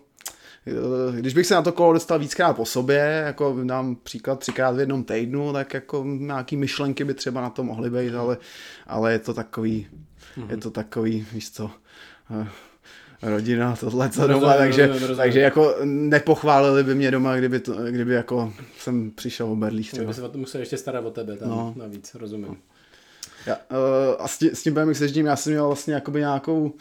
[0.66, 4.76] eh, Když bych se na to kolo dostal víckrát po sobě, jako dám příklad třikrát
[4.76, 8.36] v jednom týdnu, tak jako nějaký myšlenky by třeba na to mohly být, ale,
[8.86, 9.86] ale je to takový,
[10.36, 10.50] Mhm.
[10.50, 11.70] je to takový, víš co,
[12.42, 12.46] eh,
[13.22, 15.16] rodina, tohle co Rozumím, doma, takže, rozumím, rozumím.
[15.16, 19.92] takže jako nepochválili by mě doma, kdyby, to, kdyby jako jsem přišel o berlích.
[19.94, 21.74] Kdyby se o to musel ještě starat o tebe tam No.
[21.76, 22.56] navíc, rozumím.
[23.46, 23.76] Já, uh,
[24.18, 26.72] a s, tí, s tím BMX ježdím, já jsem měl vlastně jakoby nějakou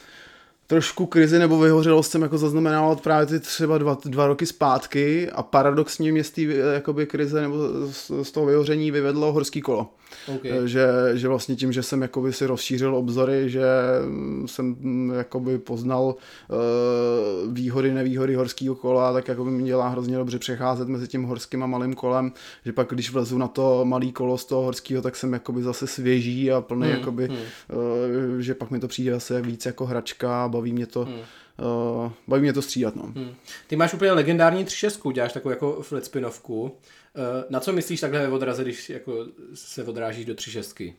[0.67, 5.29] trošku krizi nebo vyhořelost jsem jako zaznamenal od právě ty třeba dva, dva roky zpátky
[5.29, 7.57] a paradoxně mě z té eh, jakoby krize nebo
[7.91, 9.89] z, z toho vyhoření vyvedlo horský kolo.
[10.35, 10.45] OK.
[10.45, 13.65] Eh, Že, že vlastně tím, že jsem jakoby si rozšířil obzory, že
[14.05, 16.15] mm, jsem mm, jakoby poznal
[16.49, 21.63] uh, výhody, nevýhody horského kola, tak jakoby mi dělá hrozně dobře přecházet mezi tím horským
[21.63, 22.31] a malým kolem,
[22.65, 25.87] že pak když vlezu na to malý kolo z toho horského, tak jsem jakoby zase
[25.87, 27.37] svěží a plný Hmm, jakoby, hmm.
[27.37, 31.15] uh, že pak mi to přijde zase víc jako hračka, baví mě to, Hmm.
[31.15, 33.03] uh, baví mě to střídat, no.
[33.03, 33.35] Hmm.
[33.67, 36.77] Ty máš úplně legendární 3.6, děláš takovou jako flat spinovku.
[37.15, 40.93] Eh, Na co myslíš takhle ve odraze, když jako se odrážíš do 3.6?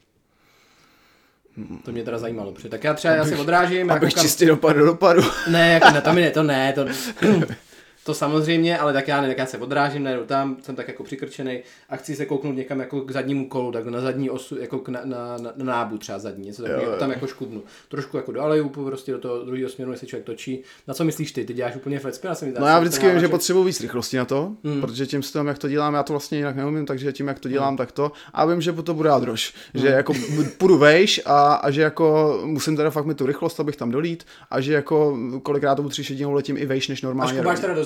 [1.85, 2.53] To mě teda zajímalo.
[2.53, 3.91] Protože tak já třeba já se odrážím.
[3.91, 5.23] Abych koukám- čistě dopadl do dopadu.
[5.51, 6.85] Ne, jako ne, to mi ne, to ne, to...
[8.05, 11.05] to samozřejmě, ale tak já ne, tak já se odrážím, najedu tam, jsem tak jako
[11.05, 14.79] přikrčený a chci se kouknout někam jako k zadnímu kolu, tak na zadní osu, jako
[14.79, 17.63] k na, na, na, na nábu třeba zadní, něco takového, tam jako škubnu.
[17.89, 20.63] Trošku jako do aleju, prostě do toho druhého směru, jestli člověk točí.
[20.89, 21.45] Na co myslíš ty?
[21.45, 22.27] Ty děláš úplně flecpy?
[22.27, 24.81] Já no já vždycky vím, že potřebuji víc rychlosti na to, hmm.
[24.81, 27.49] protože tím systémem, jak to dělám, já to vlastně jinak neumím, takže tím, jak to
[27.49, 27.77] dělám, hmm.
[27.77, 28.13] tak to.
[28.33, 29.55] A vím, že to bude drož.
[29.75, 29.83] Hmm.
[29.83, 30.13] Že jako
[30.59, 34.27] půjdu vejš a, a, že jako musím teda fakt mít tu rychlost, abych tam dolít
[34.51, 37.41] a že jako kolikrát to tři šedinou letím i vejš než normálně.
[37.41, 37.43] A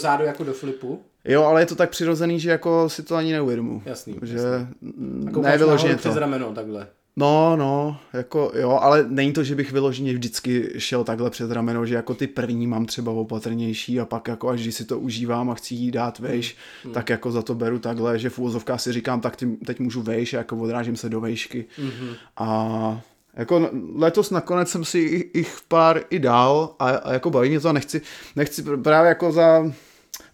[0.09, 1.03] zádu jako do flipu?
[1.25, 3.83] Jo, ale je to tak přirozený, že jako si to ani neuvědomu.
[3.85, 4.19] Jasný.
[4.23, 5.43] Že jasný.
[5.43, 5.99] ne vyloženě to.
[5.99, 6.87] přes rameno takhle.
[7.17, 11.87] No, no, jako jo, ale není to, že bych vyloženě vždycky šel takhle před rameno,
[11.87, 15.51] že jako ty první mám třeba opatrnější a pak jako až když si to užívám
[15.51, 16.93] a chci jí dát vejš, mm.
[16.93, 19.37] tak jako za to beru takhle, že v úvozovkách si říkám, tak
[19.67, 21.65] teď můžu vejš a jako odrážím se do vejšky.
[21.79, 22.15] Mm-hmm.
[22.37, 23.01] A
[23.35, 27.69] jako letos nakonec jsem si jich pár i dal a, a jako baví mě to
[27.69, 28.01] a nechci,
[28.37, 29.73] nechci právě jako za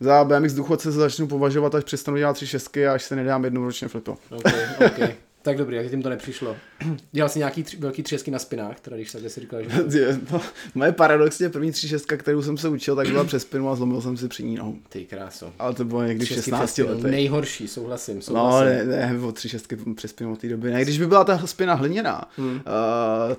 [0.01, 3.45] za BMX důchodce se začnu považovat, až přestanu dělat tři šestky a až se nedám
[3.45, 4.17] jednou ročně flipo.
[4.31, 5.15] Okay, okay.
[5.43, 6.57] Tak dobrý, jak tím to nepřišlo.
[7.13, 10.21] Dělal jsi nějaký tři, velký třesky na spinách, teda když takhle si říkal, že...
[10.33, 10.41] no,
[10.75, 14.01] moje paradoxně první tři šestka, kterou jsem se učil, tak byla přes spinu a zlomil
[14.01, 14.79] jsem si při ní nohu.
[14.89, 15.53] Ty kráso.
[15.59, 17.11] Ale to bylo někdy v 16 letech.
[17.11, 18.69] Nejhorší, souhlasím, souhlasím.
[18.69, 20.71] No, ne, ne, o tři šestky přes spinu od té doby.
[20.71, 22.51] Ne, když by byla ta spina hliněná, hmm.
[22.55, 22.61] uh,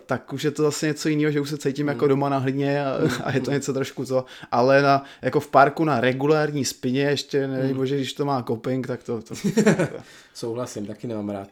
[0.06, 2.04] tak už je to zase něco jiného, že už se cítím jako hmm.
[2.04, 3.10] jako doma na hlině a, hmm.
[3.24, 4.26] a je to něco trošku co.
[4.52, 7.78] Ale na, jako v parku na regulární spině, ještě nevím, hmm.
[7.78, 9.22] bože, když to má coping, tak to...
[9.22, 9.98] to, to, to.
[10.34, 11.48] souhlasím, taky nemám rád.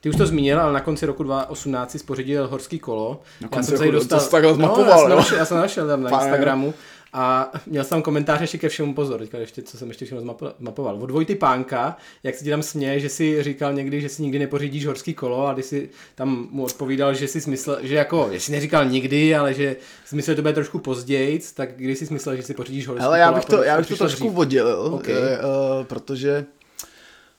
[0.00, 3.20] Ty už to zmínil, ale na konci roku 2018 si spořídil horský kolo.
[3.40, 4.20] Na konci já jsem roku, dostal...
[4.20, 6.22] to takhle zmapoval, no, já, jsem našel, já jsem našel tam na Pane.
[6.22, 6.74] Instagramu.
[7.12, 10.36] A měl jsem tam komentáře ještě ke všemu pozor, teďka ještě, co jsem ještě všechno
[10.58, 11.02] zmapoval.
[11.02, 14.38] Od Vojty Pánka, jak se ti tam směje, že si říkal někdy, že si nikdy
[14.38, 18.52] nepořídíš horský kolo a když si tam mu odpovídal, že si smysl, že jako, jestli
[18.52, 22.54] neříkal nikdy, ale že smysl to bude trošku později, tak když si smyslel, že si
[22.54, 24.38] pořídíš horský Ale já bych to, já bych to trošku dřív.
[24.38, 25.14] oddělil, okay.
[25.14, 26.46] uh, protože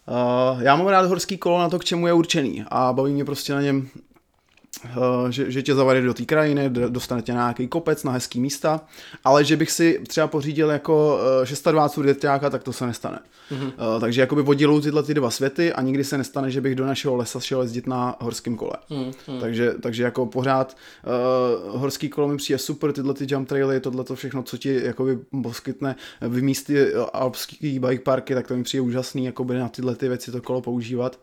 [0.07, 3.25] Uh, já mám rád horský kolo na to, k čemu je určený a baví mě
[3.25, 3.89] prostě na něm
[5.29, 8.81] že, že tě zavede do té krajiny, dostane tě na nějaký kopec, na hezký místa,
[9.23, 11.19] ale že bych si třeba pořídil jako
[11.71, 13.19] 26 děťáka, tak to se nestane.
[13.51, 13.99] Mm-hmm.
[13.99, 17.15] Takže jakoby odděluju tyhle ty dva světy a nikdy se nestane, že bych do našeho
[17.15, 18.73] lesa šel jezdit na horském kole.
[18.89, 19.39] Mm-hmm.
[19.39, 20.77] Takže, takže jako pořád
[21.65, 24.79] uh, horský kolo mi přijde super, tyhle ty jump traily, tohle to všechno, co ti
[24.83, 29.95] jakoby poskytne v místě alpský bike parky, tak to mi přijde úžasný, jakoby na tyhle
[29.95, 31.19] ty věci to kolo používat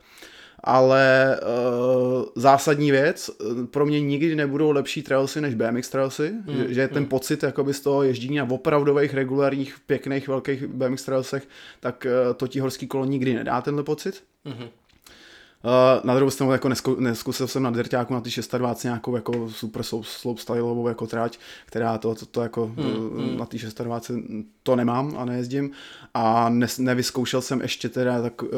[0.64, 3.30] ale uh, zásadní věc,
[3.70, 7.08] pro mě nikdy nebudou lepší trailsy než BMX trailsy, mm, že, že ten mm.
[7.08, 11.48] pocit jakoby z toho ježdění na opravdových, regulárních, pěkných, velkých BMX trailsech,
[11.80, 14.22] tak uh, to ti horský kolo nikdy nedá tenhle pocit.
[14.46, 14.68] Mm-hmm.
[15.64, 19.50] Uh, na druhou stranu jako nesku, neskusil jsem na Dirťáku na ty 26 nějakou jako
[19.50, 23.38] super slope styleovou jako trať, která to, to, to jako mm, mm.
[23.38, 24.10] na ty 26
[24.62, 25.70] to nemám a nejezdím
[26.14, 28.48] a ne, nevyzkoušel jsem ještě teda tak uh,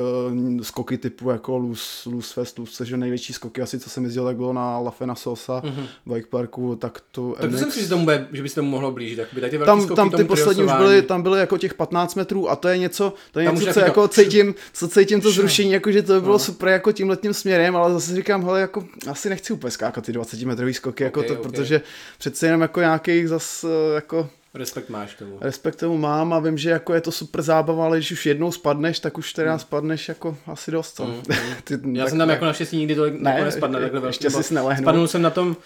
[0.63, 4.37] skoky typu jako Loose, loose Fest, loose, je největší skoky asi, co jsem jezdil, tak
[4.37, 6.15] bylo na Lafena Sosa mm-hmm.
[6.15, 8.71] bike parku, tak to Tak to jsem si, že, tomu bude, že by se tomu
[8.71, 11.59] mohlo blížit, tak by ty tam, skoky tam ty poslední už byly, tam byly jako
[11.59, 14.09] těch 15 metrů a to je něco, to je tam něco, co jako to...
[14.09, 16.39] cítím, co cítím to zrušení, jako že to by bylo no.
[16.39, 20.13] super jako tímhle tím směrem, ale zase říkám, hele, jako asi nechci úplně skákat ty
[20.13, 21.51] 20 metrový skoky, jako okay, to, okay.
[21.51, 21.81] protože
[22.19, 25.39] přece jenom jako nějakých zase jako Respekt máš tomu.
[25.41, 28.53] Respekt tomu mám a vím, že jako je to super zábava, ale když už jednou
[28.53, 29.59] spadneš, tak už teda mm.
[29.59, 31.01] spadneš jako asi dost.
[31.01, 31.23] Mm, mm.
[31.65, 34.55] Ty, Já tak, jsem tam ne, jako naštěstí nikdy tolik ne, nespadne takhle Ještě si
[34.55, 34.85] nelehnul.
[34.85, 35.57] Spadnul jsem na tom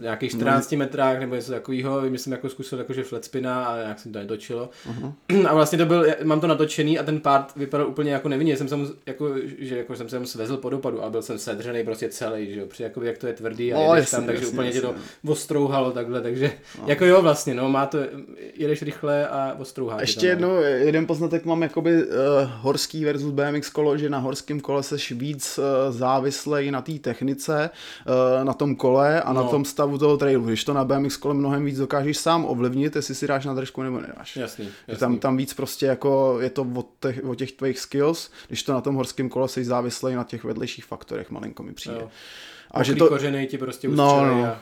[0.00, 0.78] nějakých 14 no.
[0.78, 4.70] metrách nebo něco takového, jsem jako zkusil jakože flat spina a jak jsem to netočilo.
[4.90, 5.46] Uh-huh.
[5.48, 8.68] A vlastně to byl, mám to natočený a ten part vypadal úplně jako nevinně, jsem
[8.68, 11.84] se mu, jako, že jako jsem se mu svezl po dopadu a byl jsem sedřený
[11.84, 14.26] prostě celý, že jo, při jako jak to je tvrdý a no, jedeš jasný, tam,
[14.26, 14.94] takže jasný, úplně jasný, tě to
[15.24, 15.32] no.
[15.32, 16.84] ostrouhalo takhle, takže no.
[16.86, 17.98] jako jo vlastně, no, má to,
[18.54, 20.00] jedeš rychle a ostrouhá.
[20.00, 22.10] Ještě jednou, jeden poznatek mám jakoby uh,
[22.60, 27.70] horský versus BMX kolo, že na horském kole seš víc uh, závislej na té technice,
[28.06, 29.42] uh, na tom kole a no.
[29.42, 32.44] na tom stavu stavu toho trailu, když to na BMX kole mnohem víc dokážeš sám
[32.44, 34.36] ovlivnit, jestli si dáš na držku nebo nedáš.
[34.36, 35.00] Jasný, jasný.
[35.00, 38.72] Tam, tam víc prostě jako je to o těch, o těch tvých skills, když to
[38.72, 41.96] na tom horském kole jsi závislý na těch vedlejších faktorech, malinko mi přijde.
[42.00, 42.10] Jo.
[42.70, 43.08] A že to...
[43.08, 44.44] kořeny ti prostě no, no.
[44.44, 44.58] A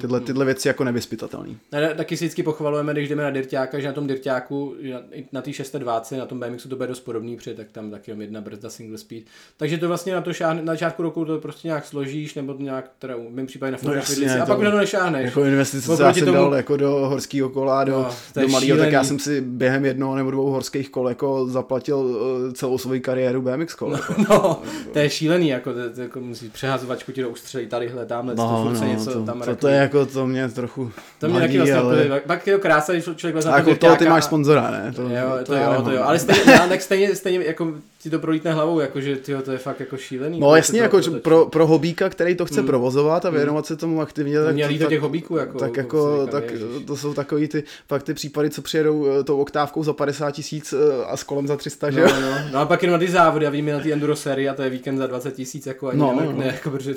[0.00, 0.26] tyhle, hmm.
[0.26, 1.58] tyhle věci jako nevyspytatelný.
[1.72, 5.00] Ne, taky si vždycky pochvalujeme, když jdeme na dirťáka, že na tom dirťáku, na,
[5.32, 8.40] na té 620, na tom BMXu to bude dost podobný, protože tak tam taky jedna
[8.40, 9.24] brzda single speed.
[9.56, 12.62] Takže to vlastně na to šáhne, na začátku roku to prostě nějak složíš, nebo to
[12.62, 15.24] nějak, teda v mém případě na no jasně, a pak už na to nešáhneš.
[15.24, 16.38] Jako investice, co já jsem tomu...
[16.38, 20.16] dal jako do horského kola, do, no, do malého, tak já jsem si během jednoho
[20.16, 22.18] nebo dvou horských kol jako zaplatil
[22.48, 23.90] eh, celou svou kariéru BMX kol.
[23.90, 24.14] No, jako.
[24.28, 28.34] no, to je šílený, jako, to, to, jako musíš přehazovat ti do ústřelí, tadyhle, tamhle,
[28.34, 31.40] no, to, no, něco to, tam to, to, je jako, to mě trochu To mě
[31.40, 32.20] taky vlastně ale...
[32.26, 34.92] Pak je to krása, když člověk vezme A jako toho ty máš sponzora, ne?
[34.96, 35.08] To, jo,
[35.44, 38.52] to, já jo, to jo, ale stejně, já, tak stejně, stejně jako ti to prolítne
[38.52, 40.40] hlavou, jako že tyjo, to je fakt jako šílený.
[40.40, 41.10] No jasně, jako točí.
[41.10, 42.66] pro, pro hobíka, který to chce Hmm.
[42.66, 45.76] provozovat a věnovat se tomu aktivně, tak, Měl jít do tak, těch hobíků, jako, tak
[45.76, 46.52] jako, říkám, tak
[46.86, 50.72] to jsou takový ty, fakt ty případy, co přijedou eh, tou oktávkou za 50 tisíc
[50.72, 52.20] eh, a s kolem za 300, že No, jo?
[52.20, 54.54] no, no a pak jenom na ty závody a vidíme na ty enduro série a
[54.54, 56.38] to je víkend za 20 tisíc, jako ani No, no, no.
[56.38, 56.94] ne, jako protože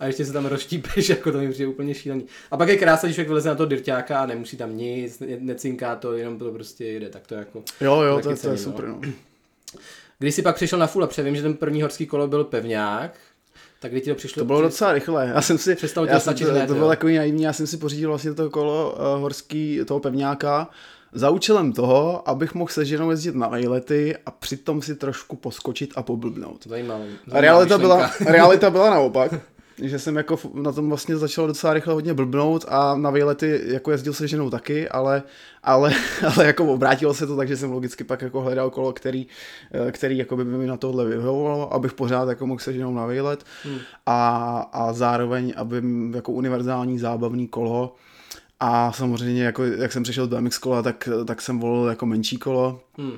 [0.00, 2.26] a ještě se tam rozštípeš, jako to mi přijde úplně šílený.
[2.50, 5.26] A pak je krása, když člověk vyleze na to dirťáka a nemusí tam nic, ne-
[5.40, 7.62] necinká to, jenom to prostě jede, tak to jako...
[7.80, 8.58] Jo, jo, to, je- to je no.
[8.58, 9.00] super, no.
[10.18, 13.18] Když jsi pak přišel na full upře, vím, že ten první horský kolo byl pevňák,
[13.80, 14.40] tak kdy ti to přišlo?
[14.40, 15.30] To bylo docela rychle.
[15.34, 16.78] Já jsem si, Přestalo tě já to jsem, to, hned, to jo.
[16.78, 20.68] bylo takový naivní, já jsem si pořídil vlastně to kolo uh, horský, toho pevňáka,
[21.12, 25.92] za účelem toho, abych mohl se ženou jezdit na vejlety a přitom si trošku poskočit
[25.96, 26.66] a poblbnout.
[26.66, 27.06] Zajímavé.
[27.32, 29.34] A realita byla, realita byla naopak.
[29.78, 33.90] Že jsem jako na tom vlastně začal docela rychle hodně blbnout a na výlety jako
[33.90, 35.22] jezdil se ženou taky, ale,
[35.62, 35.92] ale,
[36.36, 39.26] ale jako obrátilo se to tak, že jsem logicky pak jako hledal kolo, který,
[39.88, 43.06] eh, který jako by mi na tohle vyhovovalo, abych pořád jako mohl se ženou na
[43.06, 43.78] výlet Hmm.
[44.06, 45.82] a, a zároveň, aby
[46.14, 47.94] jako univerzální zábavní kolo
[48.60, 52.38] a samozřejmě, jako, jak jsem přišel do BMX kola, tak, tak jsem volil jako menší
[52.38, 53.12] kolo, Hmm.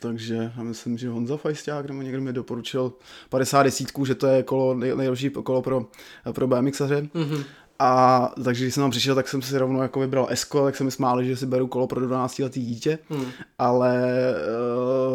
[0.00, 2.92] Takže já myslím, že Honza Fajsták nebo někdo mi doporučil
[3.28, 5.86] 50 desítku, že to je kolo, nej, nejlepší kolo pro,
[6.32, 7.08] pro BMXaře.
[7.14, 7.42] Mhm.
[7.80, 10.84] A takže když jsem tam přišel, tak jsem si rovnou jako vybral Esko, tak se
[10.84, 13.24] mi smáli, že si beru kolo pro 12 letý dítě, Hmm.
[13.58, 14.04] ale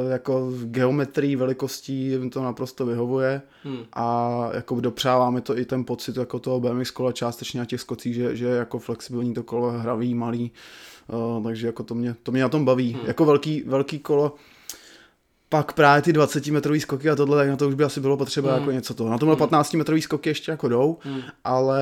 [0.04, 3.78] uh, jako v geometrii velikostí mi to naprosto vyhovuje Hmm.
[3.94, 7.82] a jako dopřává mi to i ten pocit jako toho BMX kola částečně na těch
[7.82, 10.52] skocích, že, že je jako flexibilní to kolo, hravý, malý,
[11.38, 12.94] uh, takže jako to mě, to mě na tom baví.
[12.94, 13.08] Hmm.
[13.08, 14.36] Jako velký, velký kolo,
[15.54, 18.18] pak právě ty 20 metrový skoky a tohle, tak na to už by asi bylo
[18.18, 18.60] potřeba Hmm.
[18.60, 19.10] jako něco toho.
[19.10, 21.22] Na tomhle 15 metrový skoky ještě jako jdou, Hmm.
[21.44, 21.82] ale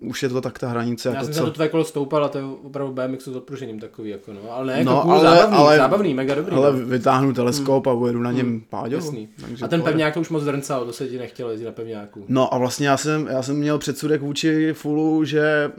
[0.00, 1.46] už je to tak ta hranice, Já jako jsem se co.
[1.46, 4.40] to tvé kolo stoupal a to je opravdu BMXu s odpružením takový, jako no.
[4.52, 6.56] Ale ne, jako No, cool, ale- zábavný, ale- zábavný, mega dobrý.
[6.56, 6.78] Ale no.
[6.86, 8.62] vytáhnu teleskop a ujedu na něm.
[8.86, 9.28] Jasný.
[9.40, 12.24] takže A ten pevňák to už moc drncal, to se ti nechtělo jezdit na pevňáku.
[12.28, 15.70] No a vlastně já jsem, já jsem měl předsudek vůči Fullu, že,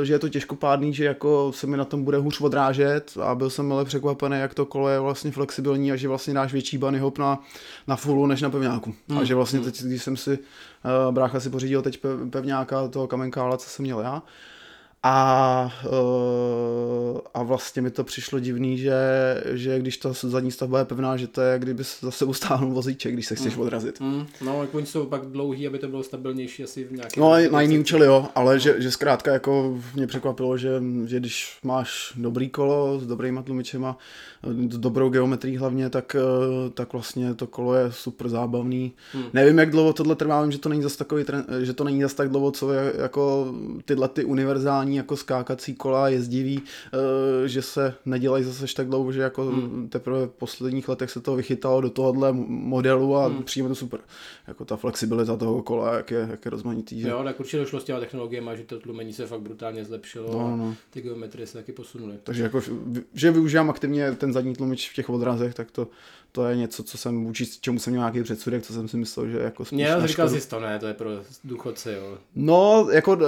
[0.00, 3.34] eh, že je to těžkopádný, že jako se mi na tom bude hůř odrážet a
[3.34, 6.78] byl jsem ale překvapený, jak to kolo je vlastně flexibilní a že vlastně dáš větší
[6.78, 7.38] bunny hop na,
[7.86, 8.94] na Fullu než na pevňáku.
[9.08, 9.18] Hmm.
[9.18, 13.06] A že vlastně teď, když jsem si, uh, brácha si pořídil teď pe- pevňáka toho
[13.06, 14.22] kamenkála, co jsem měl já,
[15.02, 18.94] a, uh, a vlastně mi to přišlo divný, že,
[19.52, 23.12] že když ta zadní stavba je pevná, že to je, kdyby se zase ustáhnul vozíček,
[23.12, 23.62] když se chceš Hmm.
[23.62, 24.00] odrazit.
[24.00, 27.22] Mm, no, jako oni jsou pak dlouhý, aby to bylo stabilnější asi v nějakém...
[27.22, 28.58] No na jiný účely jo, ale No.
[28.58, 33.98] že, že zkrátka jako mě překvapilo, že, že když máš dobrý kolo s dobrýma tlumičema,
[34.54, 38.92] dobrou geometrií hlavně, tak, eh, tak vlastně to kolo je super zábavný.
[39.12, 39.24] Hmm.
[39.32, 42.02] Nevím, jak dlouho tohle trvá, vím, že to není zas takový, tren- že to není
[42.02, 43.54] zas tak dlouho, co je jako
[43.84, 46.62] tyhle ty univerzální jako skákací kola jezdivý,
[47.44, 49.88] eh, že se nedělají zase tak dlouho, že jako Hmm.
[49.88, 53.42] teprve v posledních letech se to vychytalo do tohohle modelu a Hmm.
[53.42, 54.00] přijme to super.
[54.48, 57.00] Jako ta flexibilita toho kola, jak je, jak je rozmanitý.
[57.00, 57.08] Že?
[57.08, 60.52] Jo, tak určitě došlo s těma technologiemi, že to tlumení se fakt brutálně zlepšilo No,
[60.52, 60.74] a no.
[60.90, 62.14] ty geometrie se taky posunuly.
[62.24, 62.60] Takže jako,
[63.14, 65.88] že využívám aktivně ten zadní tlumič v těch odrazech, tak to,
[66.32, 69.28] to je něco, co jsem vůči čemu jsem měl nějaký předsudek, co jsem si myslel,
[69.28, 71.10] že jako spíš Mě na říkal jsi to, ne, to je pro
[71.44, 72.18] důchodce, jo.
[72.34, 73.18] No, jako,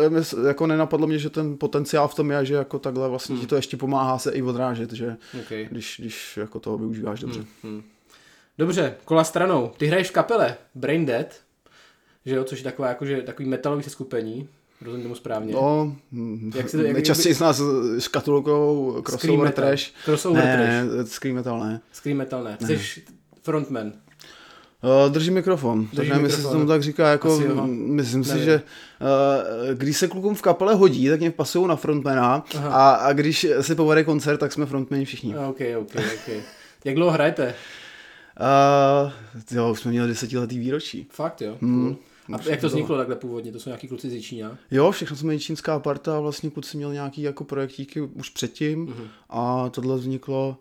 [0.46, 3.40] jako nenapadlo mě, že ten potenciál v tom je, že jako takhle vlastně Hmm.
[3.40, 5.68] ti to ještě pomáhá se i odrážet, že Okay.
[5.70, 7.38] když, když jako to využíváš dobře.
[7.40, 7.82] Hmm, hmm.
[8.58, 9.72] Dobře, kola stranou.
[9.76, 11.40] Ty hraješ v kapele Brain Dead,
[12.26, 14.48] že jo, což je taková, jakože, takový metalový seskupení,
[14.82, 15.52] rozumím tomu správně.
[15.52, 15.96] No,
[16.46, 17.60] Jak jak se to- jak- nejčastěji z nás
[17.98, 19.64] škatulkou Scream crossover metal.
[19.64, 19.90] trash.
[20.04, 20.96] Crossover ne, trash.
[20.98, 21.80] ne, scream metal ne.
[21.92, 22.56] Scream metal ne.
[22.66, 23.02] Jsi
[23.42, 23.92] frontman.
[25.06, 26.58] Uh, drží mikrofon, Drží tak nevím, jestli se mikrofon.
[26.60, 27.66] tomu tak říká, jako Asi jo.
[27.66, 28.44] myslím si, Nevím.
[28.44, 28.62] že
[29.00, 32.68] uh, když se klukům v kapele hodí, tak mě pasují na frontmana Aha.
[32.70, 35.36] a, a když se povede koncert, tak jsme frontmeni všichni.
[35.36, 36.34] Uh, OK, OK, OK.
[36.84, 37.54] Jak dlouho hrajete?
[39.50, 41.06] jo, už jsme měli desetiletý výročí.
[41.10, 41.96] Fakt jo, Hmm, cool.
[42.32, 43.52] A jak to vzniklo takhle původně?
[43.52, 44.58] To jsou nějaký kluci z Jičína?
[44.70, 49.08] Jo, všechno jsme čínská parta a vlastně kluci měl nějaký jako projektíky už předtím Mhm.
[49.30, 50.56] a tohle vzniklo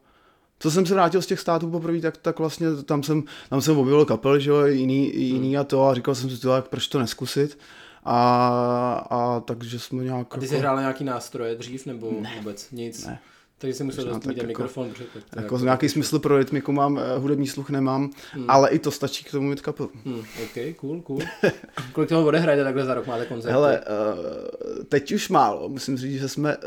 [0.60, 3.78] co jsem se vrátil z těch států poprvé, tak, tak vlastně tam jsem, tam jsem
[3.78, 6.88] objevil kapel, že jo, jiný, jiný a to a říkal jsem si to, jak proč
[6.88, 7.58] to neskusit.
[8.06, 10.36] A, a takže jsme nějak...
[10.38, 12.34] A ty jsi hrál na nějaký nástroje dřív nebo ne.
[12.38, 13.06] vůbec nic?
[13.06, 13.20] Ne.
[13.60, 14.88] Takže jsi musel Možná dost mít tak ten jako- mikrofon.
[14.88, 18.46] Jako jako- nějaký smysl pro rytmiku mám, eh, hudební sluch nemám, Hmm.
[18.48, 19.92] ale i to stačí k tomu mít kapelu.
[20.06, 21.20] Hmm, OK, cool, cool.
[21.94, 23.08] Kolik toho odehrajete takhle za rok?
[23.08, 23.52] Máte koncerty?
[23.54, 26.64] Hele, uh, teď už málo, musím říct, že jsme, uh,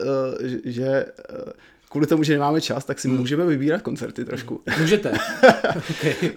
[0.65, 1.07] že,
[1.91, 3.19] kvůli tomu, že nemáme čas, tak si hmm.
[3.19, 4.61] můžeme vybírat koncerty trošku.
[4.81, 5.13] Můžete.
[5.91, 6.31] okay.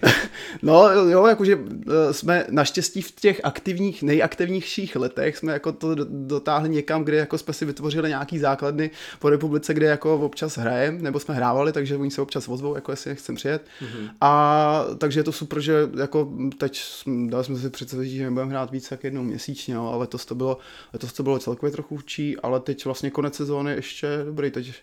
[0.61, 6.69] No jo, jakože eh, jsme naštěstí v těch aktivních, nejaktivnějších letech jsme jako to dotáhli
[6.69, 11.19] někam, kde jako jsme si vytvořili nějaký základny po republice, kde jako občas hrajeme, nebo
[11.19, 13.65] jsme hrávali, takže oni se občas ozvou, jako jestli chcem přijet.
[13.81, 14.09] Mm-hmm.
[14.21, 16.83] A takže je to super, že jako teď
[17.27, 20.57] dali jsme si představit, že nebudeme hrát víc jak jednou měsíčně, ale letos to bylo,
[20.93, 24.73] letos to bylo celkově trochu učí, ale teď vlastně konec sezóny ještě dobrý, teď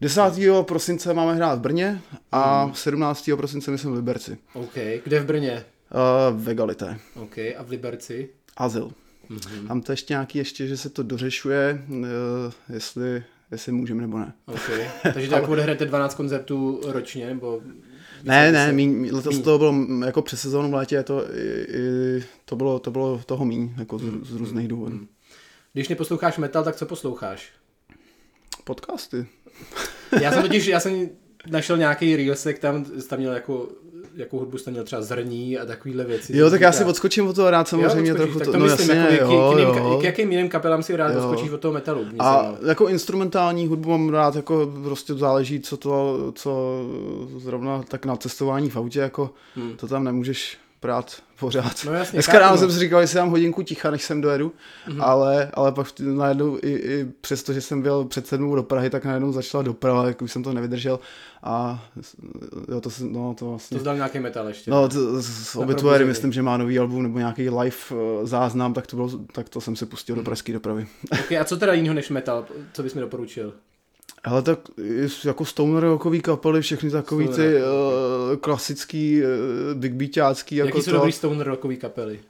[0.00, 0.22] 10.
[0.62, 2.00] prosince máme hrát v Brně
[2.32, 2.74] a hmm.
[2.74, 3.30] 17.
[3.36, 4.38] prosince myslím v Liberci.
[4.52, 4.74] OK.
[5.04, 5.64] Kde v Brně?
[6.32, 6.98] Uh, Vegalité.
[7.14, 7.38] OK.
[7.38, 8.28] A v Liberci?
[8.56, 8.92] Azyl.
[9.30, 9.68] Mm-hmm.
[9.68, 12.06] Tam to ještě nějaký, ještě, že se to dořešuje, uh,
[12.72, 14.32] jestli, jestli můžeme nebo ne.
[14.46, 14.70] OK.
[15.14, 17.60] Takže tak odehrajete 12 koncertů ročně, nebo...
[18.22, 19.44] Ne, ne, míň, letos míň.
[19.44, 19.74] to bylo
[20.06, 23.98] jako přes sezónu v létě, to, i, i, to, bylo, to bylo toho míň, jako
[23.98, 24.96] z, z různých důvodů.
[24.96, 25.08] Hmm.
[25.72, 27.52] Když neposloucháš metal, tak co posloucháš?
[28.64, 29.26] Podcasty.
[30.20, 31.08] Já jsem totiž, já jsem
[31.46, 33.68] našel nějaký reelsek, tam, tam měl jako
[34.14, 36.36] jakou hudbu jste měl třeba zrní a takovýhle věci.
[36.36, 38.38] Jo, tak já si odskočím od toho rád samozřejmě jo, trochu.
[38.38, 39.98] Tak to, no myslím, jasně, jako, jo, k, jiným, jo.
[40.00, 41.18] k jakým jiným kapelám si rád jo.
[41.18, 42.06] odskočíš od toho metalu?
[42.18, 46.82] A jsem, jako instrumentální hudbu mám rád, jako prostě záleží, co to, co
[47.36, 49.76] zrovna tak na cestování v autě, jako hmm.
[49.76, 51.84] to tam nemůžeš prát pořád.
[51.86, 52.58] No jasně, Dneska ráno no.
[52.58, 54.52] jsem si říkal, že si dám hodinku ticha, než sem dojedu,
[54.88, 55.04] mm-hmm.
[55.04, 59.04] ale, ale pak najednou i, i přesto, že jsem byl před sedmou do Prahy, tak
[59.04, 61.00] najednou začala doprava, jak už jsem to nevydržel
[61.42, 61.84] a
[62.68, 63.74] jo, to, no, to vlastně...
[63.74, 64.70] To zdal nějaký metal ještě.
[64.70, 68.86] No, to, z Obituary myslím, že má nový album nebo nějaký live uh, záznam, tak
[68.86, 70.16] to, bylo, tak to jsem si pustil mm-hmm.
[70.16, 70.24] do mhm.
[70.24, 70.86] pražské dopravy.
[71.20, 73.52] Okay, a co teda jiného než metal, co bys mi doporučil?
[74.24, 74.58] Ale tak
[75.24, 79.28] jako stoner rockový kapely, všechny takový ty uh, klasický, uh,
[79.74, 80.56] big beatácký.
[80.56, 80.96] Jako Jaký jsou to...
[80.96, 82.20] dobrý stoner rockový kapely?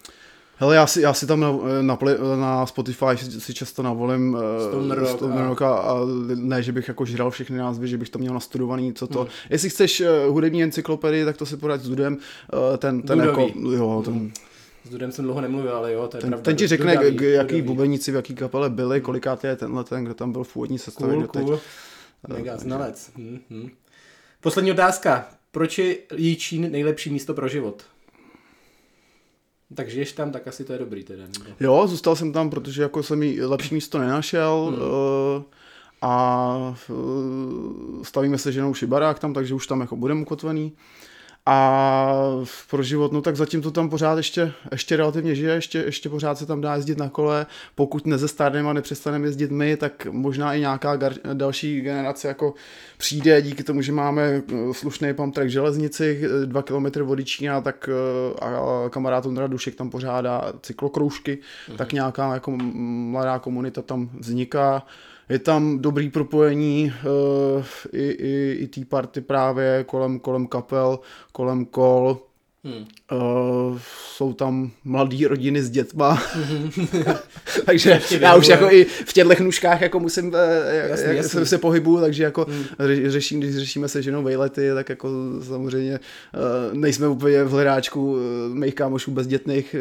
[0.57, 1.99] Hele, já si, já si tam na, na,
[2.37, 3.07] na Spotify
[3.39, 4.39] si často navolím
[4.69, 5.97] Stoner, rock, Stoner rock a, a
[6.35, 9.21] ne, že bych jako žral všechny názvy, že bych to měl nastudovaný, co to.
[9.21, 9.29] Hmm.
[9.51, 12.19] Jestli chceš hudební encyklopedii, tak to si poradit s Dudem.
[12.79, 14.33] Ten, ten jako, jo, ten, hmm.
[14.85, 16.45] S Dudem jsem dlouho nemluvil, ale jo, to je ten, pravda.
[16.45, 17.63] Ten ti řekne, Dudaví, jaký Dudaví.
[17.63, 21.15] bubeníci v jaký kapele byli, kolikátý je tenhle ten, kdo tam byl v původní sestavě.
[21.15, 21.61] Cool, cool.
[22.29, 23.11] Mega znalec.
[23.17, 23.71] Hmm, hmm.
[24.41, 25.29] Poslední otázka.
[25.51, 27.83] Proč je Jíčín nejlepší místo pro život?
[29.75, 31.23] Tak žiješ tam, tak asi to je dobrý teda.
[31.23, 31.51] Nebo?
[31.61, 34.83] Jo, zůstal jsem tam, protože jako jsem jí lepší místo nenašel hmm.
[34.83, 35.43] uh,
[36.03, 40.73] a uh, stavíme se ženou šibarák tam, takže už tam jako budeme ukotvený.
[41.47, 42.13] A
[42.71, 46.39] pro život, no tak zatím to tam pořád ještě, ještě relativně žije, ještě, ještě pořád
[46.39, 47.47] se tam dá jezdit na kole.
[47.75, 52.55] Pokud nezestárneme a nepřestaneme jezdit my, tak možná i nějaká gar- další generace jako
[52.99, 57.89] přijde díky tomu, že máme eh, slušný pump track železnici, eh, dva kilometry vodičína, tak
[57.89, 61.39] eh, a kamarád Ondra Dušek tam pořádá cyklokroužky,
[61.69, 61.77] mhm.
[61.77, 62.57] tak nějaká jako
[63.11, 64.83] mladá komunita tam vzniká
[65.31, 66.93] je tam dobrý propojení
[67.57, 70.99] uh, i, i, i té party právě kolem, kolem kapel,
[71.33, 72.19] kolem kol,
[72.65, 72.85] Hmm.
[73.13, 76.23] Uh, jsou tam mladý rodiny s dětma,
[77.67, 80.35] takže já už jako i v těchto nůžkách jako musím, uh,
[80.89, 81.47] jasný, jak jasný.
[81.47, 82.65] se pohybu, takže jako hmm.
[83.07, 85.09] řeším, když řešíme se ženou vejlety, tak jako
[85.43, 88.21] samozřejmě uh, nejsme úplně v hledáčku uh,
[88.55, 89.77] mých kámošů bezdětných,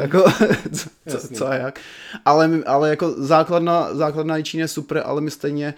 [0.00, 0.24] jako
[1.08, 1.80] co, co, a jak.
[2.24, 5.74] Ale, ale jako základna, základna Čín je super, ale my stejně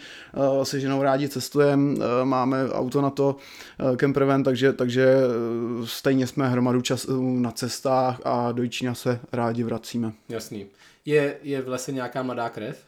[0.56, 3.36] uh, se ženou rádi cestujeme, uh, máme auto na to,
[3.90, 5.06] uh, campervan, takže, takže
[5.84, 10.12] stejně jsme hromadu času na cestách a do Čína se rádi vracíme.
[10.28, 10.66] Jasný.
[11.04, 12.84] Je, je v lese nějaká mladá krev?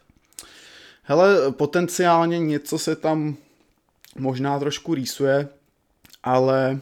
[1.02, 3.36] Hele, potenciálně něco se tam
[4.18, 5.48] možná trošku rýsuje,
[6.22, 6.80] ale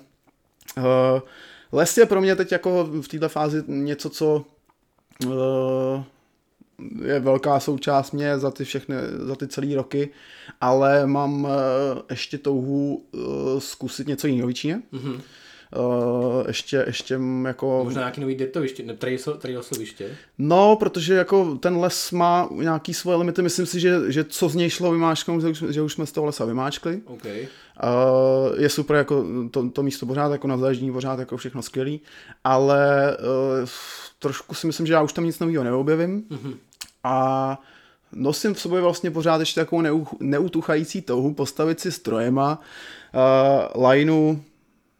[0.76, 0.84] uh,
[1.72, 4.44] les je pro mě teď jako v této fázi něco, co
[5.26, 6.02] uh,
[7.04, 10.08] je velká součást mě za ty všechny, za ty celé roky,
[10.60, 11.50] ale mám uh,
[12.10, 14.82] ještě touhu uh, zkusit něco jiného v Číně.
[14.92, 15.20] Mm-hmm.
[15.76, 17.80] Uh, ještě, ještě jako...
[17.84, 18.96] Možná nějaký nový detoviště, ne,
[19.38, 20.16] trailsoviště?
[20.38, 24.54] No, protože jako ten les má nějaký svoje limity, myslím si, že, že co z
[24.54, 27.00] něj šlo vymáčknout, že už, že už jsme z toho lesa vymáčkli.
[27.04, 27.48] Okay.
[27.82, 32.00] Uh, je super jako to, to místo pořád, jako na zajíždění pořád jako všechno skvělý,
[32.44, 33.16] ale
[33.60, 33.68] uh,
[34.18, 36.54] trošku si myslím, že já už tam nic nového neobjevím mm-hmm.
[37.04, 37.58] a
[38.12, 42.60] nosím v sobě vlastně pořád ještě takovou neutuchající touhu postavit si strojema
[43.76, 44.36] uh, lineu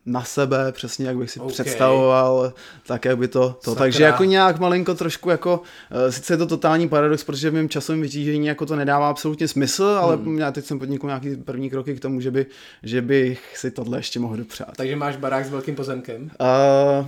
[0.07, 1.53] na sebe, přesně jak bych si okay.
[1.53, 2.53] představoval,
[2.87, 3.75] tak jak by to, to.
[3.75, 5.61] takže jako nějak malinko trošku jako,
[6.05, 9.49] uh, sice je to totální paradox, protože v mém časovém vytížení jako to nedává absolutně
[9.49, 10.39] smysl, ale hmm.
[10.39, 12.47] já teď jsem podnikl nějaký první kroky k tomu, že, by,
[12.83, 14.77] že bych si tohle ještě mohl dopřát.
[14.77, 16.31] Takže máš barák s velkým pozemkem?
[16.41, 17.07] Uh,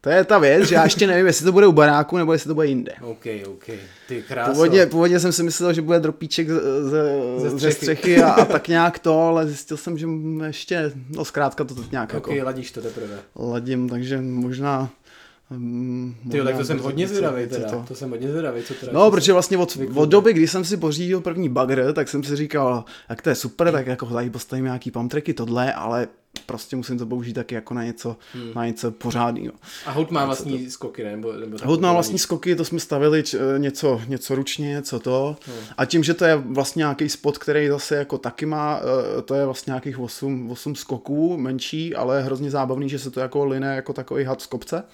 [0.00, 2.48] To je ta věc, že já ještě nevím, jestli to bude u baráku, nebo jestli
[2.48, 2.92] to bude jinde.
[3.02, 3.64] OK, OK.
[4.08, 4.50] Ty kráso.
[4.52, 7.02] Původně, původně jsem si myslel, že bude dropíček ze, ze,
[7.38, 7.74] Ze ze střechy.
[7.76, 10.06] střechy a, a tak nějak to, ale zjistil jsem, že
[10.46, 13.18] ještě, no zkrátka to teď nějak OK, jako ladíš to teprve.
[13.36, 14.90] ladím, takže možná...
[15.50, 17.70] Um, Ty tak to jsem hodně zvědavý teda.
[17.70, 17.84] to.
[17.88, 18.92] To jsem hodně zvědavý, co teda.
[18.92, 22.36] No, protože vlastně od, od doby, kdy jsem si pořídil první bagr, tak jsem si
[22.36, 26.08] říkal, jak to je super, tak jako tady postavím nějaký pamtreky, tohle, ale
[26.46, 28.52] prostě musím to použít taky jako na něco, hmm.
[28.54, 29.52] na něco pořádného.
[29.86, 31.10] A Hout má vlastní skoky, ne?
[31.10, 35.00] Nebo, nebo Hout má vlastní skoky, to jsme stavili č, eh, něco, něco ručně, něco
[35.00, 35.36] to.
[35.76, 38.80] A tím, že to je vlastně nějaký spot, který zase jako taky má,
[39.18, 43.20] eh, to je vlastně nějakých 8, 8 skoků, menší, ale hrozně zábavný, že se to
[43.20, 44.84] jako line jako takový had z kopce.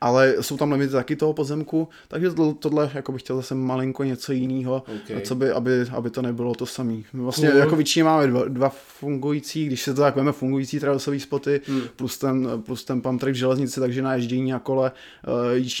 [0.00, 4.04] Ale jsou tam limity taky toho pozemku, takže to- tohle jako bych chtěl zase malinko
[4.04, 5.22] něco jiného, OK.
[5.22, 7.04] co by, aby, aby to nebylo to samý.
[7.12, 7.60] Vlastně Cool.
[7.60, 11.80] jako většině máme dva, dva fungující, když se to tak veme, fungující trailsové spoty, hmm.
[11.96, 14.92] plus ten, plus ten pump track v železnici, takže na ježdění na kole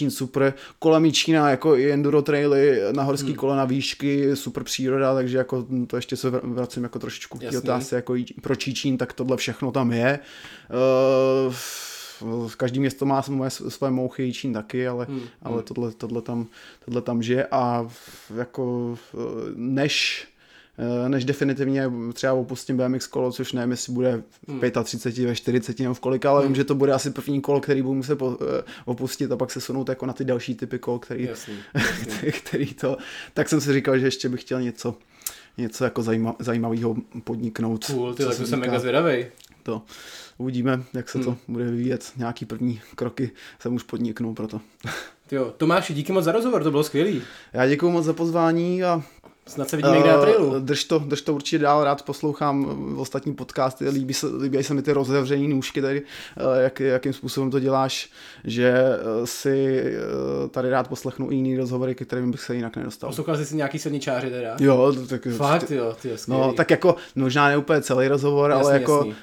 [0.00, 0.54] uh, super.
[0.78, 3.36] Kolem Jičína jako i enduro traily, na horský hmm.
[3.36, 7.58] kole na výšky, super příroda, takže jako to ještě se vr- vracím jako trošičku k
[7.58, 10.18] otázce, jako Jí- proč Jičín, tak tohle všechno tam je.
[11.48, 11.54] Uh,
[12.56, 15.20] každý město má svoje, své mouchy, Jičín taky, ale, hmm.
[15.42, 16.46] ale tohle, tohle, tam,
[16.84, 17.88] tohle tam žije a
[18.36, 18.96] jako
[19.54, 20.26] než
[20.78, 25.80] eh, než definitivně třeba opustím BMX kolo, což nevím, jestli bude v 35, ve 40
[25.80, 28.62] nebo v kolika, ale vím, že to bude asi první kolo, který budu muset eh,
[28.84, 31.54] opustit a pak se sunout jako na ty další typy kol, který, Jasný.
[32.02, 32.96] který, který to,
[33.34, 34.94] tak jsem si říkal, že ještě bych chtěl něco,
[35.58, 37.84] něco jako zajíma, zajímavého podniknout.
[37.84, 39.26] Cool, ty, tak jsem mega zvědavý.
[39.62, 39.82] to.
[40.38, 41.38] Uvidíme, jak se to Hmm.
[41.48, 42.12] bude vyvíjet.
[42.16, 44.60] Nějaký první kroky jsem už podniknul proto.
[45.30, 47.22] Jo, Tomáši, díky moc za rozhovor, to bylo skvělý.
[47.52, 49.02] Já děkuji moc za pozvání a
[49.48, 50.56] Snad se vidíme někde na trailu.
[50.56, 54.62] Eh, Drž to, drž to určitě dál, rád poslouchám eh, ostatní podcasty, líbí se, líbí
[54.62, 56.02] se mi ty rozevřený nůžky tady,
[56.36, 58.10] eh, jak, jakým způsobem to děláš,
[58.44, 58.74] že
[59.24, 59.84] si
[60.50, 63.10] tady rád poslechnu i jiný rozhovory, ke kterým bych se jinak nedostal.
[63.10, 64.56] Poslouchal jsi si nějaký silničáři teda?
[64.60, 66.42] Jo, tak Fakt jo, ty jo, skvělý.
[66.42, 69.14] No, tak jako, možná ne úplně celý rozhovor, Jasný, ale jako jasný.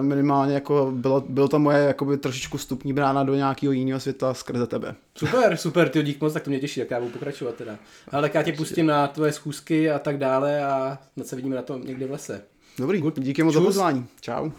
[0.00, 4.66] minimálně jako bylo, bylo to moje jakoby trošičku vstupní brána do nějakého jiného světa skrze
[4.66, 4.94] tebe.
[5.14, 7.76] Super, super, ty dík moc, tak to mě těší, tak já budu pokračovat teda.
[8.08, 11.56] Ale tak já tě pustím na tvoje schůzky a tak dále a snad se vidíme
[11.56, 12.42] na tom někde v lese.
[12.78, 13.66] Dobrý, díky moc za Čus.
[13.66, 14.06] pozvání.
[14.20, 14.50] Čau.